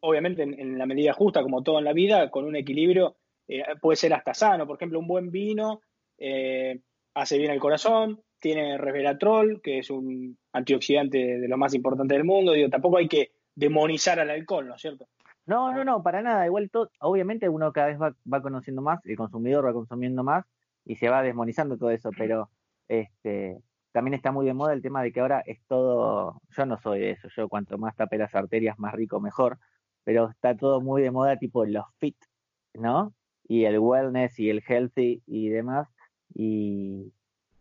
obviamente 0.00 0.42
en, 0.42 0.78
la 0.78 0.86
medida 0.86 1.12
justa, 1.12 1.42
como 1.42 1.62
todo 1.62 1.78
en 1.78 1.84
la 1.84 1.92
vida, 1.92 2.30
con 2.30 2.44
un 2.44 2.56
equilibrio, 2.56 3.16
eh, 3.48 3.62
puede 3.80 3.96
ser 3.96 4.14
hasta 4.14 4.34
sano. 4.34 4.66
Por 4.66 4.76
ejemplo, 4.76 4.98
un 4.98 5.06
buen 5.06 5.30
vino 5.30 5.80
eh, 6.18 6.80
hace 7.14 7.38
bien 7.38 7.50
al 7.50 7.60
corazón, 7.60 8.22
tiene 8.38 8.78
resveratrol, 8.78 9.60
que 9.62 9.78
es 9.78 9.90
un 9.90 10.36
antioxidante 10.52 11.38
de 11.38 11.48
lo 11.48 11.56
más 11.56 11.74
importante 11.74 12.14
del 12.14 12.24
mundo. 12.24 12.52
Digo, 12.52 12.68
tampoco 12.68 12.98
hay 12.98 13.08
que 13.08 13.32
demonizar 13.54 14.18
al 14.20 14.30
alcohol, 14.30 14.66
¿no 14.68 14.74
es 14.74 14.80
cierto? 14.80 15.06
No, 15.46 15.72
no, 15.72 15.84
no, 15.84 16.02
para 16.02 16.22
nada. 16.22 16.46
Igual, 16.46 16.70
todo, 16.70 16.90
obviamente 17.00 17.48
uno 17.48 17.72
cada 17.72 17.88
vez 17.88 18.00
va, 18.00 18.14
va 18.30 18.42
conociendo 18.42 18.82
más, 18.82 19.04
el 19.04 19.16
consumidor 19.16 19.66
va 19.66 19.72
consumiendo 19.72 20.24
más 20.24 20.44
y 20.84 20.96
se 20.96 21.08
va 21.08 21.22
demonizando 21.22 21.76
todo 21.76 21.90
eso, 21.90 22.10
pero 22.16 22.50
este 22.88 23.58
también 23.94 24.14
está 24.14 24.32
muy 24.32 24.44
de 24.44 24.54
moda 24.54 24.72
el 24.72 24.82
tema 24.82 25.04
de 25.04 25.12
que 25.12 25.20
ahora 25.20 25.40
es 25.46 25.62
todo, 25.68 26.42
yo 26.50 26.66
no 26.66 26.76
soy 26.78 26.98
de 26.98 27.10
eso, 27.12 27.28
yo 27.28 27.48
cuanto 27.48 27.78
más 27.78 27.94
tape 27.94 28.18
las 28.18 28.34
arterias, 28.34 28.76
más 28.76 28.92
rico, 28.92 29.20
mejor, 29.20 29.56
pero 30.04 30.30
está 30.30 30.56
todo 30.56 30.80
muy 30.80 31.02
de 31.02 31.10
moda 31.10 31.38
tipo 31.38 31.64
los 31.64 31.84
fit, 31.98 32.16
¿no? 32.74 33.14
Y 33.46 33.64
el 33.64 33.78
wellness 33.78 34.38
y 34.38 34.50
el 34.50 34.62
healthy 34.66 35.22
y 35.26 35.48
demás, 35.48 35.88
y, 36.34 37.12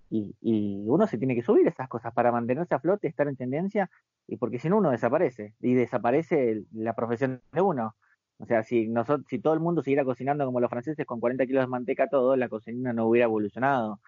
y, 0.10 0.36
y 0.42 0.84
uno 0.88 1.08
se 1.08 1.18
tiene 1.18 1.36
que 1.36 1.42
subir 1.42 1.68
esas 1.68 1.90
cosas 1.90 2.14
para 2.14 2.32
mantenerse 2.32 2.76
a 2.76 2.80
flote, 2.80 3.08
estar 3.08 3.28
en 3.28 3.36
tendencia, 3.36 3.90
y 4.28 4.38
porque 4.38 4.60
si 4.60 4.70
no 4.70 4.78
uno 4.78 4.92
desaparece, 4.92 5.56
y 5.60 5.74
desaparece 5.74 6.64
la 6.72 6.94
profesión 6.94 7.42
de 7.52 7.62
uno. 7.62 7.96
O 8.40 8.46
sea, 8.46 8.64
si, 8.64 8.88
nosotros, 8.88 9.26
si 9.30 9.40
todo 9.40 9.54
el 9.54 9.60
mundo 9.60 9.84
siguiera 9.84 10.04
cocinando 10.04 10.46
como 10.46 10.60
los 10.60 10.70
franceses 10.70 11.06
con 11.06 11.20
40 11.20 11.46
kilos 11.46 11.64
de 11.64 11.68
manteca 11.68 12.10
todo, 12.10 12.36
la 12.36 12.50
cocina 12.50 12.94
no 12.94 13.08
hubiera 13.08 13.26
evolucionado 13.26 14.00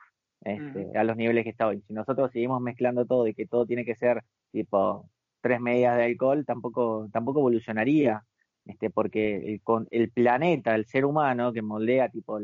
este, 0.41 0.97
a 0.97 1.03
los 1.03 1.15
niveles 1.15 1.43
que 1.43 1.51
está 1.51 1.67
hoy. 1.67 1.81
Si 1.87 1.93
nosotros 1.93 2.31
seguimos 2.31 2.61
mezclando 2.61 3.05
todo 3.05 3.27
y 3.27 3.33
que 3.33 3.47
todo 3.47 3.65
tiene 3.65 3.85
que 3.85 3.95
ser 3.95 4.23
tipo 4.51 5.09
tres 5.45 5.61
medidas 5.61 5.95
de 5.95 6.05
alcohol, 6.05 6.43
tampoco, 6.43 7.07
tampoco 7.13 7.37
evolucionaría, 7.41 8.23
este, 8.65 8.89
porque 8.89 9.53
el, 9.53 9.61
con 9.61 9.87
el 9.91 10.09
planeta, 10.09 10.73
el 10.73 10.87
ser 10.87 11.05
humano 11.05 11.53
que 11.53 11.61
moldea 11.61 12.09
tipo 12.09 12.39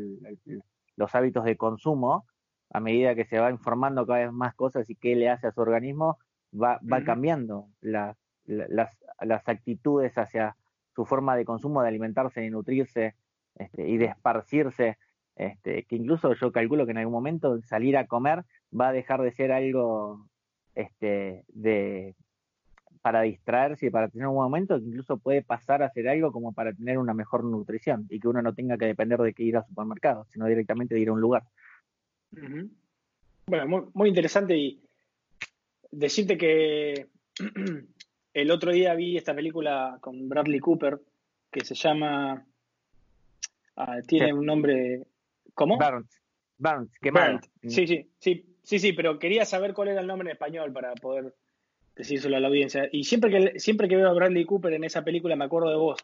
los 0.94 1.14
hábitos 1.16 1.44
de 1.44 1.56
consumo, 1.56 2.26
a 2.70 2.78
medida 2.78 3.16
que 3.16 3.24
se 3.24 3.40
va 3.40 3.50
informando 3.50 4.06
cada 4.06 4.20
vez 4.20 4.32
más 4.32 4.54
cosas 4.54 4.88
y 4.88 4.94
qué 4.94 5.16
le 5.16 5.28
hace 5.28 5.48
a 5.48 5.52
su 5.52 5.60
organismo, 5.60 6.18
va, 6.54 6.78
va 6.80 7.02
cambiando 7.02 7.66
las, 7.80 8.16
las 8.46 9.48
actitudes 9.48 10.16
hacia 10.16 10.56
su 10.94 11.04
forma 11.04 11.34
de 11.34 11.44
consumo, 11.44 11.82
de 11.82 11.88
alimentarse 11.88 12.46
y 12.46 12.50
nutrirse 12.50 13.16
este, 13.56 13.88
y 13.88 13.96
de 13.96 14.04
esparcirse 14.04 14.96
este, 15.34 15.86
que 15.86 15.96
incluso 15.96 16.34
yo 16.34 16.52
calculo 16.52 16.84
que 16.84 16.92
en 16.92 16.98
algún 16.98 17.14
momento 17.14 17.60
salir 17.62 17.96
a 17.96 18.06
comer 18.06 18.44
va 18.72 18.90
a 18.90 18.92
dejar 18.92 19.22
de 19.22 19.32
ser 19.32 19.50
algo 19.50 20.24
este, 20.76 21.42
de 21.48 22.14
para 23.02 23.22
distraerse 23.22 23.86
y 23.86 23.90
para 23.90 24.08
tener 24.08 24.28
un 24.28 24.36
momento 24.36 24.78
que 24.78 24.86
incluso 24.86 25.18
puede 25.18 25.42
pasar 25.42 25.82
a 25.82 25.90
ser 25.90 26.08
algo 26.08 26.32
como 26.32 26.52
para 26.52 26.72
tener 26.72 26.98
una 26.98 27.12
mejor 27.12 27.44
nutrición 27.44 28.06
y 28.08 28.20
que 28.20 28.28
uno 28.28 28.40
no 28.40 28.54
tenga 28.54 28.78
que 28.78 28.86
depender 28.86 29.18
de 29.20 29.34
que 29.34 29.42
ir 29.42 29.56
al 29.56 29.66
supermercado, 29.66 30.24
sino 30.30 30.46
directamente 30.46 30.94
de 30.94 31.00
ir 31.00 31.08
a 31.08 31.12
un 31.12 31.20
lugar. 31.20 31.42
Bueno, 33.46 33.90
muy, 33.92 34.08
interesante 34.08 34.56
y 34.56 34.80
decirte 35.90 36.38
que 36.38 37.08
el 38.34 38.50
otro 38.50 38.72
día 38.72 38.94
vi 38.94 39.16
esta 39.16 39.34
película 39.34 39.98
con 40.00 40.28
Bradley 40.28 40.60
Cooper 40.60 41.00
que 41.50 41.64
se 41.64 41.74
llama, 41.74 42.46
ah, 43.76 43.98
tiene 44.06 44.32
un 44.32 44.46
nombre 44.46 45.02
¿Cómo? 45.54 45.78
Burns. 45.78 46.20
Burns, 46.58 46.92
Sí, 47.66 47.86
sí, 47.86 48.10
sí, 48.18 48.56
sí, 48.62 48.78
sí, 48.78 48.92
pero 48.92 49.18
quería 49.18 49.44
saber 49.44 49.74
cuál 49.74 49.88
era 49.88 50.00
el 50.00 50.06
nombre 50.06 50.28
en 50.28 50.32
español 50.32 50.72
para 50.72 50.94
poder 50.94 51.34
decírselo 51.96 52.36
a 52.36 52.40
la 52.40 52.48
audiencia. 52.48 52.88
Y 52.90 53.04
siempre 53.04 53.30
que, 53.30 53.60
siempre 53.60 53.88
que 53.88 53.96
veo 53.96 54.08
a 54.08 54.12
Bradley 54.12 54.44
Cooper 54.44 54.72
en 54.72 54.84
esa 54.84 55.04
película 55.04 55.36
me 55.36 55.44
acuerdo 55.44 55.70
de 55.70 55.76
vos. 55.76 55.98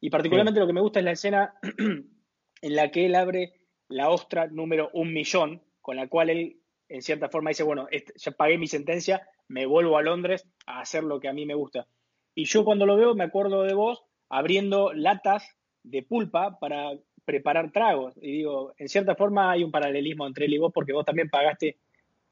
Y 0.00 0.10
particularmente 0.10 0.60
lo 0.60 0.66
que 0.66 0.72
me 0.72 0.80
gusta 0.80 0.98
es 0.98 1.04
la 1.04 1.12
escena 1.12 1.54
en 2.62 2.76
la 2.76 2.90
que 2.90 3.06
él 3.06 3.14
abre 3.14 3.52
la 3.88 4.10
ostra 4.10 4.46
número 4.48 4.90
un 4.94 5.12
millón, 5.12 5.62
con 5.80 5.96
la 5.96 6.08
cual 6.08 6.30
él, 6.30 6.60
en 6.88 7.02
cierta 7.02 7.28
forma, 7.28 7.50
dice, 7.50 7.62
bueno, 7.62 7.88
ya 8.16 8.32
pagué 8.32 8.58
mi 8.58 8.66
sentencia, 8.66 9.28
me 9.48 9.66
vuelvo 9.66 9.96
a 9.96 10.02
Londres 10.02 10.48
a 10.66 10.80
hacer 10.80 11.04
lo 11.04 11.20
que 11.20 11.28
a 11.28 11.32
mí 11.32 11.46
me 11.46 11.54
gusta. 11.54 11.86
Y 12.34 12.46
yo 12.46 12.64
cuando 12.64 12.86
lo 12.86 12.96
veo 12.96 13.14
me 13.14 13.24
acuerdo 13.24 13.62
de 13.62 13.74
vos 13.74 14.02
abriendo 14.28 14.92
latas 14.92 15.56
de 15.82 16.02
pulpa 16.02 16.58
para 16.58 16.92
preparar 17.24 17.70
tragos. 17.70 18.14
Y 18.20 18.32
digo, 18.32 18.72
en 18.78 18.88
cierta 18.88 19.14
forma 19.14 19.50
hay 19.50 19.62
un 19.62 19.70
paralelismo 19.70 20.26
entre 20.26 20.46
él 20.46 20.54
y 20.54 20.58
vos 20.58 20.72
porque 20.74 20.92
vos 20.92 21.04
también 21.04 21.28
pagaste, 21.28 21.76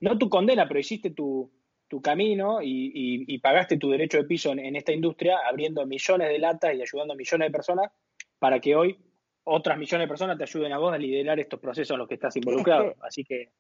no 0.01 0.19
tu 0.19 0.29
condena, 0.29 0.67
pero 0.67 0.81
hiciste 0.81 1.11
tu, 1.11 1.51
tu 1.91 2.01
camino 2.01 2.61
y, 2.63 3.39
pagaste 3.41 3.77
tu 3.77 3.91
derecho 3.91 4.19
de 4.19 4.25
piso 4.25 4.53
en, 4.53 4.77
esta 4.77 4.93
industria, 4.93 5.39
abriendo 5.45 5.85
millones 5.85 6.29
de 6.29 6.39
latas 6.39 6.73
y 6.75 6.81
ayudando 6.81 7.15
a 7.15 7.17
millones 7.17 7.49
de 7.49 7.53
personas 7.53 7.91
para 8.39 8.61
que 8.61 8.77
hoy 8.77 8.97
otras 9.43 9.77
millones 9.77 10.05
de 10.05 10.09
personas 10.09 10.39
te 10.39 10.45
ayuden 10.45 10.73
a 10.73 10.79
vos 10.79 10.95
a 10.95 10.99
liderar 10.99 11.41
estos 11.41 11.59
procesos 11.59 11.95
en 11.95 11.99
los 11.99 12.09
que 12.09 12.15
estás 12.15 12.37
involucrado. 12.37 12.95
Así 13.03 13.25
que... 13.25 13.51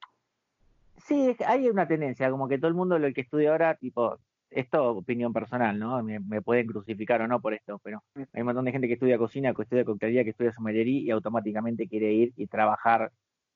Sí, 1.08 1.34
hay 1.44 1.68
una 1.68 1.88
tendencia, 1.88 2.30
como 2.30 2.46
que 2.46 2.58
todo 2.58 2.68
el 2.68 2.74
mundo 2.74 2.98
lo 3.00 3.12
que 3.12 3.22
estudia 3.22 3.50
ahora, 3.50 3.74
tipo, 3.74 4.16
esto 4.50 4.90
opinión 4.90 5.32
personal, 5.32 5.76
¿no? 5.76 6.00
Me, 6.04 6.40
pueden 6.40 6.68
crucificar 6.68 7.22
o 7.22 7.26
no 7.26 7.40
por 7.40 7.54
esto, 7.54 7.80
pero 7.82 8.04
hay 8.14 8.42
un 8.42 8.46
montón 8.46 8.64
de 8.64 8.72
gente 8.72 8.86
que 8.86 8.94
estudia 8.94 9.18
cocina, 9.18 9.54
que 9.54 9.62
estudia 9.62 9.84
coctelería, 9.84 10.22
que 10.22 10.30
estudia 10.30 10.52
sommelería 10.52 11.00
y 11.00 11.10
automáticamente 11.10 11.88
quiere 11.88 12.12
ir 12.12 12.32
y 12.36 12.46
trabajar, 12.46 13.10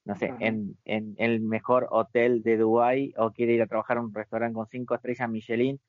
no 0.05 0.17
sé, 0.17 0.35
en, 0.40 0.77
en, 0.85 1.14
el 1.19 1.40
mejor 1.40 1.88
hotel 1.90 2.43
de 2.43 2.59
Dubái 2.59 3.14
o 3.17 3.31
quiere 3.31 3.55
ir 3.55 3.62
a 3.62 3.67
trabajar 3.67 3.97
en 3.97 4.05
un 4.05 4.14
restaurante 4.14 4.55
con 4.55 4.67
cinco 4.67 4.95
estrellas 4.95 5.31
Michelin 5.31 5.81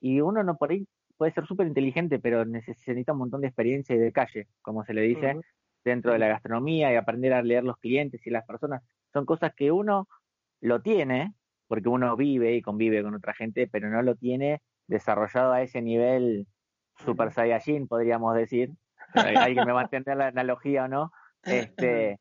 y 0.00 0.20
uno 0.20 0.42
no 0.42 0.56
por 0.56 0.70
ahí 0.70 0.86
puede 1.18 1.32
ser 1.32 1.46
súper 1.46 1.66
inteligente, 1.66 2.18
pero 2.18 2.44
necesita 2.44 3.12
un 3.12 3.18
montón 3.18 3.40
de 3.42 3.48
experiencia 3.48 3.94
y 3.94 3.98
de 3.98 4.12
calle, 4.12 4.46
como 4.62 4.84
se 4.84 4.94
le 4.94 5.02
dice, 5.02 5.36
dentro 5.84 6.12
de 6.12 6.18
la 6.18 6.28
gastronomía 6.28 6.92
y 6.92 6.96
aprender 6.96 7.32
a 7.34 7.42
leer 7.42 7.64
los 7.64 7.76
clientes 7.78 8.24
y 8.26 8.30
las 8.30 8.46
personas. 8.46 8.82
Son 9.12 9.26
cosas 9.26 9.52
que 9.54 9.72
uno 9.72 10.08
lo 10.60 10.80
tiene, 10.80 11.34
porque 11.66 11.88
uno 11.88 12.16
vive 12.16 12.54
y 12.54 12.62
convive 12.62 13.02
con 13.02 13.14
otra 13.14 13.34
gente, 13.34 13.66
pero 13.66 13.90
no 13.90 14.00
lo 14.02 14.14
tiene 14.14 14.62
desarrollado 14.86 15.52
a 15.52 15.62
ese 15.62 15.82
nivel 15.82 16.46
super 17.04 17.32
saiyajin, 17.32 17.88
podríamos 17.88 18.34
decir. 18.34 18.70
Alguien 19.14 19.66
me 19.66 19.72
va 19.72 19.80
a 19.80 19.84
entender 19.84 20.16
la 20.16 20.28
analogía 20.28 20.84
o 20.84 20.88
no. 20.88 21.12
Este, 21.42 22.18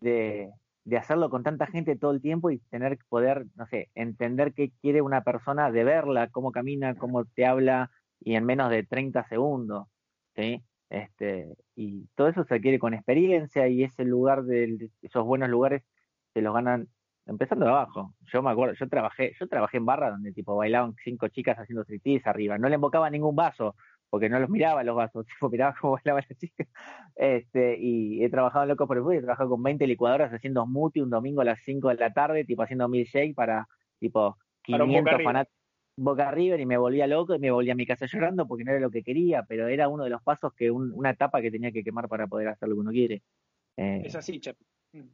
de, 0.00 0.50
de 0.88 0.96
hacerlo 0.96 1.28
con 1.28 1.42
tanta 1.42 1.66
gente 1.66 1.96
todo 1.96 2.12
el 2.12 2.22
tiempo 2.22 2.50
y 2.50 2.58
tener 2.70 2.96
que 2.96 3.04
poder, 3.08 3.46
no 3.56 3.66
sé, 3.66 3.90
entender 3.94 4.54
qué 4.54 4.72
quiere 4.80 5.02
una 5.02 5.22
persona, 5.22 5.70
de 5.70 5.84
verla, 5.84 6.28
cómo 6.28 6.50
camina, 6.50 6.94
cómo 6.94 7.26
te 7.26 7.44
habla, 7.44 7.90
y 8.20 8.34
en 8.36 8.46
menos 8.46 8.70
de 8.70 8.84
30 8.84 9.28
segundos, 9.28 9.86
¿sí? 10.34 10.64
Este, 10.88 11.54
y 11.76 12.06
todo 12.14 12.28
eso 12.28 12.44
se 12.44 12.54
adquiere 12.54 12.78
con 12.78 12.94
experiencia 12.94 13.68
y 13.68 13.84
ese 13.84 14.04
lugar 14.04 14.44
de 14.44 14.90
esos 15.02 15.24
buenos 15.26 15.50
lugares 15.50 15.82
se 16.32 16.40
los 16.40 16.54
ganan 16.54 16.88
empezando 17.26 17.66
de 17.66 17.72
abajo. 17.72 18.14
Yo 18.32 18.42
me 18.42 18.50
acuerdo, 18.50 18.74
yo 18.74 18.88
trabajé, 18.88 19.34
yo 19.38 19.46
trabajé 19.46 19.76
en 19.76 19.84
barra 19.84 20.10
donde 20.10 20.32
tipo 20.32 20.56
bailaban 20.56 20.94
cinco 21.04 21.28
chicas 21.28 21.58
haciendo 21.58 21.82
striptease 21.82 22.26
arriba. 22.30 22.56
No 22.56 22.70
le 22.70 22.76
embocaba 22.76 23.10
ningún 23.10 23.36
vaso, 23.36 23.76
porque 24.10 24.28
no 24.28 24.38
los 24.40 24.50
miraba 24.50 24.82
los 24.84 24.96
vasos, 24.96 25.26
tipo 25.40 25.50
miraba 25.50 25.74
cómo 25.80 25.94
bailaban 25.94 26.24
las 26.28 26.38
chicas. 26.38 26.68
Este, 27.16 27.78
y 27.78 28.22
he 28.24 28.30
trabajado 28.30 28.64
en 28.64 28.70
Loco 28.70 28.86
por 28.86 28.96
el 28.96 29.02
Fútbol, 29.02 29.16
he 29.16 29.22
trabajado 29.22 29.50
con 29.50 29.62
20 29.62 29.86
licuadoras 29.86 30.32
haciendo 30.32 30.64
smoothie 30.64 31.02
un 31.02 31.10
domingo 31.10 31.40
a 31.40 31.44
las 31.44 31.60
5 31.64 31.88
de 31.88 31.94
la 31.96 32.12
tarde, 32.12 32.44
tipo 32.44 32.62
haciendo 32.62 32.88
milkshake 32.88 33.34
para 33.34 33.66
tipo 33.98 34.36
500 34.62 35.22
fanáticos. 35.22 35.58
Boca 36.00 36.30
River 36.30 36.60
y 36.60 36.66
me 36.66 36.76
volvía 36.76 37.08
loco 37.08 37.34
y 37.34 37.40
me 37.40 37.50
volvía 37.50 37.72
a 37.72 37.76
mi 37.76 37.84
casa 37.84 38.06
llorando 38.06 38.46
porque 38.46 38.62
no 38.62 38.70
era 38.70 38.80
lo 38.80 38.90
que 38.90 39.02
quería, 39.02 39.42
pero 39.42 39.66
era 39.66 39.88
uno 39.88 40.04
de 40.04 40.10
los 40.10 40.22
pasos 40.22 40.52
que 40.54 40.70
una 40.70 41.10
etapa 41.10 41.42
que 41.42 41.50
tenía 41.50 41.72
que 41.72 41.82
quemar 41.82 42.08
para 42.08 42.28
poder 42.28 42.46
hacer 42.48 42.68
lo 42.68 42.76
que 42.76 42.80
uno 42.80 42.92
quiere. 42.92 43.22
Eh, 43.76 44.02
es 44.04 44.14
así, 44.14 44.38
Chep. 44.38 44.56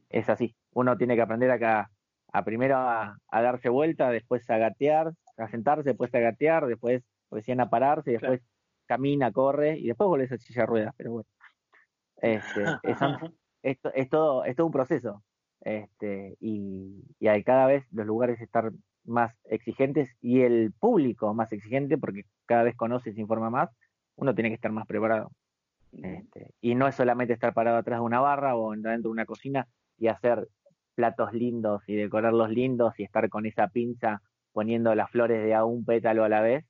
Es 0.09 0.29
así. 0.29 0.55
Uno 0.73 0.95
tiene 0.95 1.15
que 1.15 1.21
aprender 1.21 1.49
acá 1.49 1.89
a 2.31 2.43
primero 2.43 2.77
a, 2.77 3.17
darse 3.31 3.69
vuelta, 3.69 4.11
después 4.11 4.47
a 4.49 4.57
gatear, 4.57 5.13
a 5.37 5.47
sentarse, 5.49 5.89
después 5.89 6.13
a 6.13 6.19
gatear, 6.19 6.67
después 6.67 7.03
recién 7.31 7.61
a 7.61 7.69
pararse, 7.69 8.11
después 8.11 8.41
camina, 8.85 9.31
corre 9.31 9.77
y 9.77 9.87
después 9.87 10.07
vuelve 10.07 10.25
a 10.33 10.37
silla 10.37 10.61
de 10.61 10.65
ruedas, 10.65 10.93
pero 10.97 11.11
bueno. 11.11 11.29
Este, 12.17 12.63
es, 12.83 12.97
esto, 13.63 13.91
es, 13.93 14.09
todo, 14.09 14.45
es 14.45 14.55
todo 14.55 14.67
un 14.67 14.73
proceso. 14.73 15.23
Este, 15.61 16.37
y, 16.39 17.03
y 17.19 17.27
hay 17.27 17.43
cada 17.43 17.65
vez 17.65 17.85
los 17.91 18.05
lugares 18.05 18.39
están 18.39 18.77
más 19.03 19.33
exigentes 19.45 20.09
y 20.21 20.41
el 20.41 20.73
público 20.79 21.33
más 21.33 21.51
exigente 21.51 21.97
porque 21.97 22.25
cada 22.45 22.63
vez 22.63 22.75
conoce 22.75 23.09
y 23.09 23.13
se 23.13 23.21
informa 23.21 23.49
más, 23.49 23.69
uno 24.15 24.33
tiene 24.33 24.49
que 24.49 24.55
estar 24.55 24.71
más 24.71 24.87
preparado. 24.87 25.31
Este, 25.91 26.51
y 26.61 26.75
no 26.75 26.87
es 26.87 26.95
solamente 26.95 27.33
estar 27.33 27.53
parado 27.53 27.77
atrás 27.77 27.99
de 27.99 28.05
una 28.05 28.19
barra 28.19 28.55
o 28.57 28.71
dentro 28.71 28.93
de 29.01 29.07
una 29.07 29.25
cocina 29.25 29.67
y 29.97 30.07
hacer 30.07 30.47
platos 30.93 31.33
lindos 31.33 31.83
y 31.87 31.95
decorarlos 31.95 32.49
lindos 32.49 32.99
y 32.99 33.03
estar 33.03 33.29
con 33.29 33.45
esa 33.45 33.67
pinza 33.67 34.21
poniendo 34.51 34.93
las 34.95 35.09
flores 35.11 35.43
de 35.43 35.53
a 35.53 35.65
un 35.65 35.85
pétalo 35.85 36.23
a 36.23 36.29
la 36.29 36.41
vez, 36.41 36.65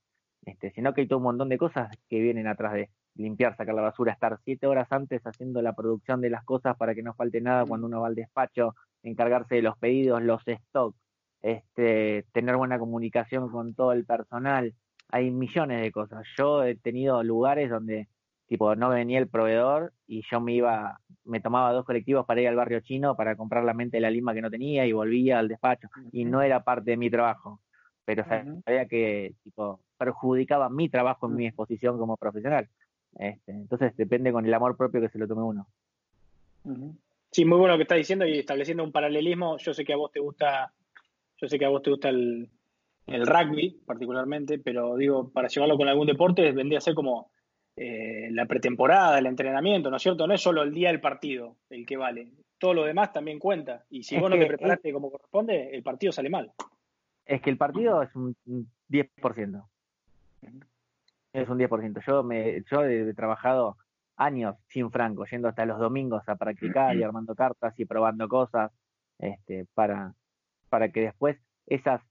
este, 0.45 0.71
sino 0.71 0.93
que 0.93 1.01
hay 1.01 1.07
todo 1.07 1.17
un 1.17 1.25
montón 1.25 1.49
de 1.49 1.57
cosas 1.57 1.89
que 2.09 2.19
vienen 2.19 2.47
atrás 2.47 2.73
de 2.73 2.89
limpiar, 3.15 3.55
sacar 3.57 3.73
la 3.75 3.81
basura, 3.81 4.13
estar 4.13 4.37
siete 4.43 4.67
horas 4.67 4.87
antes 4.91 5.21
haciendo 5.25 5.61
la 5.61 5.73
producción 5.73 6.21
de 6.21 6.29
las 6.29 6.43
cosas 6.43 6.75
para 6.77 6.93
que 6.93 7.03
no 7.03 7.13
falte 7.13 7.41
nada 7.41 7.65
cuando 7.65 7.87
uno 7.87 8.01
va 8.01 8.07
al 8.07 8.15
despacho, 8.15 8.75
encargarse 9.03 9.55
de 9.55 9.61
los 9.61 9.77
pedidos, 9.77 10.21
los 10.21 10.41
stocks, 10.43 10.97
este, 11.41 12.25
tener 12.31 12.57
buena 12.57 12.79
comunicación 12.79 13.49
con 13.49 13.73
todo 13.73 13.91
el 13.93 14.05
personal. 14.05 14.73
Hay 15.09 15.31
millones 15.31 15.81
de 15.81 15.91
cosas. 15.91 16.25
Yo 16.37 16.63
he 16.63 16.75
tenido 16.75 17.23
lugares 17.23 17.69
donde 17.69 18.07
tipo, 18.47 18.75
no 18.75 18.89
venía 18.89 19.19
el 19.19 19.27
proveedor 19.27 19.93
y 20.07 20.23
yo 20.29 20.39
me 20.39 20.53
iba, 20.53 20.99
me 21.23 21.39
tomaba 21.39 21.71
dos 21.71 21.85
colectivos 21.85 22.25
para 22.25 22.41
ir 22.41 22.47
al 22.47 22.55
barrio 22.55 22.79
chino 22.81 23.15
para 23.15 23.35
comprar 23.35 23.63
la 23.63 23.73
mente 23.73 23.97
de 23.97 24.01
la 24.01 24.11
lima 24.11 24.33
que 24.33 24.41
no 24.41 24.51
tenía 24.51 24.85
y 24.85 24.91
volvía 24.91 25.39
al 25.39 25.47
despacho. 25.47 25.89
Y 26.11 26.25
no 26.25 26.41
era 26.41 26.63
parte 26.63 26.91
de 26.91 26.97
mi 26.97 27.09
trabajo, 27.09 27.61
pero 28.05 28.23
sabía 28.23 28.85
que, 28.85 29.33
tipo, 29.43 29.79
perjudicaba 29.97 30.69
mi 30.69 30.89
trabajo 30.89 31.27
en 31.27 31.35
mi 31.35 31.47
exposición 31.47 31.97
como 31.97 32.17
profesional. 32.17 32.69
Este, 33.17 33.51
entonces 33.51 33.95
depende 33.97 34.31
con 34.31 34.45
el 34.45 34.53
amor 34.53 34.77
propio 34.77 35.01
que 35.01 35.09
se 35.09 35.17
lo 35.17 35.27
tome 35.27 35.41
uno. 35.41 35.67
Sí, 37.31 37.45
muy 37.45 37.57
bueno 37.57 37.73
lo 37.73 37.77
que 37.77 37.83
estás 37.83 37.97
diciendo 37.97 38.25
y 38.25 38.39
estableciendo 38.39 38.83
un 38.83 38.91
paralelismo. 38.91 39.57
Yo 39.57 39.73
sé 39.73 39.83
que 39.83 39.93
a 39.93 39.97
vos 39.97 40.11
te 40.11 40.19
gusta, 40.19 40.71
yo 41.37 41.47
sé 41.47 41.57
que 41.57 41.65
a 41.65 41.69
vos 41.69 41.81
te 41.81 41.89
gusta 41.89 42.09
el, 42.09 42.49
el 43.07 43.25
rugby 43.25 43.81
particularmente, 43.85 44.59
pero 44.59 44.95
digo, 44.95 45.29
para 45.29 45.47
llevarlo 45.47 45.77
con 45.77 45.87
algún 45.87 46.07
deporte 46.07 46.51
vendría 46.51 46.79
a 46.79 46.81
ser 46.81 46.93
como 46.93 47.31
eh, 47.75 48.29
la 48.31 48.45
pretemporada, 48.45 49.19
el 49.19 49.25
entrenamiento, 49.25 49.89
¿no 49.89 49.97
es 49.97 50.03
cierto? 50.03 50.27
No 50.27 50.33
es 50.33 50.41
solo 50.41 50.63
el 50.63 50.73
día 50.73 50.89
del 50.89 51.01
partido 51.01 51.57
el 51.69 51.85
que 51.85 51.97
vale, 51.97 52.29
todo 52.57 52.73
lo 52.73 52.85
demás 52.85 53.11
también 53.13 53.39
cuenta. 53.39 53.85
Y 53.89 54.03
si 54.03 54.17
vos 54.17 54.29
no 54.29 54.37
te 54.37 54.45
preparaste 54.45 54.93
como 54.93 55.11
corresponde, 55.11 55.69
el 55.75 55.83
partido 55.83 56.11
sale 56.11 56.29
mal. 56.29 56.51
Es 57.25 57.41
que 57.41 57.49
el 57.49 57.57
partido 57.57 58.01
es 58.01 58.15
un 58.15 58.35
10%. 58.89 59.67
Es 61.33 61.49
un 61.49 61.57
10%. 61.57 62.03
Yo, 62.05 62.23
me, 62.23 62.63
yo 62.63 62.83
he 62.83 63.13
trabajado 63.13 63.77
años 64.15 64.55
sin 64.67 64.91
Franco, 64.91 65.25
yendo 65.25 65.47
hasta 65.47 65.65
los 65.65 65.79
domingos 65.79 66.27
a 66.29 66.35
practicar 66.35 66.95
y 66.95 67.03
armando 67.03 67.35
cartas 67.35 67.77
y 67.79 67.85
probando 67.85 68.27
cosas 68.27 68.71
este, 69.19 69.65
para, 69.73 70.13
para 70.69 70.89
que 70.89 71.01
después 71.01 71.37
esas 71.67 72.01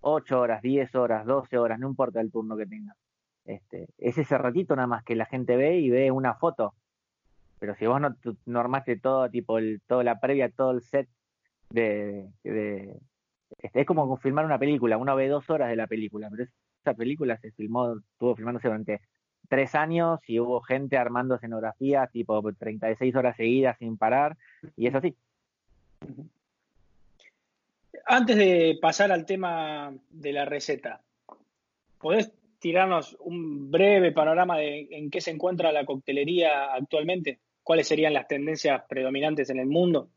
8 0.00 0.40
horas, 0.40 0.62
10 0.62 0.94
horas, 0.94 1.26
12 1.26 1.58
horas, 1.58 1.78
no 1.78 1.88
importa 1.88 2.20
el 2.20 2.30
turno 2.30 2.56
que 2.56 2.66
tengas, 2.66 2.96
este, 3.44 3.88
es 3.98 4.18
ese 4.18 4.38
ratito 4.38 4.74
nada 4.76 4.88
más 4.88 5.04
que 5.04 5.16
la 5.16 5.26
gente 5.26 5.56
ve 5.56 5.78
y 5.78 5.90
ve 5.90 6.10
una 6.10 6.34
foto. 6.34 6.74
Pero 7.58 7.74
si 7.76 7.86
vos 7.86 8.00
no, 8.00 8.14
no 8.44 8.60
armaste 8.60 8.98
todo, 8.98 9.30
tipo, 9.30 9.58
el, 9.58 9.80
toda 9.86 10.04
la 10.04 10.20
previa, 10.20 10.50
todo 10.50 10.72
el 10.72 10.82
set 10.82 11.08
de, 11.70 12.28
de 12.44 13.00
este, 13.58 13.80
es 13.80 13.86
como 13.86 14.16
filmar 14.16 14.44
una 14.44 14.58
película, 14.58 14.96
uno 14.98 15.16
ve 15.16 15.28
dos 15.28 15.48
horas 15.50 15.68
de 15.68 15.76
la 15.76 15.86
película, 15.86 16.28
pero 16.30 16.48
esa 16.80 16.94
película 16.94 17.36
se 17.38 17.52
filmó, 17.52 17.96
estuvo 18.12 18.36
filmándose 18.36 18.68
durante 18.68 19.00
tres 19.48 19.74
años 19.74 20.20
y 20.26 20.40
hubo 20.40 20.60
gente 20.60 20.96
armando 20.96 21.36
escenografía 21.36 22.08
tipo 22.08 22.42
36 22.52 23.14
horas 23.14 23.36
seguidas 23.36 23.78
sin 23.78 23.96
parar, 23.96 24.36
y 24.76 24.86
es 24.86 24.94
así. 24.94 25.16
Antes 28.04 28.36
de 28.36 28.78
pasar 28.80 29.10
al 29.10 29.26
tema 29.26 29.92
de 30.10 30.32
la 30.32 30.44
receta, 30.44 31.02
¿podés 31.98 32.32
tirarnos 32.58 33.16
un 33.20 33.70
breve 33.70 34.12
panorama 34.12 34.58
de 34.58 34.88
en 34.90 35.10
qué 35.10 35.20
se 35.20 35.30
encuentra 35.30 35.72
la 35.72 35.84
coctelería 35.84 36.72
actualmente? 36.72 37.40
¿Cuáles 37.62 37.88
serían 37.88 38.14
las 38.14 38.28
tendencias 38.28 38.84
predominantes 38.88 39.50
en 39.50 39.58
el 39.58 39.66
mundo? 39.66 40.10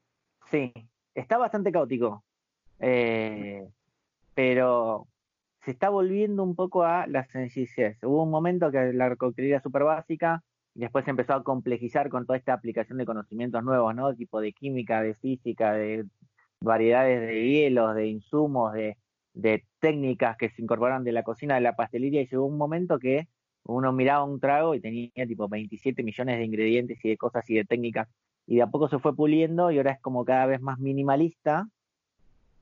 Sí, 0.51 0.71
está 1.15 1.37
bastante 1.37 1.71
caótico, 1.71 2.23
eh, 2.79 3.67
pero 4.33 5.07
se 5.63 5.71
está 5.71 5.89
volviendo 5.89 6.43
un 6.43 6.55
poco 6.55 6.83
a 6.83 7.07
la 7.07 7.25
sencillez. 7.25 7.97
Hubo 8.03 8.23
un 8.23 8.31
momento 8.31 8.71
que 8.71 8.93
la 8.93 9.15
coctelería 9.15 9.57
era 9.57 9.63
súper 9.63 9.83
básica, 9.83 10.43
y 10.75 10.81
después 10.81 11.05
se 11.05 11.11
empezó 11.11 11.33
a 11.33 11.43
complejizar 11.43 12.09
con 12.09 12.25
toda 12.25 12.37
esta 12.37 12.53
aplicación 12.53 12.97
de 12.97 13.05
conocimientos 13.05 13.63
nuevos, 13.63 13.93
¿no? 13.95 14.15
Tipo 14.15 14.39
de 14.39 14.53
química, 14.53 15.01
de 15.01 15.15
física, 15.15 15.73
de 15.73 16.05
variedades 16.61 17.21
de 17.21 17.47
hielos, 17.47 17.95
de 17.95 18.07
insumos, 18.07 18.73
de, 18.73 18.97
de 19.33 19.65
técnicas 19.79 20.37
que 20.37 20.49
se 20.49 20.61
incorporaron 20.61 21.03
de 21.03 21.11
la 21.11 21.23
cocina 21.23 21.55
de 21.55 21.61
la 21.61 21.75
pastelería 21.75 22.21
y 22.21 22.27
llegó 22.27 22.45
un 22.45 22.57
momento 22.57 22.99
que 22.99 23.27
uno 23.63 23.91
miraba 23.93 24.23
un 24.23 24.39
trago 24.39 24.75
y 24.75 24.81
tenía 24.81 25.11
tipo 25.27 25.47
27 25.47 26.03
millones 26.03 26.37
de 26.37 26.45
ingredientes 26.45 27.03
y 27.03 27.09
de 27.09 27.17
cosas 27.17 27.49
y 27.49 27.55
de 27.55 27.65
técnicas 27.65 28.07
y 28.47 28.57
de 28.57 28.61
a 28.63 28.67
poco 28.67 28.89
se 28.89 28.99
fue 28.99 29.15
puliendo 29.15 29.71
y 29.71 29.77
ahora 29.77 29.91
es 29.91 30.01
como 30.01 30.25
cada 30.25 30.45
vez 30.47 30.61
más 30.61 30.79
minimalista, 30.79 31.67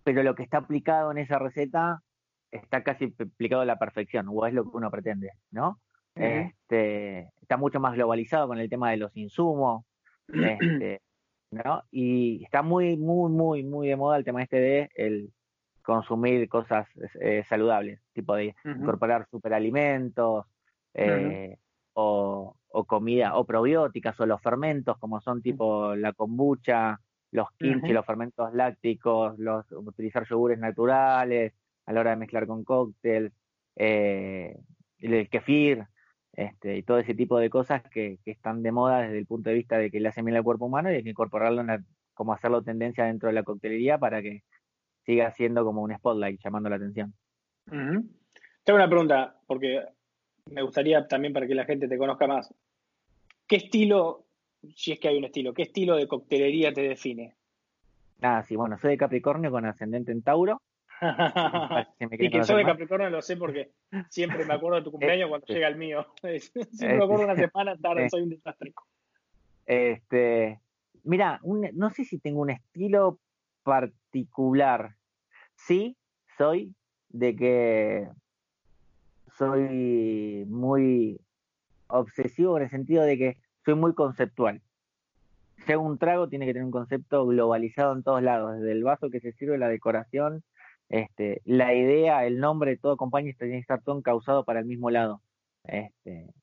pero 0.07 0.23
lo 0.23 0.35
que 0.35 0.43
está 0.43 0.59
aplicado 0.59 1.11
en 1.11 1.17
esa 1.17 1.37
receta 1.37 2.01
está 2.49 2.81
casi 2.81 3.13
aplicado 3.19 3.63
a 3.63 3.65
la 3.65 3.77
perfección, 3.77 4.27
o 4.29 4.45
es 4.45 4.53
lo 4.53 4.63
que 4.63 4.77
uno 4.77 4.89
pretende, 4.89 5.31
¿no? 5.51 5.81
este, 6.15 7.33
está 7.41 7.57
mucho 7.57 7.81
más 7.81 7.93
globalizado 7.93 8.47
con 8.47 8.57
el 8.57 8.69
tema 8.69 8.89
de 8.91 8.95
los 8.95 9.11
insumos, 9.17 9.83
este, 10.29 11.01
¿no? 11.51 11.83
Y 11.91 12.41
está 12.41 12.61
muy, 12.61 12.95
muy, 12.95 13.29
muy, 13.29 13.63
muy 13.65 13.89
de 13.89 13.97
moda 13.97 14.15
el 14.15 14.23
tema 14.23 14.41
este 14.41 14.61
de 14.61 14.89
el 14.95 15.33
consumir 15.81 16.47
cosas 16.47 16.87
eh, 17.19 17.43
saludables, 17.49 17.99
tipo 18.13 18.33
de 18.33 18.55
incorporar 18.63 19.27
superalimentos 19.29 20.45
eh, 20.93 21.57
o, 21.91 22.55
comida, 22.87 23.35
o 23.35 23.43
probióticas, 23.43 24.17
o 24.21 24.25
los 24.25 24.41
fermentos, 24.41 24.97
como 24.99 25.19
son 25.19 25.41
tipo 25.41 25.95
la 25.95 26.13
kombucha, 26.13 26.97
los 27.31 27.51
kimchi, 27.57 27.93
los 27.93 28.05
fermentos 28.05 28.53
lácticos, 28.53 29.37
los 29.37 29.65
utilizar 29.71 30.25
yogures 30.27 30.59
naturales 30.59 31.53
a 31.85 31.93
la 31.93 31.99
hora 32.01 32.11
de 32.11 32.17
mezclar 32.17 32.47
con 32.47 32.63
cóctel, 32.63 33.31
eh, 33.75 34.57
el 34.99 35.29
kefir, 35.29 35.85
este, 36.33 36.77
y 36.77 36.83
todo 36.83 36.99
ese 36.99 37.15
tipo 37.15 37.39
de 37.39 37.49
cosas 37.49 37.81
que, 37.89 38.19
están 38.25 38.61
de 38.61 38.71
moda 38.71 39.01
desde 39.01 39.17
el 39.17 39.25
punto 39.25 39.49
de 39.49 39.55
vista 39.55 39.77
de 39.77 39.89
que 39.89 39.99
le 39.99 40.09
hacen 40.09 40.25
bien 40.25 40.37
al 40.37 40.43
cuerpo 40.43 40.65
humano 40.65 40.91
y 40.91 40.95
hay 40.95 41.03
que 41.03 41.09
incorporarlo 41.09 41.61
en 41.61 41.85
como 42.13 42.33
hacerlo 42.33 42.61
tendencia 42.61 43.05
dentro 43.05 43.27
de 43.27 43.33
la 43.33 43.43
coctelería 43.43 43.97
para 43.97 44.21
que 44.21 44.43
siga 45.03 45.31
siendo 45.31 45.63
como 45.63 45.81
un 45.81 45.95
spotlight 45.95 46.39
llamando 46.43 46.69
la 46.69 46.75
atención. 46.75 47.13
Tengo 47.65 48.75
una 48.75 48.89
pregunta, 48.89 49.39
porque 49.47 49.83
me 50.51 50.61
gustaría 50.61 51.07
también 51.07 51.33
para 51.33 51.47
que 51.47 51.55
la 51.55 51.65
gente 51.65 51.87
te 51.87 51.97
conozca 51.97 52.27
más. 52.27 52.53
¿Qué 53.47 53.55
estilo, 53.55 54.26
si 54.75 54.91
es 54.91 54.99
que 54.99 55.07
hay 55.07 55.17
un 55.17 55.25
estilo, 55.25 55.53
qué 55.53 55.63
estilo 55.63 55.95
de 55.95 56.07
coctelería 56.07 56.73
te 56.73 56.81
define? 56.81 57.35
Ah, 58.21 58.43
sí, 58.43 58.55
bueno, 58.55 58.77
soy 58.77 58.91
de 58.91 58.97
Capricornio 58.97 59.51
con 59.51 59.65
ascendente 59.65 60.11
en 60.11 60.21
Tauro. 60.21 60.61
y 61.99 62.29
que 62.29 62.43
soy 62.43 62.57
de 62.57 62.65
Capricornio 62.65 63.09
lo 63.11 63.21
sé 63.21 63.37
porque 63.37 63.71
siempre 64.09 64.43
me 64.45 64.55
acuerdo 64.55 64.77
de 64.77 64.83
tu 64.83 64.91
cumpleaños 64.91 65.29
cuando 65.29 65.47
llega 65.47 65.67
el 65.67 65.77
mío. 65.77 66.07
siempre 66.21 66.97
me 66.97 67.03
acuerdo 67.03 67.25
una 67.25 67.35
semana 67.35 67.77
tarde, 67.77 68.09
soy 68.09 68.23
un 68.23 68.29
desastre. 68.29 68.73
Este, 69.65 70.59
mira, 71.03 71.39
no 71.43 71.89
sé 71.91 72.05
si 72.05 72.17
tengo 72.19 72.41
un 72.41 72.49
estilo 72.49 73.19
particular. 73.63 74.95
Sí, 75.55 75.97
soy 76.37 76.73
de 77.09 77.35
que 77.35 78.09
soy 79.37 80.45
muy 80.47 81.19
obsesivo 81.87 82.57
en 82.57 82.63
el 82.63 82.69
sentido 82.69 83.03
de 83.03 83.17
que 83.17 83.37
soy 83.67 83.75
muy 83.75 83.93
conceptual. 83.93 84.61
Hago 85.67 85.83
un 85.83 85.97
trago, 85.97 86.29
tiene 86.29 86.45
que 86.45 86.53
tener 86.53 86.63
un 86.65 86.71
concepto 86.71 87.25
globalizado 87.27 87.93
en 87.93 88.01
todos 88.01 88.23
lados, 88.23 88.55
desde 88.55 88.71
el 88.71 88.83
vaso 88.85 89.09
que 89.09 89.19
se 89.19 89.33
sirve, 89.33 89.57
la 89.57 89.67
decoración, 89.67 90.43
este, 90.87 91.41
la 91.43 91.73
idea, 91.73 92.25
el 92.25 92.39
nombre 92.39 92.77
todo 92.77 92.95
compañía 92.95 93.33
tiene 93.37 93.55
que 93.55 93.59
estar 93.59 93.81
todo 93.81 94.01
causado 94.01 94.45
para 94.45 94.61
el 94.61 94.65
mismo 94.65 94.89
lado. 94.89 95.21
Este, 95.65 96.33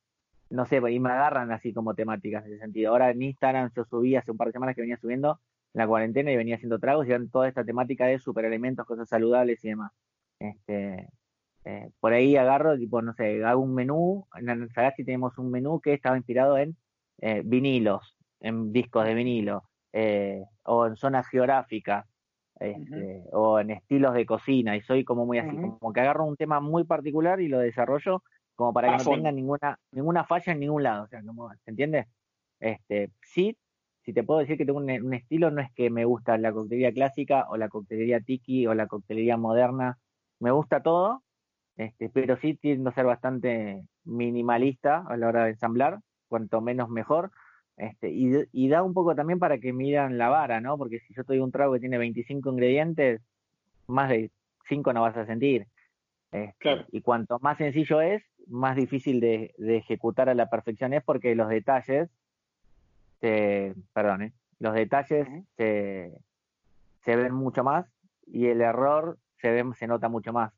no 0.50 0.66
sé, 0.66 0.82
y 0.90 1.00
me 1.00 1.10
agarran 1.10 1.50
así 1.50 1.72
como 1.72 1.94
temáticas 1.94 2.44
en 2.44 2.52
ese 2.52 2.60
sentido. 2.60 2.92
Ahora 2.92 3.10
en 3.10 3.22
Instagram 3.22 3.70
yo 3.74 3.84
subí 3.86 4.16
hace 4.16 4.30
un 4.30 4.36
par 4.36 4.48
de 4.48 4.52
semanas 4.52 4.74
que 4.74 4.82
venía 4.82 4.98
subiendo 4.98 5.40
la 5.72 5.86
cuarentena 5.86 6.30
y 6.30 6.36
venía 6.36 6.56
haciendo 6.56 6.78
tragos 6.78 7.06
y 7.06 7.10
eran 7.12 7.30
toda 7.30 7.48
esta 7.48 7.64
temática 7.64 8.04
de 8.04 8.18
superalimentos, 8.18 8.84
cosas 8.86 9.08
saludables 9.08 9.64
y 9.64 9.68
demás. 9.68 9.92
Este, 10.38 11.08
eh, 11.64 11.90
por 12.00 12.12
ahí 12.12 12.36
agarro, 12.36 12.76
tipo, 12.76 13.00
no 13.00 13.14
sé, 13.14 13.42
hago 13.44 13.62
un 13.62 13.74
menú, 13.74 14.26
en 14.36 14.68
Sagasti 14.68 15.04
tenemos 15.04 15.38
un 15.38 15.50
menú 15.50 15.80
que 15.80 15.94
estaba 15.94 16.18
inspirado 16.18 16.58
en 16.58 16.76
eh, 17.20 17.42
vinilos, 17.44 18.16
en 18.40 18.72
discos 18.72 19.04
de 19.04 19.14
vinilo, 19.14 19.64
eh, 19.92 20.42
o 20.64 20.86
en 20.86 20.96
zonas 20.96 21.26
geográficas, 21.28 22.06
este, 22.60 23.24
o 23.32 23.58
en 23.58 23.70
estilos 23.70 24.14
de 24.14 24.26
cocina, 24.26 24.76
y 24.76 24.80
soy 24.82 25.04
como 25.04 25.26
muy 25.26 25.38
así, 25.38 25.56
como 25.56 25.92
que 25.92 26.00
agarro 26.00 26.24
un 26.24 26.36
tema 26.36 26.60
muy 26.60 26.84
particular 26.84 27.40
y 27.40 27.48
lo 27.48 27.58
desarrollo 27.58 28.22
como 28.54 28.72
para 28.72 28.96
que 28.96 29.04
no 29.04 29.10
tenga 29.10 29.32
ninguna, 29.32 29.78
ninguna 29.90 30.24
falla 30.24 30.52
en 30.52 30.60
ningún 30.60 30.84
lado, 30.84 31.04
o 31.04 31.08
sea, 31.08 31.22
como, 31.22 31.50
¿se 31.64 31.70
entiende? 31.70 32.06
Este, 32.60 33.10
sí 33.22 33.56
si 34.04 34.12
te 34.12 34.22
puedo 34.22 34.40
decir 34.40 34.58
que 34.58 34.66
tengo 34.66 34.78
un, 34.78 35.14
estilo, 35.14 35.50
no 35.50 35.62
es 35.62 35.72
que 35.72 35.88
me 35.88 36.04
gusta 36.04 36.36
la 36.36 36.52
coctelería 36.52 36.92
clásica 36.92 37.46
o 37.48 37.56
la 37.56 37.68
coctelería 37.68 38.20
tiki 38.20 38.66
o 38.66 38.74
la 38.74 38.86
coctelería 38.86 39.38
moderna, 39.38 39.98
me 40.40 40.50
gusta 40.50 40.82
todo, 40.82 41.22
este, 41.76 42.10
pero 42.10 42.36
sí 42.36 42.54
tiendo 42.54 42.90
a 42.90 42.92
ser 42.92 43.06
bastante 43.06 43.82
minimalista 44.04 45.04
a 45.08 45.16
la 45.16 45.28
hora 45.28 45.44
de 45.44 45.50
ensamblar, 45.50 46.00
cuanto 46.28 46.60
menos 46.60 46.88
mejor, 46.88 47.30
este, 47.76 48.10
y, 48.10 48.68
da 48.68 48.82
un 48.82 48.94
poco 48.94 49.14
también 49.14 49.38
para 49.38 49.58
que 49.58 49.72
miran 49.72 50.16
la 50.16 50.28
vara, 50.28 50.60
¿no? 50.60 50.78
Porque 50.78 51.00
si 51.00 51.14
yo 51.14 51.22
estoy 51.22 51.40
un 51.40 51.50
trago 51.50 51.72
que 51.72 51.80
tiene 51.80 51.98
25 51.98 52.50
ingredientes, 52.50 53.20
más 53.88 54.08
de 54.08 54.30
5 54.68 54.92
no 54.92 55.02
vas 55.02 55.16
a 55.16 55.26
sentir. 55.26 55.66
Este, 56.30 56.86
y 56.92 57.00
cuanto 57.00 57.38
más 57.40 57.58
sencillo 57.58 58.00
es, 58.00 58.22
más 58.46 58.76
difícil 58.76 59.20
de, 59.20 59.54
de 59.58 59.76
ejecutar 59.76 60.28
a 60.28 60.34
la 60.34 60.50
perfección 60.50 60.92
es 60.92 61.02
porque 61.02 61.34
los 61.34 61.48
detalles 61.48 62.10
este, 63.24 63.74
perdón, 63.94 64.22
¿eh? 64.22 64.32
los 64.58 64.74
detalles 64.74 65.26
se, 65.56 66.12
ven 67.06 67.32
mucho 67.32 67.64
más 67.64 67.86
y 68.26 68.48
el 68.48 68.60
error 68.60 69.18
se 69.40 69.50
ve, 69.50 69.64
se 69.78 69.86
nota 69.86 70.10
mucho 70.10 70.34
más. 70.34 70.52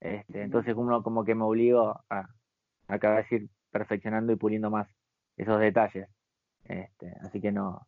Este, 0.00 0.42
entonces 0.42 0.74
uno 0.76 1.02
como 1.02 1.24
que 1.24 1.34
me 1.34 1.42
obligo 1.42 2.00
a, 2.08 2.28
a 2.86 2.98
cada 3.00 3.16
vez 3.16 3.32
ir 3.32 3.48
perfeccionando 3.72 4.32
y 4.32 4.36
puliendo 4.36 4.70
más 4.70 4.88
esos 5.36 5.60
detalles. 5.60 6.08
Este, 6.64 7.12
así 7.20 7.40
que 7.40 7.52
no, 7.52 7.86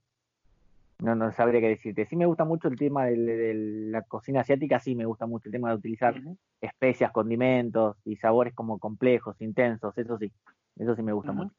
no, 0.99 1.15
no 1.15 1.33
sabría 1.33 1.61
qué 1.61 1.69
decirte. 1.69 2.07
Sí 2.07 2.17
me 2.17 2.27
gusta 2.27 2.45
mucho 2.45 2.69
el 2.69 2.77
tema 2.77 3.07
de, 3.07 3.55
la 3.91 4.03
cocina 4.03 4.41
asiática, 4.41 4.81
sí 4.81 4.95
me 4.95 5.07
gusta 5.07 5.27
mucho 5.27 5.49
el 5.49 5.53
tema 5.53 5.71
de 5.71 5.77
utilizar 5.77 6.15
especias, 6.61 7.13
condimentos 7.13 7.97
y 8.05 8.17
sabores 8.17 8.55
como 8.55 8.79
complejos, 8.79 9.41
intensos, 9.41 9.97
eso 9.99 10.19
sí, 10.19 10.31
eso 10.79 10.95
sí 10.95 11.03
me 11.03 11.13
gusta 11.13 11.33
mucho. 11.33 11.55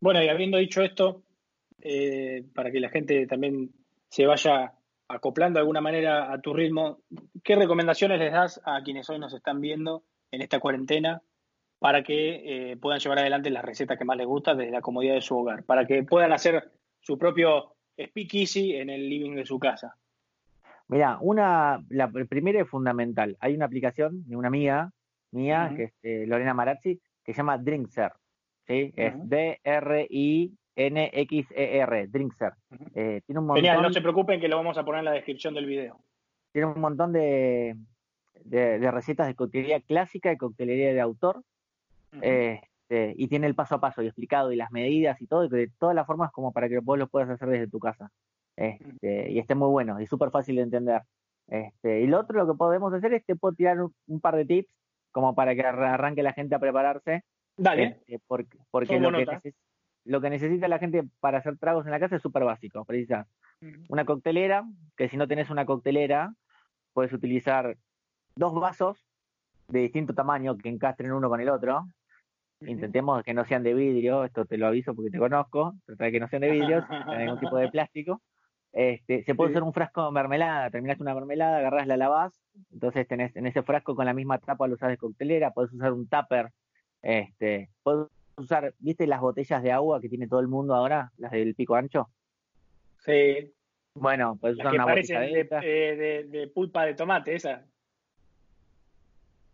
Bueno, 0.00 0.22
y 0.22 0.28
habiendo 0.28 0.58
dicho 0.58 0.82
esto, 0.82 1.22
eh, 1.80 2.44
para 2.54 2.70
que 2.70 2.80
la 2.80 2.90
gente 2.90 3.26
también 3.26 3.70
se 4.08 4.26
vaya 4.26 4.74
acoplando 5.08 5.58
de 5.58 5.60
alguna 5.60 5.80
manera 5.80 6.32
a 6.32 6.40
tu 6.40 6.52
ritmo, 6.52 6.98
¿qué 7.42 7.56
recomendaciones 7.56 8.18
les 8.18 8.32
das 8.32 8.60
a 8.64 8.82
quienes 8.82 9.08
hoy 9.10 9.18
nos 9.18 9.32
están 9.32 9.60
viendo 9.60 10.02
en 10.30 10.42
esta 10.42 10.60
cuarentena 10.60 11.22
para 11.84 12.02
que 12.02 12.70
eh, 12.70 12.76
puedan 12.78 12.98
llevar 12.98 13.18
adelante 13.18 13.50
las 13.50 13.62
recetas 13.62 13.98
que 13.98 14.06
más 14.06 14.16
les 14.16 14.26
gusta 14.26 14.54
desde 14.54 14.72
la 14.72 14.80
comodidad 14.80 15.16
de 15.16 15.20
su 15.20 15.36
hogar, 15.36 15.64
para 15.64 15.86
que 15.86 16.02
puedan 16.02 16.32
hacer 16.32 16.72
su 17.00 17.18
propio 17.18 17.74
speakeasy 18.02 18.76
en 18.76 18.88
el 18.88 19.06
living 19.06 19.34
de 19.34 19.44
su 19.44 19.58
casa? 19.58 19.94
Mira, 20.88 21.18
una, 21.20 21.84
la 21.90 22.08
primera 22.08 22.62
es 22.62 22.70
fundamental. 22.70 23.36
Hay 23.38 23.54
una 23.54 23.66
aplicación 23.66 24.26
de 24.26 24.34
una 24.34 24.48
amiga 24.48 24.92
mía, 25.30 25.74
que 25.76 25.82
es 25.82 25.92
eh, 26.02 26.24
Lorena 26.26 26.54
Marazzi, 26.54 26.98
que 27.22 27.34
se 27.34 27.36
llama 27.36 27.58
Drinkser. 27.58 28.12
¿sí? 28.66 28.90
Es 28.96 29.12
D-R-I-N-X-E-R, 29.28 30.56
Drinkser. 32.06 32.54
Eh, 32.94 33.20
tiene 33.26 33.40
un 33.40 33.46
montón, 33.46 33.62
Genial, 33.62 33.82
no 33.82 33.92
se 33.92 34.00
preocupen 34.00 34.40
que 34.40 34.48
lo 34.48 34.56
vamos 34.56 34.78
a 34.78 34.86
poner 34.86 35.00
en 35.00 35.04
la 35.04 35.12
descripción 35.12 35.52
del 35.52 35.66
video. 35.66 36.00
Tiene 36.50 36.68
un 36.68 36.80
montón 36.80 37.12
de, 37.12 37.76
de, 38.42 38.90
recetas 38.90 39.26
de 39.26 39.34
coctelería 39.34 39.80
clásica 39.80 40.32
y 40.32 40.38
coctelería 40.38 40.94
de 40.94 41.02
autor. 41.02 41.44
Este, 42.20 43.14
y 43.16 43.28
tiene 43.28 43.46
el 43.46 43.54
paso 43.54 43.76
a 43.76 43.80
paso 43.80 44.02
y 44.02 44.06
explicado 44.06 44.52
y 44.52 44.56
las 44.56 44.70
medidas 44.70 45.20
y 45.20 45.26
todo, 45.26 45.44
y 45.44 45.48
de 45.48 45.70
todas 45.78 45.94
las 45.94 46.06
formas 46.06 46.30
como 46.32 46.52
para 46.52 46.68
que 46.68 46.78
vos 46.78 46.98
lo 46.98 47.08
puedas 47.08 47.30
hacer 47.30 47.48
desde 47.48 47.68
tu 47.68 47.78
casa. 47.78 48.10
Este, 48.56 49.32
y 49.32 49.38
esté 49.38 49.54
muy 49.54 49.68
bueno 49.68 50.00
y 50.00 50.06
súper 50.06 50.30
fácil 50.30 50.56
de 50.56 50.62
entender. 50.62 51.02
Este, 51.48 52.00
y 52.00 52.06
lo 52.06 52.20
otro, 52.20 52.38
lo 52.38 52.52
que 52.52 52.56
podemos 52.56 52.92
hacer 52.92 53.12
es 53.14 53.24
te 53.24 53.36
puedo 53.36 53.54
tirar 53.54 53.78
un, 53.80 54.20
par 54.20 54.36
de 54.36 54.44
tips 54.44 54.72
como 55.12 55.34
para 55.34 55.54
que 55.54 55.62
arranque 55.62 56.22
la 56.22 56.32
gente 56.32 56.54
a 56.54 56.58
prepararse. 56.58 57.22
Dale. 57.56 58.00
Este, 58.06 58.20
porque, 58.26 58.58
porque 58.70 58.98
lo, 58.98 59.12
que 59.12 59.54
lo, 60.04 60.20
que 60.20 60.30
necesita 60.30 60.68
la 60.68 60.78
gente 60.78 61.04
para 61.20 61.38
hacer 61.38 61.58
tragos 61.58 61.84
en 61.86 61.92
la 61.92 62.00
casa 62.00 62.16
es 62.16 62.22
súper 62.22 62.44
básico. 62.44 62.84
Precisa 62.84 63.26
una 63.88 64.04
coctelera, 64.04 64.64
que 64.96 65.08
si 65.08 65.16
no 65.16 65.26
tenés 65.26 65.50
una 65.50 65.64
coctelera, 65.64 66.34
puedes 66.92 67.12
utilizar 67.12 67.76
dos 68.36 68.54
vasos 68.54 69.06
de 69.68 69.80
distinto 69.80 70.14
tamaño 70.14 70.56
que 70.56 70.68
encastren 70.68 71.12
uno 71.12 71.28
con 71.28 71.40
el 71.40 71.48
otro. 71.48 71.86
Intentemos 72.66 73.22
que 73.22 73.34
no 73.34 73.44
sean 73.44 73.62
de 73.62 73.74
vidrio, 73.74 74.24
esto 74.24 74.44
te 74.44 74.58
lo 74.58 74.66
aviso 74.66 74.94
porque 74.94 75.10
te 75.10 75.18
conozco, 75.18 75.74
trata 75.86 76.04
de 76.04 76.12
que 76.12 76.20
no 76.20 76.28
sean 76.28 76.42
de 76.42 76.50
vidrio, 76.50 76.86
de 77.10 77.18
ningún 77.18 77.40
tipo 77.40 77.56
de 77.56 77.68
plástico. 77.68 78.22
Este, 78.72 79.22
se 79.22 79.36
puede 79.36 79.52
usar 79.52 79.62
un 79.62 79.72
frasco 79.72 80.04
de 80.04 80.10
mermelada, 80.10 80.68
terminaste 80.68 81.02
una 81.02 81.14
mermelada, 81.14 81.58
agarras 81.58 81.86
la 81.86 81.96
lavás, 81.96 82.42
entonces 82.72 83.06
tenés 83.06 83.34
en 83.36 83.46
ese 83.46 83.62
frasco 83.62 83.94
con 83.94 84.04
la 84.04 84.14
misma 84.14 84.38
tapa 84.38 84.66
lo 84.66 84.74
usas 84.74 84.88
de 84.88 84.96
coctelera, 84.96 85.52
puedes 85.52 85.72
usar 85.72 85.92
un 85.92 86.08
tupper, 86.08 86.50
este, 87.00 87.70
puedes 87.84 88.08
usar, 88.36 88.74
¿viste 88.78 89.06
las 89.06 89.20
botellas 89.20 89.62
de 89.62 89.70
agua 89.70 90.00
que 90.00 90.08
tiene 90.08 90.26
todo 90.26 90.40
el 90.40 90.48
mundo 90.48 90.74
ahora, 90.74 91.12
las 91.18 91.30
del 91.30 91.54
pico 91.54 91.76
ancho? 91.76 92.08
Sí. 92.98 93.52
Bueno, 93.94 94.36
puedes 94.40 94.58
usar 94.58 94.74
una 94.74 94.86
botella 94.86 95.20
de, 95.20 95.44
de, 95.44 96.24
de, 96.28 96.48
pulpa 96.48 96.84
de 96.84 96.94
tomate, 96.94 97.36
esa. 97.36 97.64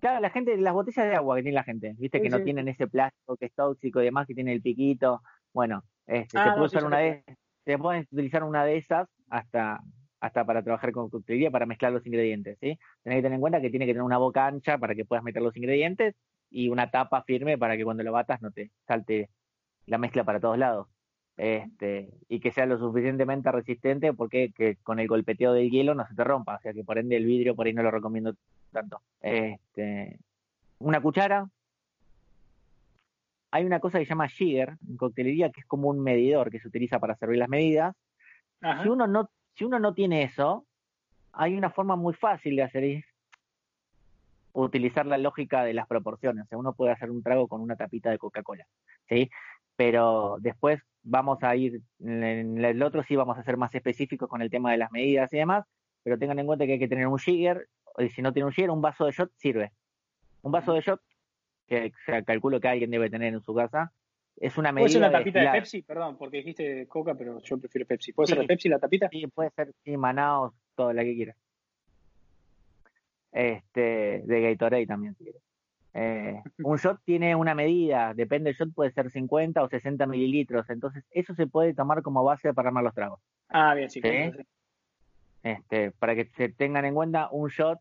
Claro, 0.00 0.20
la 0.20 0.30
gente, 0.30 0.56
las 0.56 0.72
botellas 0.72 1.06
de 1.06 1.14
agua 1.14 1.36
que 1.36 1.42
tiene 1.42 1.54
la 1.54 1.64
gente, 1.64 1.94
viste 1.98 2.22
que 2.22 2.30
no 2.30 2.42
tienen 2.42 2.68
ese 2.68 2.86
plástico 2.88 3.36
que 3.36 3.46
es 3.46 3.54
tóxico 3.54 4.00
y 4.00 4.04
demás, 4.04 4.26
que 4.26 4.34
tiene 4.34 4.52
el 4.52 4.62
piquito. 4.62 5.20
Bueno, 5.52 5.84
este, 6.06 6.38
se 6.38 6.38
ah, 6.38 6.54
puede 6.54 6.66
usar 6.66 6.84
una 6.84 6.98
de, 6.98 7.22
se 7.64 7.78
pueden 7.78 8.06
utilizar 8.10 8.42
una 8.42 8.64
de 8.64 8.78
esas 8.78 9.08
hasta 9.28 9.80
hasta 10.20 10.44
para 10.44 10.62
trabajar 10.62 10.92
con 10.92 11.08
coctelería 11.08 11.50
para 11.50 11.66
mezclar 11.66 11.92
los 11.92 12.06
ingredientes, 12.06 12.58
¿sí? 12.60 12.78
Tenés 13.02 13.18
que 13.18 13.22
tener 13.22 13.36
en 13.36 13.40
cuenta 13.40 13.60
que 13.60 13.70
tiene 13.70 13.86
que 13.86 13.92
tener 13.92 14.02
una 14.02 14.18
boca 14.18 14.46
ancha 14.46 14.78
para 14.78 14.94
que 14.94 15.04
puedas 15.04 15.24
meter 15.24 15.42
los 15.42 15.56
ingredientes 15.56 16.14
y 16.50 16.68
una 16.68 16.90
tapa 16.90 17.22
firme 17.22 17.56
para 17.56 17.76
que 17.76 17.84
cuando 17.84 18.02
lo 18.02 18.12
batas 18.12 18.42
no 18.42 18.50
te 18.50 18.70
salte 18.86 19.30
la 19.86 19.98
mezcla 19.98 20.24
para 20.24 20.40
todos 20.40 20.58
lados. 20.58 20.88
Este, 21.36 22.10
y 22.28 22.40
que 22.40 22.52
sea 22.52 22.66
lo 22.66 22.78
suficientemente 22.78 23.50
resistente 23.50 24.12
porque 24.12 24.52
que 24.54 24.76
con 24.82 25.00
el 25.00 25.08
golpeteo 25.08 25.54
del 25.54 25.70
hielo 25.70 25.94
no 25.94 26.06
se 26.06 26.14
te 26.14 26.22
rompa, 26.22 26.56
o 26.56 26.60
sea 26.60 26.74
que 26.74 26.84
por 26.84 26.98
ende 26.98 27.16
el 27.16 27.24
vidrio 27.24 27.56
por 27.56 27.66
ahí 27.66 27.72
no 27.72 27.82
lo 27.82 27.90
recomiendo 27.90 28.34
tanto. 28.70 29.02
Este, 29.20 30.18
una 30.78 31.00
cuchara. 31.00 31.48
Hay 33.52 33.64
una 33.64 33.80
cosa 33.80 33.98
que 33.98 34.04
se 34.04 34.10
llama 34.10 34.28
jigger 34.28 34.76
en 34.88 34.96
coctelería 34.96 35.50
que 35.50 35.60
es 35.60 35.66
como 35.66 35.88
un 35.88 36.00
medidor 36.00 36.50
que 36.50 36.60
se 36.60 36.68
utiliza 36.68 37.00
para 37.00 37.16
servir 37.16 37.38
las 37.38 37.48
medidas. 37.48 37.96
Si 38.82 38.88
uno 38.88 39.06
no 39.06 39.28
si 39.54 39.64
uno 39.64 39.78
no 39.78 39.94
tiene 39.94 40.22
eso, 40.22 40.64
hay 41.32 41.56
una 41.56 41.70
forma 41.70 41.96
muy 41.96 42.14
fácil 42.14 42.56
de 42.56 42.62
hacer 42.62 42.84
es 42.84 43.04
utilizar 44.52 45.06
la 45.06 45.18
lógica 45.18 45.64
de 45.64 45.74
las 45.74 45.86
proporciones. 45.86 46.44
O 46.44 46.48
sea, 46.48 46.58
uno 46.58 46.72
puede 46.72 46.92
hacer 46.92 47.10
un 47.10 47.22
trago 47.22 47.48
con 47.48 47.60
una 47.60 47.76
tapita 47.76 48.10
de 48.10 48.18
Coca-Cola, 48.18 48.66
¿sí? 49.08 49.30
Pero 49.76 50.36
después 50.40 50.80
vamos 51.02 51.42
a 51.42 51.54
ir, 51.56 51.82
en 52.00 52.62
el 52.64 52.82
otro 52.82 53.02
sí 53.02 53.16
vamos 53.16 53.38
a 53.38 53.42
ser 53.42 53.56
más 53.56 53.74
específicos 53.74 54.28
con 54.28 54.42
el 54.42 54.50
tema 54.50 54.72
de 54.72 54.78
las 54.78 54.90
medidas 54.92 55.32
y 55.32 55.38
demás, 55.38 55.64
pero 56.02 56.18
tengan 56.18 56.38
en 56.38 56.46
cuenta 56.46 56.66
que 56.66 56.72
hay 56.72 56.78
que 56.78 56.88
tener 56.88 57.06
un 57.06 57.18
jigger 57.18 57.68
y 58.02 58.08
si 58.10 58.22
no 58.22 58.32
tiene 58.32 58.46
un 58.46 58.52
jigger, 58.52 58.70
un 58.70 58.82
vaso 58.82 59.04
de 59.04 59.12
shot 59.12 59.30
sirve. 59.36 59.72
Un 60.42 60.52
vaso 60.52 60.72
de 60.72 60.80
shot, 60.80 61.00
que 61.66 61.92
calculo 62.24 62.60
que 62.60 62.68
alguien 62.68 62.90
debe 62.90 63.10
tener 63.10 63.34
en 63.34 63.42
su 63.42 63.54
casa, 63.54 63.92
es 64.36 64.56
una 64.56 64.72
medida. 64.72 64.84
¿Puede 64.84 64.92
ser 64.92 65.02
una 65.02 65.12
tapita 65.12 65.40
de, 65.40 65.50
Pepsi? 65.50 65.82
Perdón, 65.82 66.16
porque 66.16 66.38
dijiste 66.38 66.86
Coca, 66.88 67.14
pero 67.14 67.40
yo 67.42 67.58
prefiero 67.58 67.86
Pepsi. 67.86 68.12
¿Puede 68.12 68.28
ser 68.28 68.38
de 68.38 68.46
Pepsi 68.46 68.68
la 68.68 68.78
tapita? 68.78 69.08
Sí, 69.10 69.26
puede 69.26 69.50
ser, 69.50 69.72
sí, 69.84 69.96
Manaos, 69.96 70.54
todo 70.74 70.92
la 70.92 71.04
que 71.04 71.14
quieras. 71.14 71.36
Este, 73.32 74.22
de 74.24 74.40
Gatorade 74.40 74.86
también, 74.86 75.14
si 75.14 75.24
quieres. 75.24 75.42
Eh, 75.92 76.40
un 76.64 76.76
shot 76.78 77.00
tiene 77.04 77.34
una 77.34 77.54
medida, 77.54 78.14
depende 78.14 78.50
del 78.50 78.56
shot, 78.56 78.74
puede 78.74 78.92
ser 78.92 79.10
50 79.10 79.62
o 79.62 79.68
60 79.68 80.06
mililitros, 80.06 80.68
entonces 80.70 81.04
eso 81.10 81.34
se 81.34 81.46
puede 81.46 81.74
tomar 81.74 82.02
como 82.02 82.24
base 82.24 82.54
para 82.54 82.68
armar 82.68 82.84
los 82.84 82.94
tragos. 82.94 83.20
Ah, 83.48 83.74
bien, 83.74 83.90
sí. 83.90 84.00
Este, 85.42 85.90
para 85.92 86.14
que 86.14 86.26
se 86.36 86.50
tengan 86.50 86.84
en 86.84 86.94
cuenta, 86.94 87.28
un 87.30 87.48
shot 87.48 87.80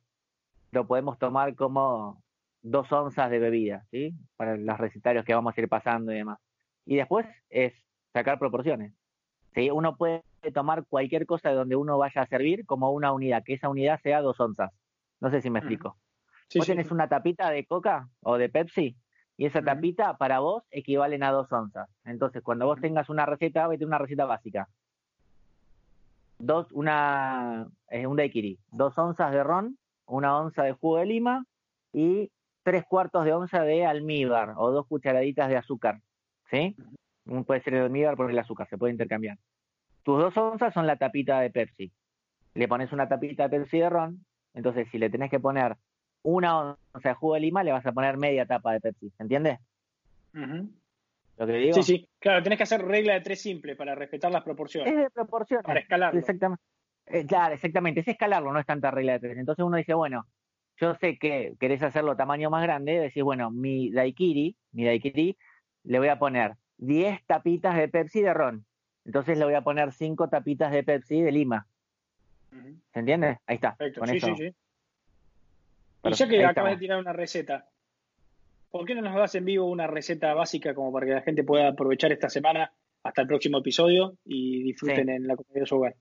lo 0.72 0.88
podemos 0.88 1.18
tomar 1.18 1.56
como 1.56 2.22
dos 2.62 2.92
onzas 2.92 3.30
de 3.30 3.40
bebida, 3.40 3.86
¿sí? 3.92 4.14
Para 4.36 4.58
los 4.58 4.78
recetarios 4.78 5.26
que 5.26 5.34
vamos 5.34 5.58
a 5.58 5.62
ir 5.62 5.70
pasando 5.70 6.12
y 6.12 6.16
demás. 6.16 6.40
Y 6.86 6.98
después 6.98 7.26
es 7.50 7.74
sacar 8.14 8.40
proporciones. 8.40 8.94
¿sí? 9.54 9.70
Uno 9.70 9.96
puede 9.96 10.24
tomar 10.54 10.86
cualquier 10.88 11.26
cosa 11.26 11.50
de 11.50 11.56
donde 11.56 11.76
uno 11.76 11.98
vaya 11.98 12.22
a 12.22 12.28
servir 12.28 12.66
como 12.66 12.92
una 12.92 13.12
unidad, 13.12 13.44
que 13.44 13.54
esa 13.54 13.70
unidad 13.70 14.00
sea 14.02 14.22
dos 14.22 14.40
onzas. 14.40 14.72
No 15.22 15.30
sé 15.30 15.42
si 15.42 15.50
me 15.50 15.60
explico. 15.60 15.98
vos 16.56 16.68
tenés 16.68 16.92
una 16.92 17.08
tapita 17.08 17.50
de 17.50 17.66
coca 17.66 18.10
o 18.22 18.38
de 18.38 18.50
Pepsi 18.50 18.96
y 19.38 19.46
esa 19.46 19.62
tapita 19.62 20.18
para 20.18 20.40
vos 20.40 20.64
equivalen 20.72 21.24
a 21.24 21.32
dos 21.32 21.52
onzas. 21.52 21.90
Entonces, 22.04 22.42
cuando 22.44 22.66
vos 22.66 22.82
tengas 22.82 23.10
una 23.10 23.26
receta, 23.26 23.68
vete 23.68 23.86
una 23.86 23.98
receta 23.98 24.26
básica 24.26 24.68
dos, 26.40 26.72
una, 26.72 27.68
eh, 27.90 28.08
un 28.08 28.16
daiquiri, 28.16 28.58
dos 28.72 28.98
onzas 28.98 29.32
de 29.32 29.44
ron, 29.44 29.78
una 30.10 30.38
onza 30.38 30.64
de 30.64 30.74
jugo 30.74 30.98
de 30.98 31.06
lima 31.06 31.46
y 31.94 32.32
tres 32.64 32.84
cuartos 32.86 33.26
de 33.26 33.34
onza 33.34 33.64
de 33.64 33.86
almíbar 33.86 34.54
o 34.58 34.72
dos 34.72 34.86
cucharaditas 34.88 35.50
de 35.50 35.58
azúcar, 35.58 36.02
¿sí? 36.50 36.76
Puede 37.46 37.62
ser 37.62 37.76
el 37.76 37.84
almíbar 37.84 38.16
por 38.16 38.30
el 38.30 38.40
azúcar, 38.40 38.68
se 38.68 38.78
puede 38.78 38.92
intercambiar. 38.92 39.38
Tus 40.04 40.20
dos 40.20 40.36
onzas 40.38 40.74
son 40.74 40.88
la 40.88 40.98
tapita 40.98 41.40
de 41.40 41.52
Pepsi. 41.52 41.92
Le 42.54 42.68
pones 42.68 42.92
una 42.92 43.08
tapita 43.08 43.48
de 43.48 43.60
Pepsi 43.60 43.80
de 43.80 43.90
ron, 43.90 44.26
entonces 44.54 44.88
si 44.92 44.98
le 44.98 45.10
tenés 45.10 45.30
que 45.30 45.40
poner 45.40 45.78
una 46.24 46.78
onza 46.94 47.10
de 47.10 47.16
jugo 47.16 47.36
de 47.36 47.40
lima, 47.42 47.64
le 47.64 47.72
vas 47.72 47.86
a 47.86 47.92
poner 47.92 48.18
media 48.18 48.46
tapa 48.46 48.74
de 48.74 48.82
Pepsi, 48.82 49.12
¿entiendes? 49.20 49.60
Sí, 51.74 51.84
sí, 51.84 52.10
claro, 52.20 52.44
tenés 52.44 52.58
que 52.58 52.64
hacer 52.64 52.84
regla 52.84 53.14
de 53.14 53.22
tres 53.22 53.42
simple 53.42 53.76
para 53.76 53.96
respetar 53.96 54.32
las 54.32 54.44
proporciones. 54.44 54.92
Es 54.92 55.00
de 55.00 55.10
proporciones. 55.10 55.66
Para 55.66 55.80
escalarlo. 55.80 56.20
Exactamente. 56.20 56.62
Eh, 57.10 57.26
claro, 57.26 57.56
exactamente, 57.56 58.02
es 58.02 58.08
escalarlo, 58.08 58.54
no 58.54 58.60
es 58.60 58.66
tanta 58.66 58.92
regla 58.92 59.14
de 59.14 59.20
tres. 59.20 59.38
Entonces 59.38 59.66
uno 59.66 59.78
dice, 59.78 59.94
bueno, 59.94 60.28
yo 60.78 60.96
sé 60.96 61.18
que 61.18 61.56
querés 61.60 61.82
hacerlo 61.82 62.16
tamaño 62.16 62.50
más 62.50 62.64
grande, 62.64 63.00
decís, 63.00 63.24
bueno, 63.24 63.52
mi 63.52 63.92
daiquiri, 63.92 64.56
mi 64.72 64.86
daiquiri, 64.86 65.38
le 65.84 66.00
voy 66.00 66.08
a 66.08 66.20
poner 66.20 66.56
10 66.78 67.26
tapitas 67.26 67.76
de 67.76 67.90
Pepsi 67.90 68.22
de 68.22 68.34
ron. 68.34 68.66
Entonces 69.06 69.38
le 69.38 69.46
voy 69.46 69.56
a 69.56 69.62
poner 69.62 69.92
5 69.92 70.30
tapitas 70.30 70.72
de 70.72 70.84
Pepsi 70.84 71.22
de 71.22 71.32
lima. 71.32 71.68
¿Se 72.94 73.00
entiende? 73.00 73.40
Ahí 73.46 73.56
está. 73.56 73.76
Perfecto. 73.76 74.06
sí, 74.08 74.20
sí, 74.20 74.36
sí. 74.38 74.56
y 76.04 76.14
ya 76.14 76.28
que 76.28 76.46
acabas 76.46 76.72
de 76.74 76.78
tirar 76.78 77.00
una 77.00 77.14
receta, 77.14 77.68
¿por 78.72 78.86
qué 78.86 78.96
no 78.96 79.02
nos 79.02 79.16
das 79.16 79.36
en 79.36 79.46
vivo 79.46 79.66
una 79.66 79.88
receta 79.88 80.34
básica 80.34 80.74
como 80.74 80.92
para 80.92 81.06
que 81.06 81.14
la 81.14 81.22
gente 81.22 81.44
pueda 81.44 81.70
aprovechar 81.70 82.12
esta 82.12 82.30
semana 82.30 82.72
hasta 83.04 83.22
el 83.22 83.28
próximo 83.28 83.60
episodio 83.60 84.18
y 84.26 84.64
disfruten 84.64 85.10
en 85.10 85.28
la 85.28 85.36
comunidad 85.36 85.62
de 85.62 85.68
su 85.68 85.76
hogar? 85.76 85.96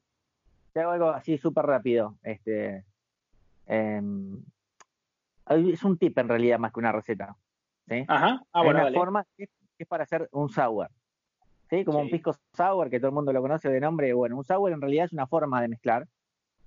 Te 0.79 0.83
hago 0.83 0.93
algo 0.93 1.11
así 1.11 1.37
súper 1.39 1.67
rápido. 1.67 2.19
Este, 2.23 2.85
em, 3.67 4.41
es 5.49 5.83
un 5.83 5.99
tip 5.99 6.17
en 6.17 6.29
realidad 6.29 6.61
más 6.61 6.73
que 6.73 6.79
una 6.79 6.93
receta. 6.93 7.37
¿sí? 7.89 8.05
Ajá. 8.07 8.41
Ah, 8.53 8.63
bueno, 8.63 8.87
una 8.87 8.93
forma 8.93 9.27
que 9.37 9.49
es, 9.77 9.89
para 9.89 10.05
hacer 10.05 10.29
un 10.31 10.49
sour. 10.51 10.89
¿sí? 11.69 11.85
Como 11.85 11.99
un 11.99 12.09
pisco 12.09 12.33
sour 12.53 12.91
que 12.91 13.01
todo 13.01 13.09
el 13.09 13.15
mundo 13.17 13.33
lo 13.33 13.43
conoce 13.43 13.69
de 13.69 13.81
nombre. 13.81 14.13
Bueno, 14.13 14.37
un 14.37 14.45
sour 14.45 14.71
en 14.71 14.81
realidad 14.81 15.07
es 15.07 15.13
una 15.13 15.27
forma 15.27 15.61
de 15.61 15.67
mezclar, 15.67 16.07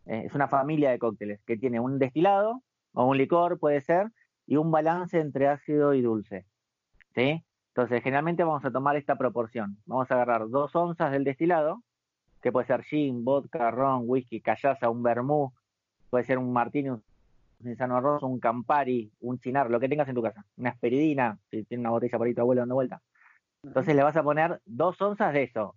eh, 0.07 0.23
es 0.25 0.35
una 0.35 0.49
familia 0.49 0.91
de 0.91 0.99
cócteles 0.99 1.41
que 1.45 1.55
tiene 1.55 1.79
un 1.79 1.97
destilado 1.97 2.61
o 2.91 3.05
un 3.05 3.17
licor, 3.17 3.59
puede 3.59 3.79
ser, 3.79 4.11
y 4.45 4.57
un 4.57 4.71
balance 4.71 5.21
entre 5.21 5.47
ácido 5.47 5.93
y 5.93 6.01
dulce, 6.01 6.45
¿sí? 7.15 7.45
Entonces, 7.69 8.03
generalmente 8.03 8.43
vamos 8.43 8.65
a 8.65 8.71
tomar 8.71 8.97
esta 8.97 9.15
proporción. 9.15 9.77
Vamos 9.85 10.11
a 10.11 10.15
agarrar 10.15 10.49
dos 10.49 10.75
onzas 10.75 11.13
del 11.13 11.23
destilado, 11.23 11.81
que 12.41 12.51
puede 12.51 12.67
ser 12.67 12.83
gin, 12.83 13.23
vodka, 13.23 13.71
ron, 13.71 14.03
whisky, 14.05 14.41
callaza, 14.41 14.89
un 14.89 15.03
vermú, 15.03 15.53
puede 16.09 16.25
ser 16.25 16.37
un 16.37 16.51
martini, 16.51 16.89
un 16.89 17.03
insano 17.63 17.97
arroz, 17.97 18.23
un 18.23 18.39
campari, 18.39 19.11
un 19.21 19.39
chinar, 19.39 19.69
lo 19.69 19.79
que 19.79 19.87
tengas 19.87 20.09
en 20.09 20.15
tu 20.15 20.21
casa. 20.21 20.45
Una 20.57 20.71
asperidina, 20.71 21.37
si 21.49 21.63
tiene 21.63 21.81
una 21.81 21.91
botella 21.91 22.17
por 22.17 22.27
ahí 22.27 22.33
tu 22.33 22.41
abuelo 22.41 22.61
dando 22.61 22.75
vuelta. 22.75 23.01
Entonces 23.63 23.95
le 23.95 24.03
vas 24.03 24.17
a 24.17 24.23
poner 24.23 24.59
dos 24.65 24.99
onzas 25.01 25.33
de 25.33 25.43
eso, 25.43 25.75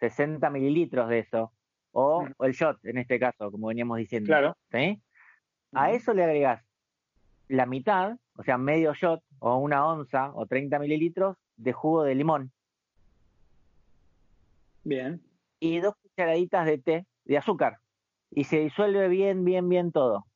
60 0.00 0.48
mililitros 0.50 1.08
de 1.08 1.18
eso, 1.18 1.52
o, 1.92 2.26
el 2.40 2.52
shot 2.52 2.82
en 2.84 2.98
este 2.98 3.18
caso, 3.18 3.50
como 3.50 3.68
veníamos 3.68 3.98
diciendo. 3.98 4.28
Claro. 4.28 4.56
¿sí? 4.70 5.02
A 5.72 5.92
eso 5.92 6.14
le 6.14 6.24
agregas 6.24 6.64
la 7.48 7.66
mitad, 7.66 8.16
o 8.36 8.42
sea, 8.42 8.58
medio 8.58 8.94
shot 8.94 9.22
o 9.38 9.56
una 9.58 9.86
onza 9.86 10.32
o 10.34 10.46
30 10.46 10.78
mililitros 10.78 11.36
de 11.56 11.72
jugo 11.72 12.02
de 12.02 12.14
limón. 12.14 12.52
Bien. 14.84 15.22
Y 15.60 15.80
dos 15.80 15.94
cucharaditas 16.16 16.66
de 16.66 16.78
té 16.78 17.06
de 17.24 17.38
azúcar. 17.38 17.78
Y 18.30 18.44
se 18.44 18.60
disuelve 18.60 19.08
bien, 19.08 19.44
bien, 19.44 19.68
bien 19.68 19.92
todo. 19.92 20.26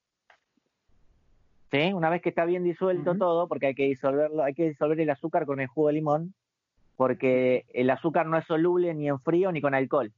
¿Sí? 1.71 1.93
Una 1.93 2.11
vez 2.11 2.21
que 2.21 2.31
está 2.31 2.45
bien 2.45 2.65
disuelto 2.65 3.17
todo, 3.17 3.49
porque 3.49 3.69
hay 3.69 3.75
que 3.75 3.85
disolverlo, 3.85 4.43
hay 4.43 4.55
que 4.55 4.69
disolver 4.69 5.01
el 5.01 5.11
azúcar 5.11 5.47
con 5.47 5.61
el 5.61 5.69
jugo 5.69 5.89
de 5.89 5.95
limón, 5.95 6.35
porque 6.97 7.65
el 7.73 7.91
azúcar 7.91 8.27
no 8.27 8.37
es 8.37 8.45
soluble 8.45 8.93
ni 8.95 9.09
en 9.09 9.21
frío 9.21 9.53
ni 9.53 9.61
con 9.61 9.75
alcohol. 9.75 10.13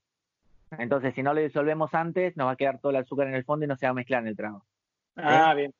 Entonces, 0.78 1.14
si 1.14 1.22
no 1.22 1.34
lo 1.34 1.40
disolvemos 1.40 1.92
antes, 1.92 2.36
nos 2.36 2.46
va 2.46 2.52
a 2.52 2.56
quedar 2.56 2.78
todo 2.78 2.90
el 2.90 2.96
azúcar 2.96 3.28
en 3.28 3.34
el 3.34 3.44
fondo 3.44 3.66
y 3.66 3.68
no 3.68 3.76
se 3.76 3.86
va 3.86 3.90
a 3.90 3.94
mezclar 3.94 4.22
en 4.22 4.28
el 4.28 4.36
trago. 4.36 4.64
Ah, 5.16 5.52
bien. 5.54 5.74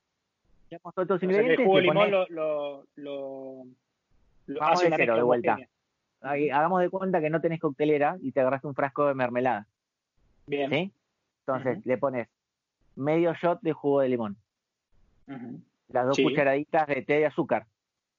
Todos 0.68 0.94
estos 0.98 1.22
ingredientes. 1.22 1.60
el 1.60 1.64
jugo 1.64 1.76
de 1.78 1.82
limón 1.82 2.10
lo, 2.10 2.26
lo, 2.28 2.84
lo, 2.96 3.64
Vamos 4.60 4.82
de 4.82 4.92
cero, 4.94 5.16
de 5.16 5.22
vuelta. 5.22 5.58
hagamos 6.20 6.80
de 6.80 6.90
cuenta 6.90 7.20
que 7.20 7.30
no 7.30 7.40
tenés 7.40 7.60
coctelera 7.60 8.16
y 8.20 8.32
te 8.32 8.40
agarraste 8.40 8.66
un 8.66 8.74
frasco 8.74 9.06
de 9.06 9.14
mermelada. 9.14 9.66
Bien. 10.46 10.70
¿Sí? 10.70 10.92
Entonces, 11.46 11.84
le 11.84 11.98
pones 11.98 12.28
medio 12.94 13.34
shot 13.34 13.60
de 13.62 13.72
jugo 13.72 14.00
de 14.00 14.08
limón. 14.08 14.36
Las 15.88 16.06
dos 16.06 16.18
cucharaditas 16.22 16.86
de 16.86 17.02
té 17.02 17.14
de 17.14 17.26
azúcar. 17.26 17.66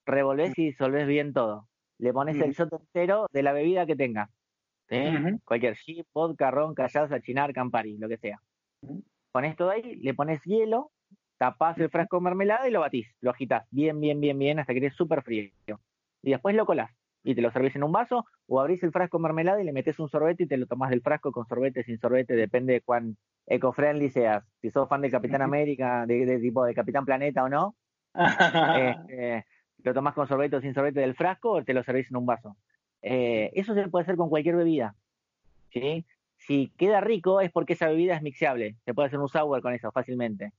Revolves 0.06 0.52
y 0.58 0.66
disolves 0.66 1.06
bien 1.06 1.32
todo 1.32 1.66
le 1.98 2.12
pones 2.12 2.36
el 2.36 2.52
shot 2.52 2.72
entero 2.72 3.28
de 3.32 3.42
la 3.42 3.52
bebida 3.52 3.86
que 3.86 3.96
tenga. 3.96 4.30
Cualquier 5.44 5.76
chip, 5.76 6.06
vodka, 6.12 6.50
ron, 6.50 6.74
callaza, 6.74 7.20
chinar, 7.20 7.52
campari, 7.52 7.96
lo 7.98 8.08
que 8.08 8.18
sea. 8.18 8.40
Pones 9.32 9.56
todo 9.56 9.70
ahí, 9.70 9.96
le 9.96 10.14
pones 10.14 10.42
hielo, 10.44 10.92
tapás 11.38 11.78
el 11.78 11.90
frasco 11.90 12.18
de 12.18 12.24
mermelada 12.24 12.68
y 12.68 12.70
lo 12.70 12.80
batís, 12.80 13.08
lo 13.20 13.30
agitas 13.30 13.66
bien, 13.70 14.00
bien, 14.00 14.20
bien, 14.20 14.38
bien, 14.38 14.58
hasta 14.58 14.72
que 14.72 14.84
esté 14.84 14.96
súper 14.96 15.22
frío. 15.22 15.50
Y 16.22 16.30
después 16.30 16.54
lo 16.54 16.66
colás 16.66 16.90
y 17.24 17.34
te 17.34 17.40
lo 17.40 17.50
servís 17.50 17.74
en 17.74 17.82
un 17.82 17.90
vaso 17.90 18.26
o 18.46 18.60
abrís 18.60 18.82
el 18.82 18.92
frasco 18.92 19.16
de 19.16 19.22
mermelada 19.22 19.60
y 19.60 19.64
le 19.64 19.72
metes 19.72 19.98
un 19.98 20.08
sorbete 20.08 20.44
y 20.44 20.46
te 20.46 20.58
lo 20.58 20.66
tomás 20.66 20.90
del 20.90 21.00
frasco 21.00 21.32
con 21.32 21.46
sorbete, 21.46 21.82
sin 21.82 21.98
sorbete, 21.98 22.36
depende 22.36 22.74
de 22.74 22.80
cuán 22.82 23.16
eco-friendly 23.46 24.10
seas. 24.10 24.44
Si 24.60 24.70
sos 24.70 24.88
fan 24.88 25.00
de 25.02 25.10
Capitán 25.10 25.42
América, 25.42 26.04
de, 26.06 26.38
tipo 26.38 26.64
de 26.64 26.74
Capitán 26.74 27.04
Planeta 27.04 27.42
o 27.42 27.48
no. 27.48 27.74
este, 28.14 29.46
lo 29.82 29.94
tomás 29.94 30.14
con 30.14 30.28
sorbete 30.28 30.56
o 30.56 30.60
sin 30.60 30.74
sorbete 30.74 31.00
del 31.00 31.14
frasco 31.14 31.50
o 31.50 31.64
te 31.64 31.72
lo 31.72 31.82
servís 31.82 32.10
en 32.10 32.18
un 32.18 32.26
vaso. 32.26 32.56
Eh, 33.02 33.50
eso 33.54 33.74
se 33.74 33.88
puede 33.88 34.04
hacer 34.04 34.16
con 34.16 34.28
cualquier 34.28 34.56
bebida. 34.56 34.94
¿sí? 35.70 36.04
Si 36.36 36.72
queda 36.76 37.00
rico 37.00 37.40
es 37.40 37.50
porque 37.50 37.72
esa 37.72 37.88
bebida 37.88 38.14
es 38.14 38.22
mixeable. 38.22 38.76
Se 38.84 38.92
puede 38.92 39.06
hacer 39.06 39.18
un 39.18 39.28
sour 39.28 39.62
con 39.62 39.72
eso 39.72 39.90
fácilmente. 39.92 40.52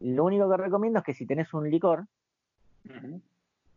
Lo 0.00 0.24
único 0.24 0.50
que 0.50 0.56
recomiendo 0.58 0.98
es 0.98 1.04
que 1.04 1.14
si 1.14 1.24
tenés 1.24 1.54
un 1.54 1.70
licor, 1.70 2.06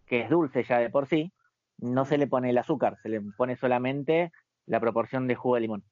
que 0.06 0.22
es 0.22 0.30
dulce 0.30 0.64
ya 0.64 0.80
de 0.80 0.90
por 0.90 1.08
sí, 1.08 1.32
no 1.80 2.06
se 2.06 2.18
le 2.18 2.28
pone 2.28 2.50
el 2.50 2.58
azúcar, 2.58 2.98
se 3.02 3.10
le 3.10 3.22
pone 3.22 3.56
solamente 3.56 4.32
la 4.66 4.80
proporción 4.80 5.28
de 5.28 5.36
jugo 5.36 5.56
de 5.56 5.62
limón. 5.62 5.84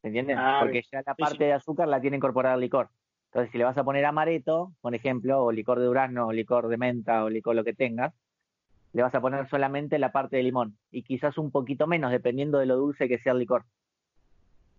¿Se 0.00 0.08
entiende? 0.08 0.34
Ah, 0.36 0.58
porque 0.60 0.82
ya 0.90 1.02
la 1.06 1.14
parte 1.14 1.44
de 1.44 1.52
azúcar 1.52 1.88
la 1.88 2.00
tiene 2.00 2.16
incorporada 2.16 2.54
el 2.56 2.60
licor. 2.60 2.88
Entonces, 3.26 3.50
si 3.50 3.58
le 3.58 3.64
vas 3.64 3.78
a 3.78 3.84
poner 3.84 4.04
amareto, 4.04 4.72
por 4.80 4.94
ejemplo, 4.94 5.42
o 5.44 5.52
licor 5.52 5.78
de 5.78 5.86
durazno, 5.86 6.26
o 6.26 6.32
licor 6.32 6.68
de 6.68 6.76
menta, 6.76 7.24
o 7.24 7.30
licor 7.30 7.54
lo 7.54 7.64
que 7.64 7.72
tengas, 7.72 8.12
le 8.92 9.02
vas 9.02 9.14
a 9.14 9.20
poner 9.20 9.48
solamente 9.48 9.98
la 9.98 10.12
parte 10.12 10.36
de 10.36 10.42
limón 10.42 10.76
y 10.90 11.02
quizás 11.02 11.38
un 11.38 11.50
poquito 11.50 11.86
menos, 11.86 12.10
dependiendo 12.10 12.58
de 12.58 12.66
lo 12.66 12.76
dulce 12.76 13.08
que 13.08 13.18
sea 13.18 13.32
el 13.32 13.38
licor. 13.38 13.64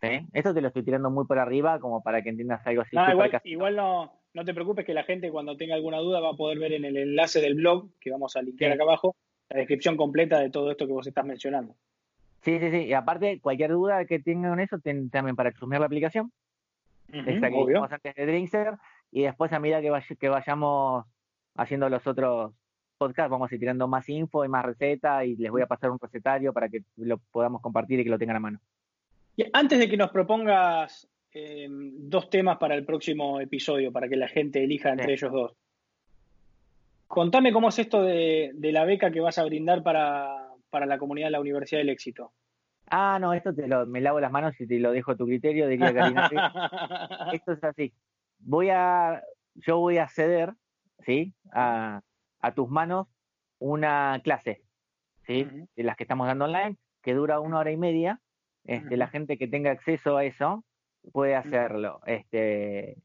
¿Sí? 0.01 0.27
Esto 0.33 0.53
te 0.53 0.61
lo 0.61 0.67
estoy 0.67 0.83
tirando 0.83 1.09
muy 1.09 1.25
por 1.25 1.39
arriba 1.39 1.79
como 1.79 2.03
para 2.03 2.21
que 2.21 2.29
entiendas 2.29 2.65
algo 2.67 2.81
así. 2.81 2.95
No, 2.95 3.09
igual, 3.09 3.41
igual 3.45 3.75
no, 3.75 4.13
no 4.33 4.45
te 4.45 4.53
preocupes 4.53 4.85
que 4.85 4.93
la 4.93 5.03
gente 5.03 5.31
cuando 5.31 5.57
tenga 5.57 5.75
alguna 5.75 5.97
duda 5.97 6.19
va 6.19 6.31
a 6.31 6.37
poder 6.37 6.59
ver 6.59 6.73
en 6.73 6.85
el 6.85 6.97
enlace 6.97 7.41
del 7.41 7.55
blog, 7.55 7.89
que 7.99 8.11
vamos 8.11 8.35
a 8.35 8.41
linkear 8.41 8.73
acá 8.73 8.83
abajo, 8.83 9.15
la 9.49 9.59
descripción 9.59 9.97
completa 9.97 10.39
de 10.39 10.49
todo 10.49 10.71
esto 10.71 10.87
que 10.87 10.93
vos 10.93 11.07
estás 11.07 11.25
mencionando. 11.25 11.75
Sí, 12.41 12.59
sí, 12.59 12.71
sí. 12.71 12.85
Y 12.85 12.93
aparte, 12.93 13.39
cualquier 13.39 13.71
duda 13.71 14.05
que 14.05 14.19
tengan 14.19 14.59
eso, 14.59 14.77
también 14.79 15.35
para 15.35 15.53
chusmear 15.53 15.79
la 15.79 15.87
aplicación. 15.87 16.31
Esta 17.11 17.49
que 17.49 17.55
antes 17.77 18.15
de 18.15 18.25
Drinkster. 18.25 18.73
Y 19.11 19.23
después, 19.23 19.53
a 19.53 19.59
medida 19.59 19.81
que, 19.81 20.15
que 20.15 20.29
vayamos 20.29 21.05
haciendo 21.55 21.87
los 21.87 22.05
otros 22.07 22.53
podcast 22.97 23.29
vamos 23.29 23.51
a 23.51 23.55
ir 23.55 23.59
tirando 23.59 23.87
más 23.87 24.07
info 24.07 24.45
y 24.45 24.47
más 24.47 24.63
receta 24.63 25.25
y 25.25 25.35
les 25.35 25.51
voy 25.51 25.61
a 25.61 25.67
pasar 25.67 25.91
un 25.91 25.99
recetario 25.99 26.53
para 26.53 26.69
que 26.69 26.83
lo 26.97 27.17
podamos 27.17 27.61
compartir 27.61 27.99
y 27.99 28.03
que 28.03 28.09
lo 28.09 28.17
tengan 28.17 28.37
a 28.37 28.39
mano. 28.39 28.59
Y 29.35 29.45
antes 29.51 29.79
de 29.79 29.89
que 29.89 29.97
nos 29.97 30.11
propongas 30.11 31.07
eh, 31.33 31.67
dos 31.69 32.29
temas 32.29 32.57
para 32.57 32.75
el 32.75 32.85
próximo 32.85 33.41
episodio, 33.41 33.91
para 33.91 34.07
que 34.07 34.15
la 34.15 34.27
gente 34.27 34.63
elija 34.63 34.89
entre 34.89 35.13
ellos 35.13 35.31
dos, 35.31 35.53
contame 37.13 37.53
cómo 37.53 37.69
es 37.69 37.79
esto 37.79 38.01
de, 38.01 38.53
la 38.59 38.85
beca 38.85 39.11
que 39.11 39.21
vas 39.21 39.37
a 39.37 39.45
brindar 39.45 39.83
para, 39.83 40.49
la 40.71 40.97
comunidad 40.97 41.27
de 41.27 41.31
la 41.31 41.39
Universidad 41.39 41.79
del 41.79 41.89
Éxito. 41.89 42.33
Ah, 42.89 43.17
no, 43.19 43.33
esto 43.33 43.53
te 43.53 43.67
lo, 43.67 43.85
me 43.85 44.01
lavo 44.01 44.19
las 44.19 44.31
manos 44.31 44.59
y 44.59 44.67
te 44.67 44.79
lo 44.79 44.91
dejo 44.91 45.11
a 45.11 45.15
tu 45.15 45.25
criterio, 45.25 45.67
diría 45.67 45.93
Karina. 45.93 46.29
esto 47.33 47.53
es 47.53 47.63
así. 47.63 47.93
Voy 48.39 48.69
a, 48.69 49.21
yo 49.55 49.79
voy 49.79 49.99
a 49.99 50.09
ceder, 50.09 50.53
¿sí? 50.99 51.33
A, 51.51 52.01
a 52.41 52.53
tus 52.53 52.69
manos 52.69 53.07
una 53.59 54.19
clase, 54.23 54.61
¿sí? 55.25 55.47
De 55.75 55.83
las 55.83 55.95
que 55.95 56.03
estamos 56.03 56.27
dando 56.27 56.45
online, 56.45 56.77
que 57.01 57.13
dura 57.13 57.39
una 57.39 57.59
hora 57.59 57.71
y 57.71 57.77
media. 57.77 58.19
Este, 58.65 58.97
La 58.97 59.07
gente 59.07 59.37
que 59.37 59.47
tenga 59.47 59.71
acceso 59.71 60.17
a 60.17 60.25
eso 60.25 60.63
puede 61.11 61.35
hacerlo. 61.35 62.01
Este, 62.05 62.97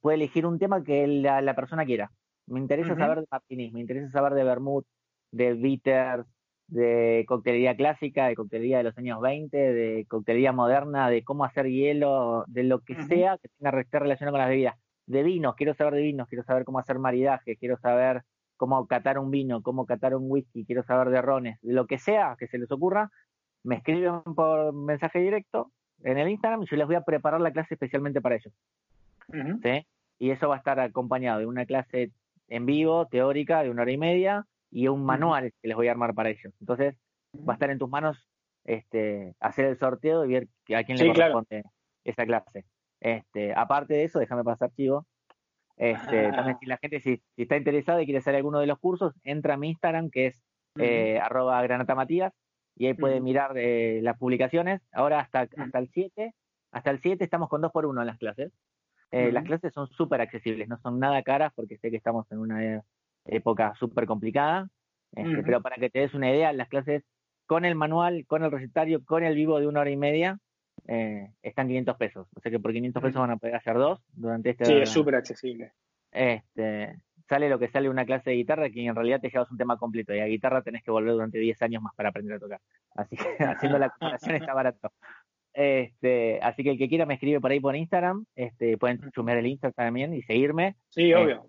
puede 0.00 0.16
elegir 0.16 0.46
un 0.46 0.58
tema 0.58 0.82
que 0.82 1.06
la, 1.06 1.54
persona 1.54 1.84
quiera. 1.84 2.10
Me 2.52 2.60
interesa 2.60 2.94
saber 2.96 3.20
de 3.20 3.26
martinis, 3.30 3.72
me 3.72 3.80
interesa 3.80 4.10
saber 4.10 4.34
de 4.34 4.44
vermouth, 4.44 4.84
de 5.32 5.54
bitters, 5.54 6.26
de 6.68 7.24
coctelería 7.26 7.76
clásica, 7.76 8.26
de 8.26 8.34
coctelería 8.34 8.78
de 8.78 8.84
los 8.84 8.98
años 8.98 9.20
20, 9.20 9.56
de 9.56 10.06
coctelería 10.06 10.52
moderna, 10.52 11.08
de 11.08 11.24
cómo 11.24 11.44
hacer 11.44 11.66
hielo, 11.66 12.44
de 12.48 12.64
lo 12.64 12.80
que 12.80 13.02
sea 13.04 13.38
que 13.38 13.48
tenga 13.58 13.80
estar 13.80 14.02
relacionado 14.02 14.34
con 14.34 14.40
las 14.40 14.48
bebidas. 14.48 14.76
De 15.06 15.22
vinos, 15.22 15.54
quiero 15.56 15.74
saber 15.74 15.94
de 15.94 16.02
vinos, 16.02 16.28
quiero 16.28 16.44
saber 16.44 16.64
cómo 16.64 16.78
hacer 16.78 16.98
maridaje, 16.98 17.56
quiero 17.56 17.78
saber 17.78 18.22
cómo 18.56 18.86
catar 18.86 19.18
un 19.18 19.30
vino, 19.30 19.62
cómo 19.62 19.86
catar 19.86 20.14
un 20.14 20.30
whisky, 20.30 20.64
quiero 20.64 20.82
saber 20.82 21.10
de 21.10 21.20
rones, 21.20 21.58
lo 21.62 21.86
que 21.86 21.98
sea 21.98 22.36
que 22.38 22.46
se 22.48 22.58
les 22.58 22.70
ocurra, 22.70 23.10
me 23.64 23.76
escriben 23.76 24.22
por 24.36 24.72
mensaje 24.72 25.20
directo 25.20 25.72
en 26.04 26.18
el 26.18 26.28
Instagram 26.28 26.62
y 26.62 26.66
yo 26.66 26.76
les 26.76 26.86
voy 26.86 26.96
a 26.96 27.02
preparar 27.02 27.40
la 27.40 27.52
clase 27.52 27.74
especialmente 27.74 28.20
para 28.20 28.36
ellos. 28.36 28.54
¿Sí? 29.62 29.86
Y 30.18 30.30
eso 30.30 30.48
va 30.48 30.56
a 30.56 30.58
estar 30.58 30.78
acompañado 30.80 31.40
de 31.40 31.46
una 31.46 31.66
clase 31.66 32.12
en 32.52 32.66
vivo, 32.66 33.06
teórica, 33.06 33.62
de 33.62 33.70
una 33.70 33.82
hora 33.82 33.92
y 33.92 33.98
media, 33.98 34.46
y 34.70 34.88
un 34.88 35.04
manual 35.04 35.52
que 35.60 35.68
les 35.68 35.76
voy 35.76 35.88
a 35.88 35.92
armar 35.92 36.14
para 36.14 36.30
ellos. 36.30 36.52
Entonces, 36.60 36.96
va 37.36 37.54
a 37.54 37.56
estar 37.56 37.70
en 37.70 37.78
tus 37.78 37.88
manos 37.88 38.28
este, 38.64 39.34
hacer 39.40 39.64
el 39.64 39.76
sorteo 39.78 40.24
y 40.24 40.32
ver 40.32 40.48
a 40.76 40.84
quién 40.84 40.98
le 40.98 41.08
corresponde 41.08 41.64
esa 42.04 42.26
clase. 42.26 42.64
Este, 43.00 43.54
aparte 43.54 43.94
de 43.94 44.04
eso, 44.04 44.18
déjame 44.18 44.44
pasar, 44.44 44.70
chivo, 44.72 45.06
este, 45.76 46.30
también 46.30 46.58
si 46.60 46.66
la 46.66 46.76
gente, 46.76 47.00
si, 47.00 47.22
está 47.36 47.56
interesada 47.56 48.02
y 48.02 48.04
quiere 48.04 48.18
hacer 48.18 48.34
alguno 48.34 48.60
de 48.60 48.66
los 48.66 48.78
cursos, 48.78 49.14
entra 49.24 49.54
a 49.54 49.56
mi 49.56 49.70
Instagram, 49.70 50.10
que 50.10 50.26
es 50.26 50.42
eh, 50.78 51.18
arroba 51.18 51.62
granatamatías, 51.62 52.32
y 52.76 52.86
ahí 52.86 52.94
puede 52.94 53.20
mirar 53.20 53.56
eh, 53.56 54.00
las 54.02 54.18
publicaciones. 54.18 54.82
Ahora 54.92 55.20
hasta, 55.20 55.48
hasta 55.56 55.78
el 55.78 55.88
7, 55.88 56.34
hasta 56.72 56.90
el 56.90 57.00
7 57.00 57.24
estamos 57.24 57.48
con 57.48 57.62
2 57.62 57.72
por 57.72 57.86
1 57.86 58.00
en 58.00 58.06
las 58.06 58.18
clases. 58.18 58.52
Eh, 59.12 59.30
las 59.30 59.44
clases 59.44 59.72
son 59.74 59.88
súper 59.88 60.20
accesibles, 60.22 60.68
no 60.68 60.78
son 60.78 60.98
nada 60.98 61.22
caras 61.22 61.52
porque 61.54 61.76
sé 61.76 61.90
que 61.90 61.98
estamos 61.98 62.30
en 62.32 62.38
una 62.38 62.82
época 63.26 63.74
súper 63.78 64.06
complicada. 64.06 64.68
Este, 65.14 65.42
pero 65.42 65.60
para 65.60 65.76
que 65.76 65.90
te 65.90 66.00
des 66.00 66.14
una 66.14 66.30
idea, 66.30 66.52
las 66.54 66.68
clases 66.68 67.04
con 67.46 67.66
el 67.66 67.74
manual, 67.74 68.24
con 68.26 68.42
el 68.42 68.50
recetario, 68.50 69.04
con 69.04 69.22
el 69.22 69.34
vivo 69.34 69.60
de 69.60 69.66
una 69.66 69.80
hora 69.80 69.90
y 69.90 69.96
media, 69.96 70.38
eh, 70.88 71.30
están 71.42 71.68
500 71.68 71.96
pesos. 71.96 72.26
O 72.34 72.40
sea 72.40 72.50
que 72.50 72.58
por 72.58 72.72
500 72.72 73.02
pesos 73.02 73.20
van 73.20 73.30
a 73.30 73.36
poder 73.36 73.56
hacer 73.56 73.74
dos 73.74 74.00
durante 74.14 74.50
este. 74.50 74.64
Sí, 74.64 74.74
es 74.74 74.88
súper 74.88 75.16
accesible. 75.16 75.72
Este, 76.10 76.96
sale 77.28 77.48
lo 77.48 77.58
que 77.58 77.68
sale 77.68 77.88
una 77.88 78.04
clase 78.04 78.30
de 78.30 78.36
guitarra, 78.36 78.70
que 78.70 78.84
en 78.84 78.94
realidad 78.94 79.20
te 79.20 79.30
llevas 79.30 79.50
un 79.50 79.58
tema 79.58 79.76
completo, 79.76 80.14
y 80.14 80.20
a 80.20 80.26
guitarra 80.26 80.62
tenés 80.62 80.82
que 80.82 80.90
volver 80.90 81.12
durante 81.12 81.38
10 81.38 81.60
años 81.62 81.82
más 81.82 81.94
para 81.94 82.08
aprender 82.08 82.36
a 82.36 82.40
tocar. 82.40 82.60
Así 82.94 83.16
que 83.16 83.24
haciendo 83.44 83.78
la 83.78 83.90
comparación 83.90 84.36
está 84.36 84.54
barato. 84.54 84.92
Este, 85.54 86.38
así 86.40 86.62
que 86.62 86.70
el 86.70 86.78
que 86.78 86.88
quiera 86.88 87.06
me 87.06 87.14
escribe 87.14 87.40
por 87.40 87.50
ahí 87.50 87.60
por 87.60 87.76
Instagram, 87.76 88.24
este, 88.34 88.78
pueden 88.78 89.00
chumear 89.14 89.38
el 89.38 89.46
Instagram 89.46 89.74
también 89.86 90.14
y 90.14 90.22
seguirme. 90.22 90.76
Sí, 90.90 91.10
Eh, 91.10 91.16
obvio. 91.16 91.46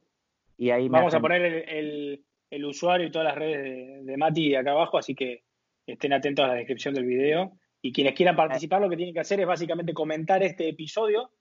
y 0.57 0.69
ahí 0.71 0.89
Vamos 0.89 1.13
a 1.13 1.19
poner 1.19 1.41
el, 1.43 1.69
el- 1.69 2.25
el 2.49 2.65
usuario 2.65 3.07
y 3.07 3.11
todas 3.11 3.25
las 3.29 3.35
redes 3.35 3.63
de, 3.63 4.03
de 4.03 4.17
Mati 4.17 4.53
acá 4.53 4.71
abajo, 4.71 4.97
así 4.99 5.15
que 5.15 5.41
estén 5.87 6.13
atentos 6.13 6.45
a 6.45 6.49
la 6.49 6.53
descripción 6.53 6.93
del 6.93 7.05
video. 7.05 7.53
Y 7.81 7.91
quienes 7.91 8.13
quieran 8.13 8.35
participar, 8.35 8.79
lo 8.79 8.89
que 8.89 8.95
tienen 8.95 9.13
que 9.13 9.19
hacer 9.21 9.39
es 9.41 9.47
básicamente 9.47 9.91
comentar 9.93 10.43
este 10.43 10.69
episodio 10.69 11.31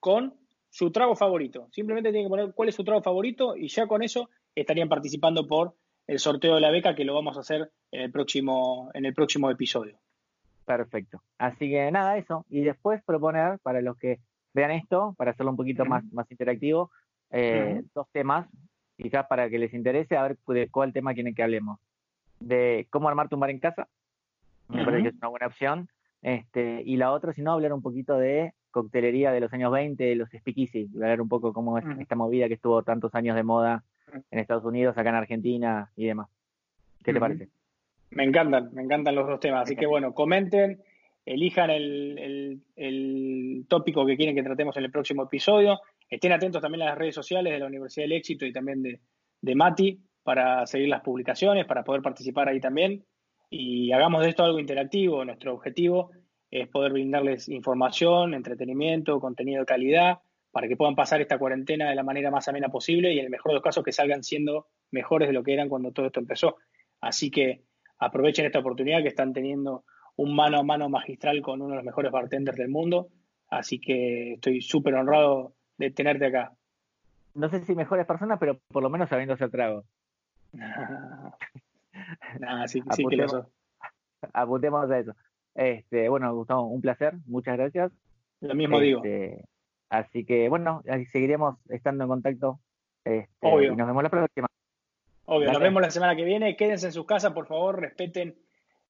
con 0.00 0.34
su 0.70 0.90
trago 0.90 1.14
favorito. 1.14 1.68
Simplemente 1.70 2.10
tienen 2.10 2.26
que 2.26 2.30
poner 2.30 2.52
cuál 2.54 2.70
es 2.70 2.74
su 2.74 2.82
trago 2.84 3.02
favorito 3.02 3.54
y 3.56 3.68
ya 3.68 3.86
con 3.86 4.02
eso 4.02 4.30
estarían 4.54 4.88
participando 4.88 5.46
por 5.46 5.74
el 6.06 6.18
sorteo 6.18 6.54
de 6.54 6.60
la 6.62 6.70
beca 6.70 6.94
que 6.94 7.04
lo 7.04 7.14
vamos 7.14 7.36
a 7.36 7.40
hacer 7.40 7.70
en 7.92 8.00
el 8.00 8.10
próximo, 8.10 8.90
en 8.94 9.04
el 9.04 9.12
próximo 9.14 9.50
episodio. 9.50 10.00
Perfecto. 10.64 11.22
Así 11.38 11.68
que 11.68 11.90
nada, 11.90 12.16
eso. 12.16 12.44
Y 12.48 12.62
después 12.62 13.02
proponer 13.04 13.58
para 13.60 13.80
los 13.80 13.96
que 13.98 14.20
vean 14.54 14.70
esto, 14.70 15.14
para 15.16 15.32
hacerlo 15.32 15.50
un 15.50 15.56
poquito 15.56 15.84
más, 15.84 16.04
más 16.12 16.30
interactivo, 16.30 16.90
eh, 17.30 17.82
dos 17.94 18.06
temas, 18.12 18.48
quizás 18.96 19.26
para 19.26 19.48
que 19.48 19.58
les 19.58 19.72
interese, 19.74 20.16
a 20.16 20.22
ver 20.22 20.38
de 20.46 20.68
cuál 20.68 20.92
tema 20.92 21.14
quieren 21.14 21.34
que 21.34 21.42
hablemos. 21.42 21.78
De 22.40 22.86
cómo 22.90 23.08
armarte 23.08 23.34
un 23.34 23.40
bar 23.40 23.50
en 23.50 23.60
casa, 23.60 23.88
me 24.68 24.84
parece 24.84 25.02
que 25.02 25.08
es 25.08 25.14
una 25.16 25.28
buena 25.28 25.46
opción. 25.46 25.88
Este, 26.22 26.82
y 26.84 26.96
la 26.96 27.12
otra, 27.12 27.32
si 27.32 27.42
no, 27.42 27.52
hablar 27.52 27.72
un 27.72 27.82
poquito 27.82 28.16
de 28.16 28.54
coctelería 28.70 29.32
de 29.32 29.40
los 29.40 29.52
años 29.52 29.72
20, 29.72 30.02
de 30.02 30.14
los 30.14 30.30
speakeasy, 30.30 30.88
y 30.92 30.96
hablar 30.96 31.20
un 31.20 31.28
poco 31.28 31.52
cómo 31.52 31.78
es 31.78 31.84
esta 31.98 32.14
movida 32.14 32.48
que 32.48 32.54
estuvo 32.54 32.82
tantos 32.82 33.14
años 33.14 33.36
de 33.36 33.42
moda 33.42 33.84
en 34.30 34.38
Estados 34.38 34.64
Unidos, 34.64 34.96
acá 34.96 35.10
en 35.10 35.16
Argentina 35.16 35.90
y 35.96 36.06
demás. 36.06 36.28
¿Qué 37.02 37.12
te 37.12 37.20
parece? 37.20 37.48
Me 38.14 38.24
encantan, 38.24 38.70
me 38.72 38.82
encantan 38.82 39.14
los 39.14 39.26
dos 39.26 39.40
temas. 39.40 39.62
Así 39.62 39.76
que 39.76 39.86
bueno, 39.86 40.14
comenten, 40.14 40.82
elijan 41.24 41.70
el, 41.70 42.60
tópico 43.68 44.04
que 44.06 44.16
quieren 44.16 44.34
que 44.34 44.42
tratemos 44.42 44.76
en 44.76 44.84
el 44.84 44.90
próximo 44.90 45.24
episodio. 45.24 45.80
Estén 46.08 46.32
atentos 46.32 46.60
también 46.60 46.82
a 46.82 46.86
las 46.86 46.98
redes 46.98 47.14
sociales 47.14 47.52
de 47.52 47.58
la 47.58 47.66
Universidad 47.66 48.04
del 48.04 48.12
Éxito 48.12 48.44
y 48.44 48.52
también 48.52 48.82
de 48.82 49.54
Mati 49.54 49.98
para 50.22 50.66
seguir 50.66 50.88
las 50.88 51.00
publicaciones, 51.00 51.66
para 51.66 51.84
poder 51.84 52.02
participar 52.02 52.48
ahí 52.48 52.60
también. 52.60 53.04
Y 53.50 53.92
hagamos 53.92 54.22
de 54.22 54.30
esto 54.30 54.44
algo 54.44 54.58
interactivo. 54.58 55.24
Nuestro 55.24 55.54
objetivo 55.54 56.10
es 56.50 56.68
poder 56.68 56.92
brindarles 56.92 57.48
información, 57.48 58.34
entretenimiento, 58.34 59.20
contenido 59.20 59.60
de 59.60 59.66
calidad, 59.66 60.18
para 60.50 60.68
que 60.68 60.76
puedan 60.76 60.94
pasar 60.94 61.20
esta 61.20 61.38
cuarentena 61.38 61.88
de 61.88 61.94
la 61.94 62.02
manera 62.02 62.30
más 62.30 62.46
amena 62.48 62.68
posible 62.68 63.12
y 63.12 63.18
en 63.18 63.24
el 63.24 63.30
mejor 63.30 63.52
de 63.52 63.54
los 63.54 63.62
casos 63.62 63.82
que 63.82 63.92
salgan 63.92 64.22
siendo 64.22 64.66
mejores 64.90 65.28
de 65.28 65.32
lo 65.32 65.42
que 65.42 65.54
eran 65.54 65.68
cuando 65.68 65.92
todo 65.92 66.06
esto 66.06 66.20
empezó. 66.20 66.56
Así 67.00 67.30
que 67.30 67.62
aprovechen 68.04 68.46
esta 68.46 68.58
oportunidad 68.58 69.02
que 69.02 69.08
están 69.08 69.32
teniendo 69.32 69.84
un 70.16 70.34
mano 70.34 70.58
a 70.58 70.62
mano 70.62 70.88
magistral 70.88 71.40
con 71.40 71.62
uno 71.62 71.70
de 71.70 71.76
los 71.76 71.84
mejores 71.84 72.10
bartenders 72.10 72.58
del 72.58 72.68
mundo. 72.68 73.08
Así 73.48 73.78
que 73.80 74.34
estoy 74.34 74.60
súper 74.60 74.94
honrado 74.94 75.54
de 75.78 75.90
tenerte 75.90 76.26
acá. 76.26 76.52
No 77.34 77.48
sé 77.48 77.64
si 77.64 77.74
mejores 77.74 78.06
personas, 78.06 78.38
pero 78.38 78.58
por 78.68 78.82
lo 78.82 78.90
menos 78.90 79.08
sabiendo 79.08 79.34
hacer 79.34 79.50
trago. 79.50 79.84
Nada, 82.40 82.68
sí, 82.68 82.82
sí 82.90 83.04
que 83.08 83.16
lo. 83.16 83.48
Apuntemos 84.32 84.90
a 84.90 84.98
eso. 84.98 85.14
Este, 85.54 86.08
bueno, 86.08 86.34
Gustavo, 86.34 86.66
un 86.66 86.80
placer, 86.80 87.14
muchas 87.26 87.56
gracias. 87.56 87.92
Lo 88.40 88.54
mismo 88.54 88.80
digo. 88.80 89.02
Este, 89.04 89.44
Así 89.92 90.24
que 90.24 90.48
bueno, 90.48 90.82
seguiremos 91.12 91.58
estando 91.68 92.04
en 92.04 92.08
contacto. 92.08 92.60
Este, 93.04 93.28
Obvio. 93.40 93.74
Y 93.74 93.76
nos 93.76 93.86
vemos 93.86 94.02
la 94.02 94.08
próxima. 94.08 94.48
Obvio, 95.26 95.52
nos 95.52 95.60
vemos 95.60 95.82
la 95.82 95.90
semana 95.90 96.16
que 96.16 96.24
viene. 96.24 96.56
Quédense 96.56 96.86
en 96.86 96.92
sus 96.92 97.06
casas, 97.06 97.32
por 97.32 97.46
favor, 97.46 97.80
respeten 97.80 98.36